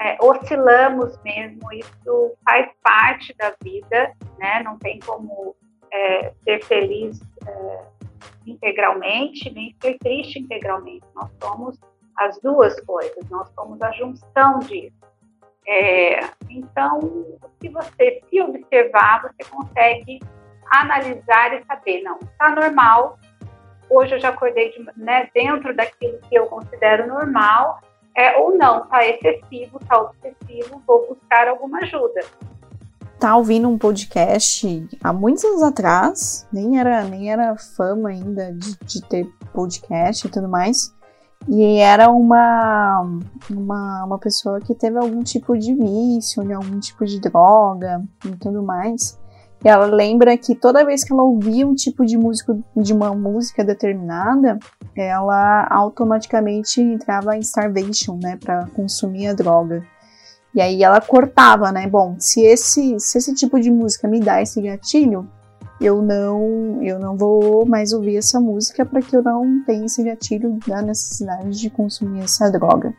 é, 0.00 0.16
oscilamos 0.20 1.18
mesmo, 1.22 1.72
isso 1.72 2.34
faz 2.44 2.70
parte 2.82 3.34
da 3.36 3.54
vida, 3.62 4.12
né? 4.38 4.62
não 4.62 4.78
tem 4.78 4.98
como 5.00 5.54
é, 5.92 6.32
ser 6.42 6.64
feliz 6.64 7.20
é, 7.46 7.82
integralmente, 8.46 9.50
nem 9.50 9.74
ser 9.80 9.98
triste 9.98 10.38
integralmente, 10.38 11.06
nós 11.14 11.30
somos 11.42 11.78
as 12.16 12.38
duas 12.40 12.78
coisas, 12.80 13.28
nós 13.30 13.48
somos 13.54 13.80
a 13.82 13.90
junção 13.92 14.58
disso. 14.60 14.96
então, 16.48 17.00
se 17.60 17.68
você 17.68 18.20
se 18.28 18.40
observar, 18.40 19.22
você 19.22 19.50
consegue 19.50 20.20
analisar 20.70 21.54
e 21.54 21.64
saber, 21.64 22.02
não, 22.02 22.18
está 22.18 22.54
normal, 22.54 23.18
hoje 23.90 24.14
eu 24.14 24.20
já 24.20 24.28
acordei 24.28 24.70
de, 24.70 24.86
né, 24.96 25.28
dentro 25.34 25.74
daquilo 25.74 26.18
que 26.28 26.34
eu 26.34 26.46
considero 26.46 27.08
normal, 27.08 27.80
é, 28.16 28.36
ou 28.36 28.56
não, 28.56 28.84
está 28.84 29.06
excessivo, 29.06 29.78
está 29.82 30.00
obsessivo, 30.00 30.82
vou 30.86 31.08
buscar 31.08 31.48
alguma 31.48 31.78
ajuda. 31.80 32.20
Tá 33.18 33.36
ouvindo 33.36 33.68
um 33.68 33.76
podcast 33.76 34.88
há 35.04 35.12
muitos 35.12 35.44
anos 35.44 35.62
atrás, 35.62 36.48
nem 36.50 36.78
era, 36.78 37.04
nem 37.04 37.30
era 37.30 37.54
fama 37.56 38.08
ainda 38.08 38.52
de, 38.52 38.78
de 38.78 39.06
ter 39.06 39.26
podcast 39.52 40.26
e 40.26 40.30
tudo 40.30 40.48
mais. 40.48 40.94
E 41.48 41.78
era 41.78 42.10
uma, 42.10 43.06
uma, 43.50 44.04
uma 44.04 44.18
pessoa 44.18 44.60
que 44.60 44.74
teve 44.74 44.98
algum 44.98 45.22
tipo 45.22 45.56
de 45.58 45.74
vício, 45.74 46.42
algum 46.54 46.78
tipo 46.80 47.04
de 47.04 47.20
droga 47.20 48.02
e 48.24 48.30
tudo 48.36 48.62
mais. 48.62 49.19
Ela 49.62 49.86
lembra 49.86 50.36
que 50.38 50.54
toda 50.54 50.84
vez 50.84 51.04
que 51.04 51.12
ela 51.12 51.22
ouvia 51.22 51.66
um 51.66 51.74
tipo 51.74 52.04
de 52.06 52.16
música, 52.16 52.56
de 52.74 52.94
uma 52.94 53.14
música 53.14 53.62
determinada, 53.62 54.58
ela 54.96 55.66
automaticamente 55.70 56.80
entrava 56.80 57.36
em 57.36 57.40
starvation, 57.40 58.18
né, 58.22 58.38
para 58.42 58.66
consumir 58.68 59.26
a 59.26 59.34
droga. 59.34 59.84
E 60.54 60.60
aí 60.60 60.82
ela 60.82 61.00
cortava, 61.00 61.70
né? 61.70 61.86
Bom, 61.86 62.16
se 62.18 62.40
esse, 62.40 62.98
se 62.98 63.18
esse 63.18 63.34
tipo 63.34 63.60
de 63.60 63.70
música 63.70 64.08
me 64.08 64.18
dá 64.18 64.42
esse 64.42 64.60
gatilho, 64.60 65.28
eu 65.80 66.02
não, 66.02 66.82
eu 66.82 66.98
não 66.98 67.16
vou 67.16 67.64
mais 67.64 67.92
ouvir 67.92 68.16
essa 68.16 68.40
música 68.40 68.84
para 68.84 69.00
que 69.00 69.16
eu 69.16 69.22
não 69.22 69.62
tenha 69.64 69.86
esse 69.86 70.02
gatilho 70.02 70.58
da 70.66 70.82
necessidade 70.82 71.50
de 71.50 71.70
consumir 71.70 72.22
essa 72.22 72.50
droga. 72.50 72.94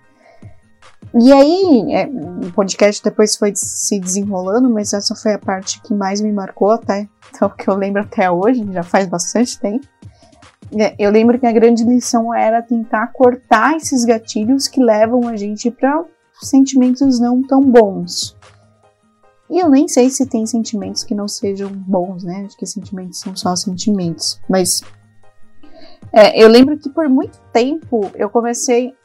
E 1.13 1.31
aí, 1.31 1.93
é, 1.93 2.05
o 2.05 2.51
podcast 2.53 3.03
depois 3.03 3.35
foi 3.35 3.51
se 3.53 3.99
desenrolando, 3.99 4.69
mas 4.69 4.93
essa 4.93 5.13
foi 5.13 5.33
a 5.33 5.39
parte 5.39 5.81
que 5.81 5.93
mais 5.93 6.21
me 6.21 6.31
marcou 6.31 6.71
até, 6.71 7.07
então 7.29 7.49
que 7.49 7.69
eu 7.69 7.75
lembro 7.75 8.01
até 8.01 8.31
hoje, 8.31 8.65
já 8.71 8.83
faz 8.83 9.07
bastante 9.07 9.59
tempo. 9.59 9.85
É, 10.73 10.95
eu 10.97 11.11
lembro 11.11 11.37
que 11.37 11.45
a 11.45 11.51
grande 11.51 11.83
lição 11.83 12.33
era 12.33 12.61
tentar 12.61 13.07
cortar 13.07 13.75
esses 13.75 14.05
gatilhos 14.05 14.69
que 14.69 14.81
levam 14.81 15.27
a 15.27 15.35
gente 15.35 15.69
para 15.69 16.05
sentimentos 16.41 17.19
não 17.19 17.43
tão 17.43 17.61
bons. 17.61 18.37
E 19.49 19.59
eu 19.59 19.69
nem 19.69 19.85
sei 19.89 20.09
se 20.09 20.25
tem 20.25 20.45
sentimentos 20.45 21.03
que 21.03 21.13
não 21.13 21.27
sejam 21.27 21.69
bons, 21.69 22.23
né? 22.23 22.45
Acho 22.45 22.55
que 22.55 22.65
sentimentos 22.65 23.19
são 23.19 23.35
só 23.35 23.53
sentimentos. 23.53 24.39
Mas 24.49 24.81
é, 26.13 26.41
eu 26.41 26.47
lembro 26.47 26.77
que 26.77 26.89
por 26.89 27.09
muito 27.09 27.37
tempo 27.51 28.09
eu 28.15 28.29
comecei 28.29 28.95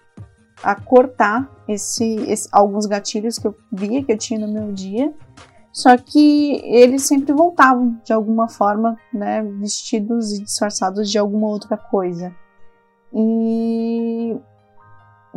a 0.63 0.77
cortar 0.77 1.51
esse, 1.69 2.17
esse, 2.29 2.49
alguns 2.53 2.87
gatilhos 2.87 3.39
que 3.39 3.47
eu 3.47 3.55
via 3.73 4.05
que 4.05 4.13
eu 4.13 4.19
tinha 4.19 4.39
no 4.39 4.53
meu 4.53 4.73
dia. 4.73 5.13
Só 5.73 5.95
que 5.99 6.63
eles 6.65 7.03
sempre 7.03 7.35
voltavam 7.35 8.01
de 8.03 8.13
alguma 8.13 8.49
forma, 8.49 8.97
né, 9.13 9.43
vestidos 9.43 10.33
e 10.33 10.43
disfarçados 10.43 11.11
de 11.11 11.19
alguma 11.19 11.49
outra 11.49 11.77
coisa. 11.77 12.35
E, 13.13 14.35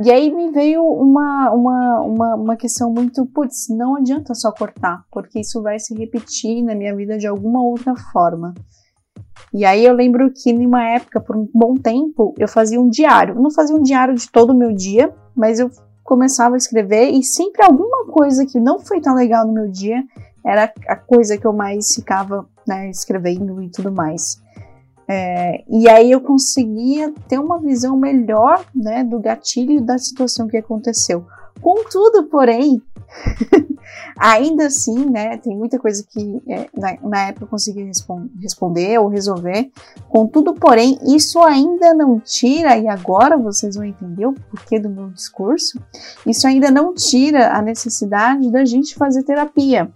e 0.01 0.09
aí 0.09 0.33
me 0.33 0.49
veio 0.49 0.81
uma, 0.81 1.51
uma, 1.51 1.99
uma, 1.99 2.35
uma 2.35 2.55
questão 2.55 2.89
muito, 2.89 3.25
putz, 3.25 3.67
não 3.69 3.97
adianta 3.97 4.33
só 4.33 4.49
cortar, 4.49 5.03
porque 5.11 5.41
isso 5.41 5.61
vai 5.61 5.77
se 5.77 5.93
repetir 5.93 6.63
na 6.63 6.73
minha 6.73 6.95
vida 6.95 7.17
de 7.17 7.27
alguma 7.27 7.61
outra 7.61 7.93
forma. 8.13 8.53
E 9.53 9.65
aí 9.65 9.83
eu 9.83 9.93
lembro 9.93 10.31
que 10.31 10.53
numa 10.53 10.87
época, 10.87 11.19
por 11.19 11.35
um 11.35 11.49
bom 11.53 11.75
tempo, 11.75 12.33
eu 12.37 12.47
fazia 12.47 12.79
um 12.79 12.89
diário. 12.89 13.35
Eu 13.35 13.41
não 13.41 13.51
fazia 13.51 13.75
um 13.75 13.81
diário 13.81 14.15
de 14.15 14.29
todo 14.31 14.51
o 14.51 14.57
meu 14.57 14.71
dia, 14.73 15.13
mas 15.35 15.59
eu 15.59 15.69
começava 16.09 16.55
a 16.55 16.57
escrever 16.57 17.11
e 17.11 17.23
sempre 17.23 17.63
alguma 17.63 18.07
coisa 18.07 18.43
que 18.43 18.59
não 18.59 18.79
foi 18.79 18.99
tão 18.99 19.13
legal 19.13 19.45
no 19.45 19.53
meu 19.53 19.69
dia 19.69 20.03
era 20.43 20.73
a 20.87 20.95
coisa 20.95 21.37
que 21.37 21.45
eu 21.45 21.53
mais 21.53 21.93
ficava 21.93 22.49
né, 22.67 22.89
escrevendo 22.89 23.61
e 23.61 23.69
tudo 23.69 23.91
mais. 23.91 24.41
É, 25.07 25.63
e 25.69 25.87
aí 25.87 26.11
eu 26.11 26.19
conseguia 26.19 27.13
ter 27.27 27.37
uma 27.37 27.59
visão 27.59 27.95
melhor 27.95 28.65
né, 28.73 29.03
do 29.03 29.19
gatilho 29.19 29.81
da 29.81 29.99
situação 29.99 30.47
que 30.47 30.57
aconteceu. 30.57 31.25
Contudo, 31.61 32.23
porém, 32.23 32.81
ainda 34.17 34.67
assim, 34.67 35.09
né, 35.09 35.37
tem 35.37 35.55
muita 35.57 35.79
coisa 35.79 36.03
que 36.07 36.41
é, 36.47 36.67
na, 36.75 36.97
na, 37.01 37.27
época 37.27 37.45
eu 37.45 37.49
consegui 37.49 37.83
respon 37.83 38.27
responder 38.41 38.99
ou 38.99 39.07
resolver. 39.07 39.71
Contudo, 40.09 40.53
porém, 40.53 40.97
isso 41.03 41.39
ainda 41.39 41.93
não 41.93 42.19
tira, 42.19 42.77
e 42.77 42.87
agora 42.87 43.37
vocês 43.37 43.75
vão 43.75 43.85
entender 43.85 44.25
o 44.25 44.33
porquê 44.33 44.79
do 44.79 44.89
meu 44.89 45.09
discurso, 45.09 45.79
isso 46.25 46.47
ainda 46.47 46.69
não 46.71 46.93
tira 46.93 47.53
a 47.55 47.61
necessidade 47.61 48.51
da 48.51 48.65
gente 48.65 48.95
fazer 48.95 49.23
terapia. 49.23 49.91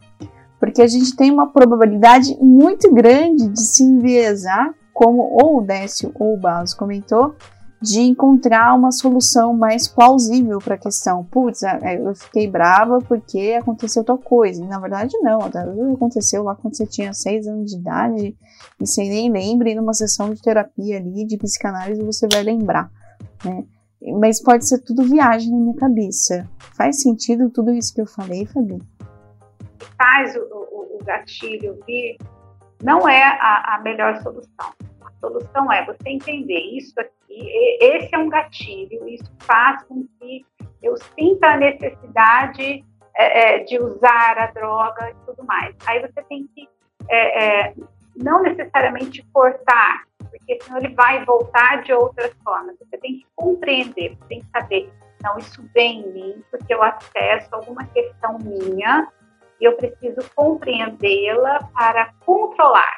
Porque 0.59 0.81
a 0.81 0.87
gente 0.87 1.15
tem 1.15 1.29
uma 1.29 1.47
probabilidade 1.47 2.37
muito 2.39 2.93
grande 2.93 3.49
de 3.49 3.59
se 3.59 3.83
enviesar, 3.83 4.73
como 4.93 5.21
ou 5.21 5.57
o 5.57 5.61
Décio 5.61 6.11
ou 6.15 6.35
o 6.35 6.39
Barros 6.39 6.73
comentou, 6.73 7.35
de 7.83 7.99
encontrar 7.99 8.73
uma 8.73 8.93
solução 8.93 9.53
mais 9.53 9.89
plausível 9.89 10.57
para 10.59 10.75
a 10.75 10.77
questão. 10.77 11.25
Putz, 11.25 11.63
é, 11.63 11.99
eu 11.99 12.15
fiquei 12.15 12.47
brava 12.47 12.99
porque 12.99 13.57
aconteceu 13.59 14.05
tal 14.05 14.17
coisa. 14.17 14.65
Na 14.65 14.79
verdade, 14.79 15.17
não. 15.21 15.39
Aconteceu 15.93 16.43
lá 16.43 16.55
quando 16.55 16.77
você 16.77 16.85
tinha 16.85 17.13
seis 17.13 17.45
anos 17.45 17.71
de 17.71 17.77
idade 17.77 18.37
e 18.79 18.87
você 18.87 19.03
nem 19.03 19.29
lembra, 19.29 19.69
e 19.69 19.75
numa 19.75 19.93
sessão 19.93 20.33
de 20.33 20.41
terapia 20.41 20.97
ali, 20.97 21.25
de 21.25 21.37
psicanálise, 21.37 22.01
você 22.01 22.25
vai 22.31 22.41
lembrar, 22.41 22.89
né? 23.43 23.65
Mas 24.19 24.41
pode 24.41 24.65
ser 24.67 24.79
tudo 24.79 25.03
viagem 25.03 25.51
na 25.51 25.57
minha 25.57 25.75
cabeça. 25.75 26.49
Faz 26.77 27.01
sentido 27.01 27.49
tudo 27.49 27.71
isso 27.71 27.93
que 27.93 28.01
eu 28.01 28.07
falei, 28.07 28.45
Fabi? 28.45 28.81
Faz 29.97 30.35
o, 30.35 30.39
o, 30.39 30.97
o 30.97 31.03
gatilho 31.03 31.77
vir, 31.85 32.17
não 32.81 33.07
é 33.07 33.23
a, 33.23 33.75
a 33.75 33.81
melhor 33.81 34.21
solução. 34.21 34.73
A 35.01 35.11
solução 35.19 35.71
é 35.71 35.85
você 35.85 36.09
entender 36.09 36.59
isso 36.77 36.93
aqui, 36.99 37.13
esse 37.83 38.13
é 38.13 38.17
um 38.17 38.29
gatilho, 38.29 39.07
isso 39.07 39.31
faz 39.39 39.83
com 39.83 40.05
que 40.19 40.45
eu 40.81 40.95
sinta 40.97 41.47
a 41.47 41.57
necessidade 41.57 42.83
é, 43.15 43.55
é, 43.55 43.59
de 43.59 43.79
usar 43.79 44.37
a 44.37 44.47
droga 44.47 45.11
e 45.11 45.25
tudo 45.25 45.45
mais. 45.45 45.75
Aí 45.85 46.01
você 46.01 46.23
tem 46.23 46.47
que 46.47 46.67
é, 47.09 47.45
é 47.67 47.73
não 48.15 48.41
necessariamente 48.43 49.25
cortar, 49.33 50.03
porque 50.17 50.59
senão 50.61 50.77
ele 50.79 50.93
vai 50.93 51.23
voltar 51.25 51.81
de 51.83 51.93
outras 51.93 52.31
formas. 52.43 52.75
Você 52.79 52.97
tem 52.97 53.17
que 53.17 53.25
compreender, 53.35 54.15
você 54.15 54.25
tem 54.27 54.39
que 54.41 54.49
saber, 54.51 54.91
não, 55.21 55.37
isso 55.37 55.63
vem 55.73 56.01
em 56.01 56.11
mim 56.11 56.43
porque 56.51 56.73
eu 56.73 56.83
acesso 56.83 57.47
alguma 57.51 57.85
questão 57.85 58.37
minha 58.39 59.07
e 59.59 59.65
eu 59.65 59.75
preciso 59.77 60.29
compreendê-la 60.35 61.69
para 61.73 62.13
controlar, 62.25 62.97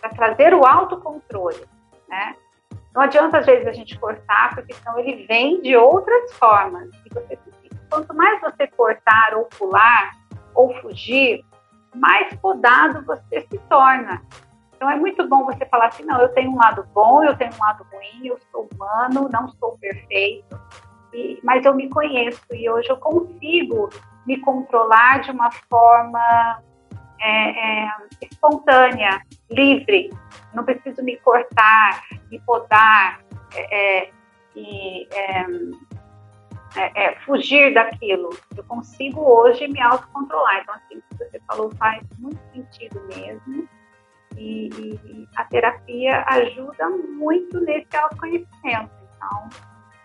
para 0.00 0.10
trazer 0.10 0.54
o 0.54 0.64
autocontrole, 0.64 1.64
né? 2.08 2.36
Não 2.94 3.02
adianta 3.02 3.38
às 3.38 3.46
vezes 3.46 3.66
a 3.66 3.72
gente 3.72 3.98
cortar, 3.98 4.54
porque 4.54 4.72
senão 4.72 4.98
ele 4.98 5.26
vem 5.26 5.60
de 5.60 5.76
outras 5.76 6.32
formas. 6.34 6.88
E 7.04 7.12
você, 7.12 7.38
quanto 7.90 8.14
mais 8.14 8.40
você 8.40 8.66
cortar 8.68 9.34
ou 9.34 9.46
pular 9.46 10.12
ou 10.54 10.72
fugir, 10.80 11.44
mais 11.94 12.34
podado 12.36 13.04
você 13.04 13.40
se 13.40 13.58
torna. 13.68 14.22
Então 14.76 14.90
é 14.90 14.96
muito 14.96 15.26
bom 15.28 15.44
você 15.44 15.64
falar 15.66 15.86
assim, 15.86 16.04
não, 16.04 16.20
eu 16.20 16.28
tenho 16.30 16.50
um 16.50 16.56
lado 16.56 16.86
bom, 16.94 17.24
eu 17.24 17.36
tenho 17.36 17.52
um 17.52 17.58
lado 17.60 17.86
ruim, 17.92 18.26
eu 18.26 18.38
sou 18.50 18.68
humano, 18.72 19.28
não 19.32 19.48
sou 19.48 19.78
perfeito, 19.78 20.60
e, 21.12 21.38
mas 21.42 21.64
eu 21.64 21.74
me 21.74 21.88
conheço 21.88 22.42
e 22.52 22.68
hoje 22.68 22.90
eu 22.90 22.96
consigo 22.96 23.88
me 24.26 24.38
controlar 24.40 25.20
de 25.20 25.30
uma 25.30 25.50
forma 25.70 26.62
é, 27.20 27.84
é, 27.84 27.88
espontânea, 28.22 29.20
livre. 29.50 30.10
Não 30.52 30.64
preciso 30.64 31.02
me 31.02 31.16
cortar, 31.18 32.02
me 32.30 32.40
podar 32.40 33.20
é, 33.54 34.00
é 34.00 34.10
e 34.56 35.08
é, 36.76 37.06
é, 37.06 37.14
fugir 37.20 37.72
daquilo. 37.72 38.30
Eu 38.56 38.64
consigo 38.64 39.20
hoje 39.20 39.68
me 39.68 39.80
autocontrolar. 39.80 40.60
Então, 40.60 40.74
assim, 40.74 40.98
o 40.98 41.02
que 41.02 41.24
você 41.24 41.40
falou 41.46 41.70
faz 41.76 42.02
muito 42.18 42.40
sentido 42.52 43.00
mesmo. 43.08 43.68
E, 44.36 44.68
e, 44.68 45.28
a 45.36 45.44
terapia 45.44 46.24
ajuda 46.26 46.88
muito 46.88 47.60
nesse 47.60 47.96
autoconhecimento. 47.96 48.90
Então, 49.16 49.48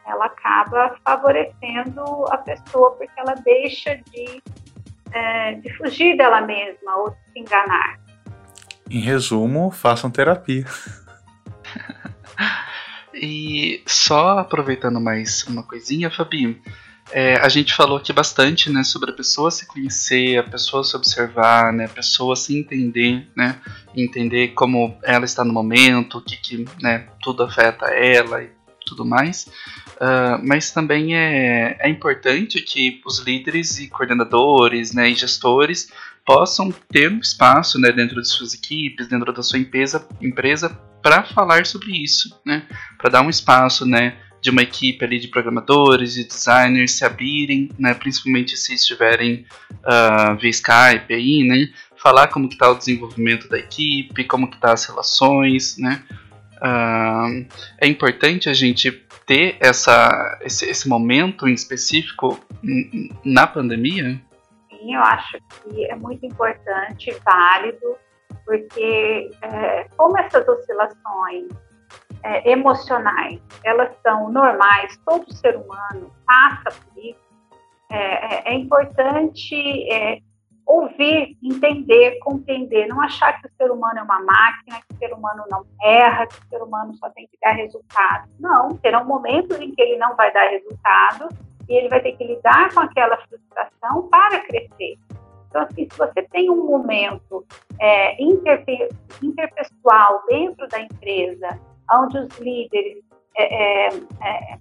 ela 0.05 0.25
acaba 0.25 0.95
favorecendo 1.03 2.03
a 2.31 2.37
pessoa 2.37 2.91
porque 2.91 3.19
ela 3.19 3.33
deixa 3.35 3.95
de, 3.95 4.41
é, 5.13 5.53
de 5.53 5.73
fugir 5.77 6.17
dela 6.17 6.41
mesma 6.41 6.97
ou 6.97 7.09
de 7.09 7.17
se 7.31 7.39
enganar. 7.39 7.99
Em 8.89 8.99
resumo, 8.99 9.71
façam 9.71 10.09
terapia. 10.09 10.65
e 13.13 13.83
só 13.85 14.39
aproveitando 14.39 14.99
mais 14.99 15.43
uma 15.47 15.63
coisinha, 15.63 16.09
Fabinho, 16.09 16.59
é, 17.11 17.35
a 17.35 17.49
gente 17.49 17.73
falou 17.73 17.97
aqui 17.97 18.13
bastante, 18.13 18.71
né, 18.71 18.83
sobre 18.83 19.11
a 19.11 19.13
pessoa 19.13 19.49
se 19.49 19.65
conhecer, 19.67 20.37
a 20.37 20.43
pessoa 20.43 20.83
se 20.83 20.95
observar, 20.95 21.73
né, 21.73 21.85
a 21.85 21.89
pessoa 21.89 22.35
se 22.35 22.57
entender, 22.57 23.27
né, 23.35 23.59
entender 23.95 24.49
como 24.49 24.97
ela 25.03 25.25
está 25.25 25.43
no 25.43 25.53
momento, 25.53 26.19
o 26.19 26.21
que, 26.21 26.37
que 26.37 26.65
né, 26.81 27.07
tudo 27.21 27.43
afeta 27.43 27.85
ela 27.87 28.43
e 28.43 28.51
tudo 28.85 29.05
mais. 29.05 29.49
Uh, 29.99 30.39
mas 30.47 30.71
também 30.71 31.13
é, 31.13 31.75
é 31.77 31.89
importante 31.89 32.61
que 32.61 33.01
os 33.05 33.19
líderes 33.19 33.79
e 33.79 33.89
coordenadores, 33.89 34.93
né, 34.93 35.09
e 35.09 35.13
gestores 35.13 35.91
possam 36.25 36.71
ter 36.89 37.11
um 37.11 37.19
espaço, 37.19 37.77
né, 37.77 37.91
dentro 37.91 38.21
de 38.21 38.27
suas 38.29 38.53
equipes, 38.53 39.09
dentro 39.09 39.33
da 39.33 39.43
sua 39.43 39.59
empresa, 39.59 40.07
empresa 40.21 40.69
para 41.03 41.23
falar 41.23 41.65
sobre 41.65 41.91
isso, 41.91 42.39
né, 42.45 42.65
para 42.97 43.09
dar 43.09 43.21
um 43.21 43.29
espaço, 43.29 43.85
né, 43.85 44.15
de 44.41 44.49
uma 44.49 44.61
equipe 44.61 45.03
ali 45.03 45.19
de 45.19 45.27
programadores 45.27 46.15
e 46.15 46.25
designers 46.25 46.93
se 46.93 47.03
abrirem, 47.03 47.69
né, 47.77 47.93
principalmente 47.93 48.55
se 48.55 48.73
estiverem 48.73 49.45
uh, 49.69 50.37
via 50.39 50.49
Skype 50.49 51.13
aí, 51.13 51.43
né, 51.43 51.67
falar 52.01 52.27
como 52.27 52.47
está 52.47 52.71
o 52.71 52.77
desenvolvimento 52.77 53.49
da 53.49 53.59
equipe, 53.59 54.23
como 54.23 54.49
que 54.49 54.57
tá 54.61 54.71
as 54.71 54.85
relações, 54.85 55.77
né. 55.77 56.01
Uh, 56.61 57.45
é 57.79 57.87
importante 57.87 58.49
a 58.49 58.53
gente 58.53 58.91
ter 59.29 59.57
essa, 59.59 60.39
esse, 60.41 60.67
esse 60.67 60.89
momento 60.89 61.47
em 61.47 61.53
específico 61.53 62.39
na 63.23 63.45
pandemia? 63.45 64.19
Sim, 64.71 64.95
eu 64.95 65.01
acho 65.01 65.37
que 65.61 65.85
é 65.85 65.95
muito 65.95 66.25
importante, 66.25 67.15
válido, 67.23 67.95
porque 68.43 69.29
é, 69.43 69.83
como 69.95 70.17
essas 70.17 70.47
oscilações 70.47 71.47
é, 72.23 72.51
emocionais, 72.51 73.39
elas 73.63 73.91
são 74.01 74.31
normais, 74.31 74.99
todo 75.05 75.31
ser 75.31 75.55
humano 75.57 76.11
passa 76.25 76.75
por 76.81 76.97
isso, 76.97 77.19
é, 77.91 78.35
é, 78.35 78.51
é 78.51 78.53
importante 78.55 79.93
é, 79.93 80.17
ouvir, 80.69 81.35
entender, 81.41 82.19
compreender, 82.19 82.87
não 82.87 83.01
achar 83.01 83.41
que 83.41 83.47
o 83.47 83.51
ser 83.57 83.71
humano 83.71 83.97
é 83.97 84.03
uma 84.03 84.21
máquina, 84.21 84.79
que 84.87 84.93
o 84.93 84.97
ser 84.99 85.11
humano 85.11 85.43
não 85.49 85.65
erra, 85.81 86.27
que 86.27 86.35
o 86.35 86.47
ser 86.47 86.61
humano 86.61 86.93
só 86.93 87.09
tem 87.09 87.25
que 87.25 87.35
dar 87.41 87.53
resultado. 87.53 88.29
Não, 88.39 88.77
terão 88.77 89.03
momentos 89.03 89.59
em 89.59 89.73
que 89.73 89.81
ele 89.81 89.97
não 89.97 90.15
vai 90.15 90.31
dar 90.31 90.47
resultado 90.47 91.27
e 91.67 91.73
ele 91.73 91.89
vai 91.89 91.99
ter 92.01 92.11
que 92.11 92.23
lidar 92.23 92.71
com 92.71 92.81
aquela 92.81 93.17
frustração 93.17 94.07
para 94.09 94.41
crescer. 94.41 94.99
Então, 95.49 95.63
assim, 95.63 95.87
se 95.89 95.97
você 95.97 96.21
tem 96.31 96.51
um 96.51 96.67
momento 96.67 97.43
é, 97.79 98.21
interpe 98.21 98.89
interpessoal 99.23 100.23
dentro 100.27 100.67
da 100.67 100.81
empresa, 100.81 101.59
onde 101.91 102.19
os 102.19 102.37
líderes 102.37 103.03
é, 103.35 103.87
é, 103.87 103.89
é, 104.21 104.59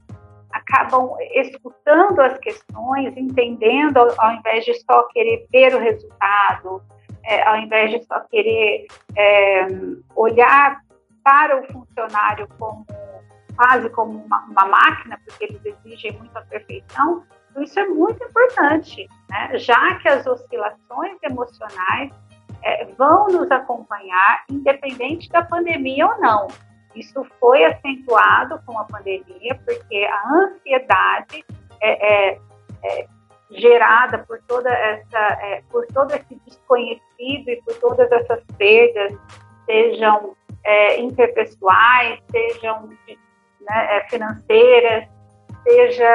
acabam 0.53 1.17
escutando 1.35 2.21
as 2.21 2.39
questões, 2.39 3.17
entendendo, 3.17 3.99
ao, 3.99 4.09
ao, 4.19 4.33
invés 4.35 4.65
de 4.65 4.75
só 4.85 5.03
querer 5.09 5.47
ver 5.53 5.75
o 5.75 5.79
resultado, 5.79 6.83
é, 7.25 7.43
ao 7.47 7.57
invés 7.57 7.91
de 7.91 8.03
só 8.05 8.21
querer 8.21 8.87
é, 9.17 9.67
olhar 10.15 10.81
para 11.23 11.61
o 11.61 11.73
funcionário 11.73 12.49
como 12.59 12.87
quase 13.57 13.91
como 13.91 14.25
uma, 14.25 14.45
uma, 14.45 14.67
máquina, 14.67 15.21
porque 15.27 15.45
eles 15.45 15.61
exigem 15.65 16.13
muita 16.13 16.41
perfeição, 16.43 17.25
isso 17.59 17.79
é 17.81 17.87
muito 17.87 18.23
importante, 18.23 19.09
né? 19.29 19.59
já 19.59 19.97
que 19.97 20.09
as 20.09 20.25
oscilações 20.27 21.19
emocionais 21.25 22.13
é, 22.63 22.85
vão 22.97 23.27
nos 23.27 23.51
acompanhar, 23.51 24.45
independente 24.49 25.29
da 25.29 25.43
pandemia 25.43 26.07
ou 26.07 26.21
não. 26.21 26.47
Isso 26.95 27.25
foi 27.39 27.65
acentuado 27.65 28.61
com 28.67 28.79
a 28.79 28.85
pandemia, 28.85 29.61
porque 29.65 30.05
a 30.05 30.35
ansiedade 30.35 31.45
é, 31.81 32.33
é, 32.33 32.41
é 32.85 33.09
gerada 33.51 34.19
por 34.19 34.41
toda 34.43 34.71
essa, 34.71 35.19
é, 35.19 35.63
por 35.71 35.87
todo 35.87 36.13
esse 36.13 36.35
desconhecido 36.47 37.49
e 37.49 37.63
por 37.65 37.75
todas 37.77 38.11
essas 38.13 38.43
perdas, 38.57 39.15
sejam 39.65 40.37
é, 40.65 41.01
interpessoais, 41.01 42.21
sejam 42.31 42.89
né, 42.89 43.97
é, 43.97 44.09
financeiras, 44.09 45.09
seja 45.63 46.11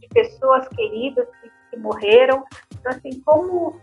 de 0.00 0.08
pessoas 0.08 0.66
queridas 0.68 1.28
que, 1.40 1.50
que, 1.70 1.76
morreram. 1.76 2.44
Então, 2.72 2.92
assim, 2.92 3.20
como 3.20 3.80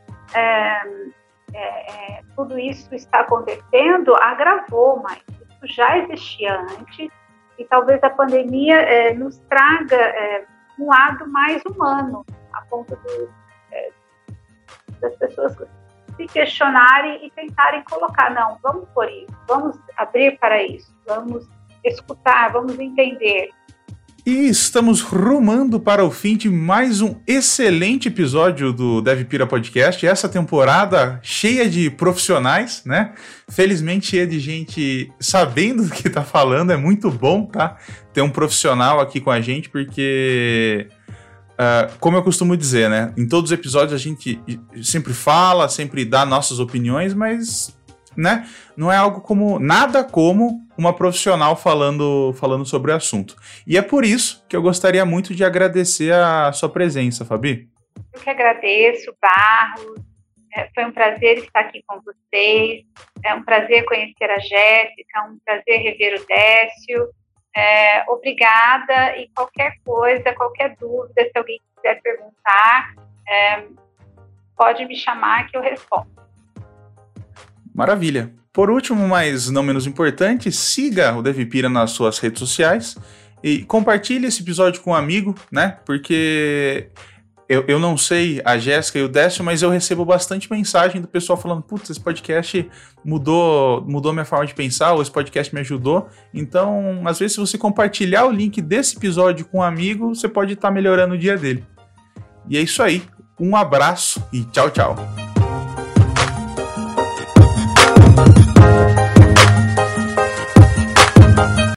é, 1.54 2.18
é, 2.18 2.24
tudo 2.36 2.58
isso 2.60 2.94
está 2.94 3.22
acontecendo 3.22 4.16
agravou, 4.16 5.02
mas 5.02 5.22
isso 5.30 5.76
já 5.76 5.98
existia 5.98 6.60
antes 6.62 7.10
e 7.58 7.66
talvez 7.66 8.04
a 8.04 8.10
pandemia 8.10 8.76
é, 8.76 9.14
nos 9.14 9.38
traga 9.50 9.96
é, 9.96 10.46
um 10.80 10.88
lado 10.88 11.28
mais 11.30 11.62
humano, 11.66 12.26
a 12.54 12.62
ponto 12.64 12.96
do, 12.96 13.30
é, 13.72 13.90
das 15.02 15.16
pessoas 15.16 15.56
se 16.16 16.26
questionarem 16.28 17.26
e 17.26 17.32
tentarem 17.32 17.84
colocar, 17.84 18.32
não, 18.32 18.58
vamos 18.62 18.88
por 18.90 19.10
isso, 19.10 19.32
vamos 19.48 19.80
abrir 19.98 20.38
para 20.40 20.62
isso, 20.64 20.96
vamos 21.06 21.48
escutar, 21.84 22.52
vamos 22.52 22.78
entender. 22.80 23.50
E 24.28 24.50
estamos 24.50 25.00
rumando 25.00 25.80
para 25.80 26.04
o 26.04 26.12
fim 26.12 26.36
de 26.36 26.50
mais 26.50 27.00
um 27.00 27.16
excelente 27.26 28.10
episódio 28.10 28.74
do 28.74 29.00
Dev 29.02 29.24
Pira 29.24 29.48
Podcast. 29.48 30.06
Essa 30.06 30.28
temporada 30.28 31.18
cheia 31.24 31.70
de 31.70 31.90
profissionais, 31.90 32.84
né? 32.86 33.14
Felizmente 33.48 34.08
cheia 34.08 34.28
de 34.28 34.38
gente 34.38 35.10
sabendo 35.18 35.86
do 35.86 35.92
que 35.92 36.10
tá 36.10 36.26
falando. 36.26 36.74
É 36.74 36.76
muito 36.76 37.10
bom, 37.10 37.46
tá? 37.46 37.78
Ter 38.12 38.22
um 38.22 38.30
profissional 38.30 39.00
aqui 39.00 39.22
com 39.22 39.32
a 39.32 39.40
gente, 39.40 39.70
porque 39.70 40.90
Uh, 41.60 41.90
como 42.00 42.16
eu 42.16 42.22
costumo 42.22 42.56
dizer, 42.56 42.88
né? 42.88 43.12
Em 43.18 43.28
todos 43.28 43.50
os 43.50 43.58
episódios 43.58 43.92
a 43.92 43.98
gente 43.98 44.40
sempre 44.84 45.12
fala, 45.12 45.68
sempre 45.68 46.06
dá 46.06 46.24
nossas 46.24 46.60
opiniões, 46.60 47.16
mas 47.16 47.76
né? 48.16 48.46
Não 48.76 48.92
é 48.92 48.98
algo 48.98 49.22
como 49.22 49.58
nada 49.58 50.04
como 50.04 50.67
uma 50.78 50.94
profissional 50.94 51.56
falando 51.56 52.34
falando 52.34 52.66
sobre 52.66 52.92
o 52.92 52.96
assunto. 52.96 53.36
E 53.66 53.78
é 53.78 53.82
por 53.82 54.06
isso 54.06 54.46
que 54.48 54.56
eu 54.56 54.62
gostaria 54.62 55.06
muito 55.06 55.34
de 55.34 55.44
agradecer 55.44 56.14
a 56.14 56.52
sua 56.52 56.70
presença, 56.70 57.26
Fabi. 57.26 57.70
Eu 58.14 58.22
que 58.22 58.30
agradeço, 58.30 59.14
Barros. 59.22 60.02
É, 60.54 60.70
foi 60.74 60.86
um 60.86 60.92
prazer 60.92 61.40
estar 61.40 61.60
aqui 61.60 61.84
com 61.86 62.00
vocês. 62.02 62.84
É 63.24 63.34
um 63.34 63.44
prazer 63.44 63.86
conhecer 63.86 64.30
a 64.30 64.40
Jéssica, 64.40 65.24
um 65.30 65.38
prazer 65.46 65.82
rever 65.82 66.22
o 66.22 66.26
Décio. 66.26 67.10
É, 67.56 68.04
obrigada 68.08 69.18
e 69.18 69.30
qualquer 69.36 69.74
coisa, 69.84 70.34
qualquer 70.34 70.76
dúvida, 70.80 71.24
se 71.24 71.32
alguém 71.36 71.60
quiser 71.76 72.00
perguntar, 72.02 72.94
é, 73.28 73.64
pode 74.56 74.86
me 74.86 74.96
chamar 74.96 75.48
que 75.48 75.58
eu 75.58 75.62
respondo. 75.62 76.08
Maravilha. 77.74 78.32
Por 78.58 78.72
último, 78.72 79.08
mas 79.08 79.52
não 79.52 79.62
menos 79.62 79.86
importante, 79.86 80.52
siga 80.52 81.16
o 81.16 81.22
Devipira 81.22 81.70
nas 81.70 81.92
suas 81.92 82.18
redes 82.18 82.40
sociais 82.40 82.98
e 83.44 83.60
compartilhe 83.60 84.26
esse 84.26 84.42
episódio 84.42 84.82
com 84.82 84.90
um 84.90 84.96
amigo, 84.96 85.36
né? 85.52 85.78
Porque 85.86 86.90
eu, 87.48 87.66
eu 87.68 87.78
não 87.78 87.96
sei 87.96 88.42
a 88.44 88.58
Jéssica 88.58 88.98
e 88.98 89.04
o 89.04 89.08
Décio, 89.08 89.44
mas 89.44 89.62
eu 89.62 89.70
recebo 89.70 90.04
bastante 90.04 90.52
mensagem 90.52 91.00
do 91.00 91.08
pessoal 91.08 91.40
falando: 91.40 91.62
putz, 91.62 91.88
esse 91.92 92.00
podcast 92.00 92.68
mudou, 93.06 93.86
mudou 93.88 94.12
minha 94.12 94.26
forma 94.26 94.48
de 94.48 94.56
pensar, 94.56 94.94
ou 94.94 95.04
esse 95.04 95.12
podcast 95.12 95.54
me 95.54 95.62
ajudou. 95.62 96.08
Então, 96.34 97.04
às 97.06 97.20
vezes, 97.20 97.36
se 97.36 97.40
você 97.40 97.60
compartilhar 97.60 98.26
o 98.26 98.32
link 98.32 98.60
desse 98.60 98.98
episódio 98.98 99.46
com 99.46 99.60
um 99.60 99.62
amigo, 99.62 100.16
você 100.16 100.28
pode 100.28 100.54
estar 100.54 100.70
tá 100.70 100.74
melhorando 100.74 101.14
o 101.14 101.18
dia 101.18 101.38
dele. 101.38 101.64
E 102.50 102.58
é 102.58 102.62
isso 102.62 102.82
aí. 102.82 103.04
Um 103.40 103.56
abraço 103.56 104.20
e 104.34 104.44
tchau, 104.46 104.72
tchau. 104.72 104.96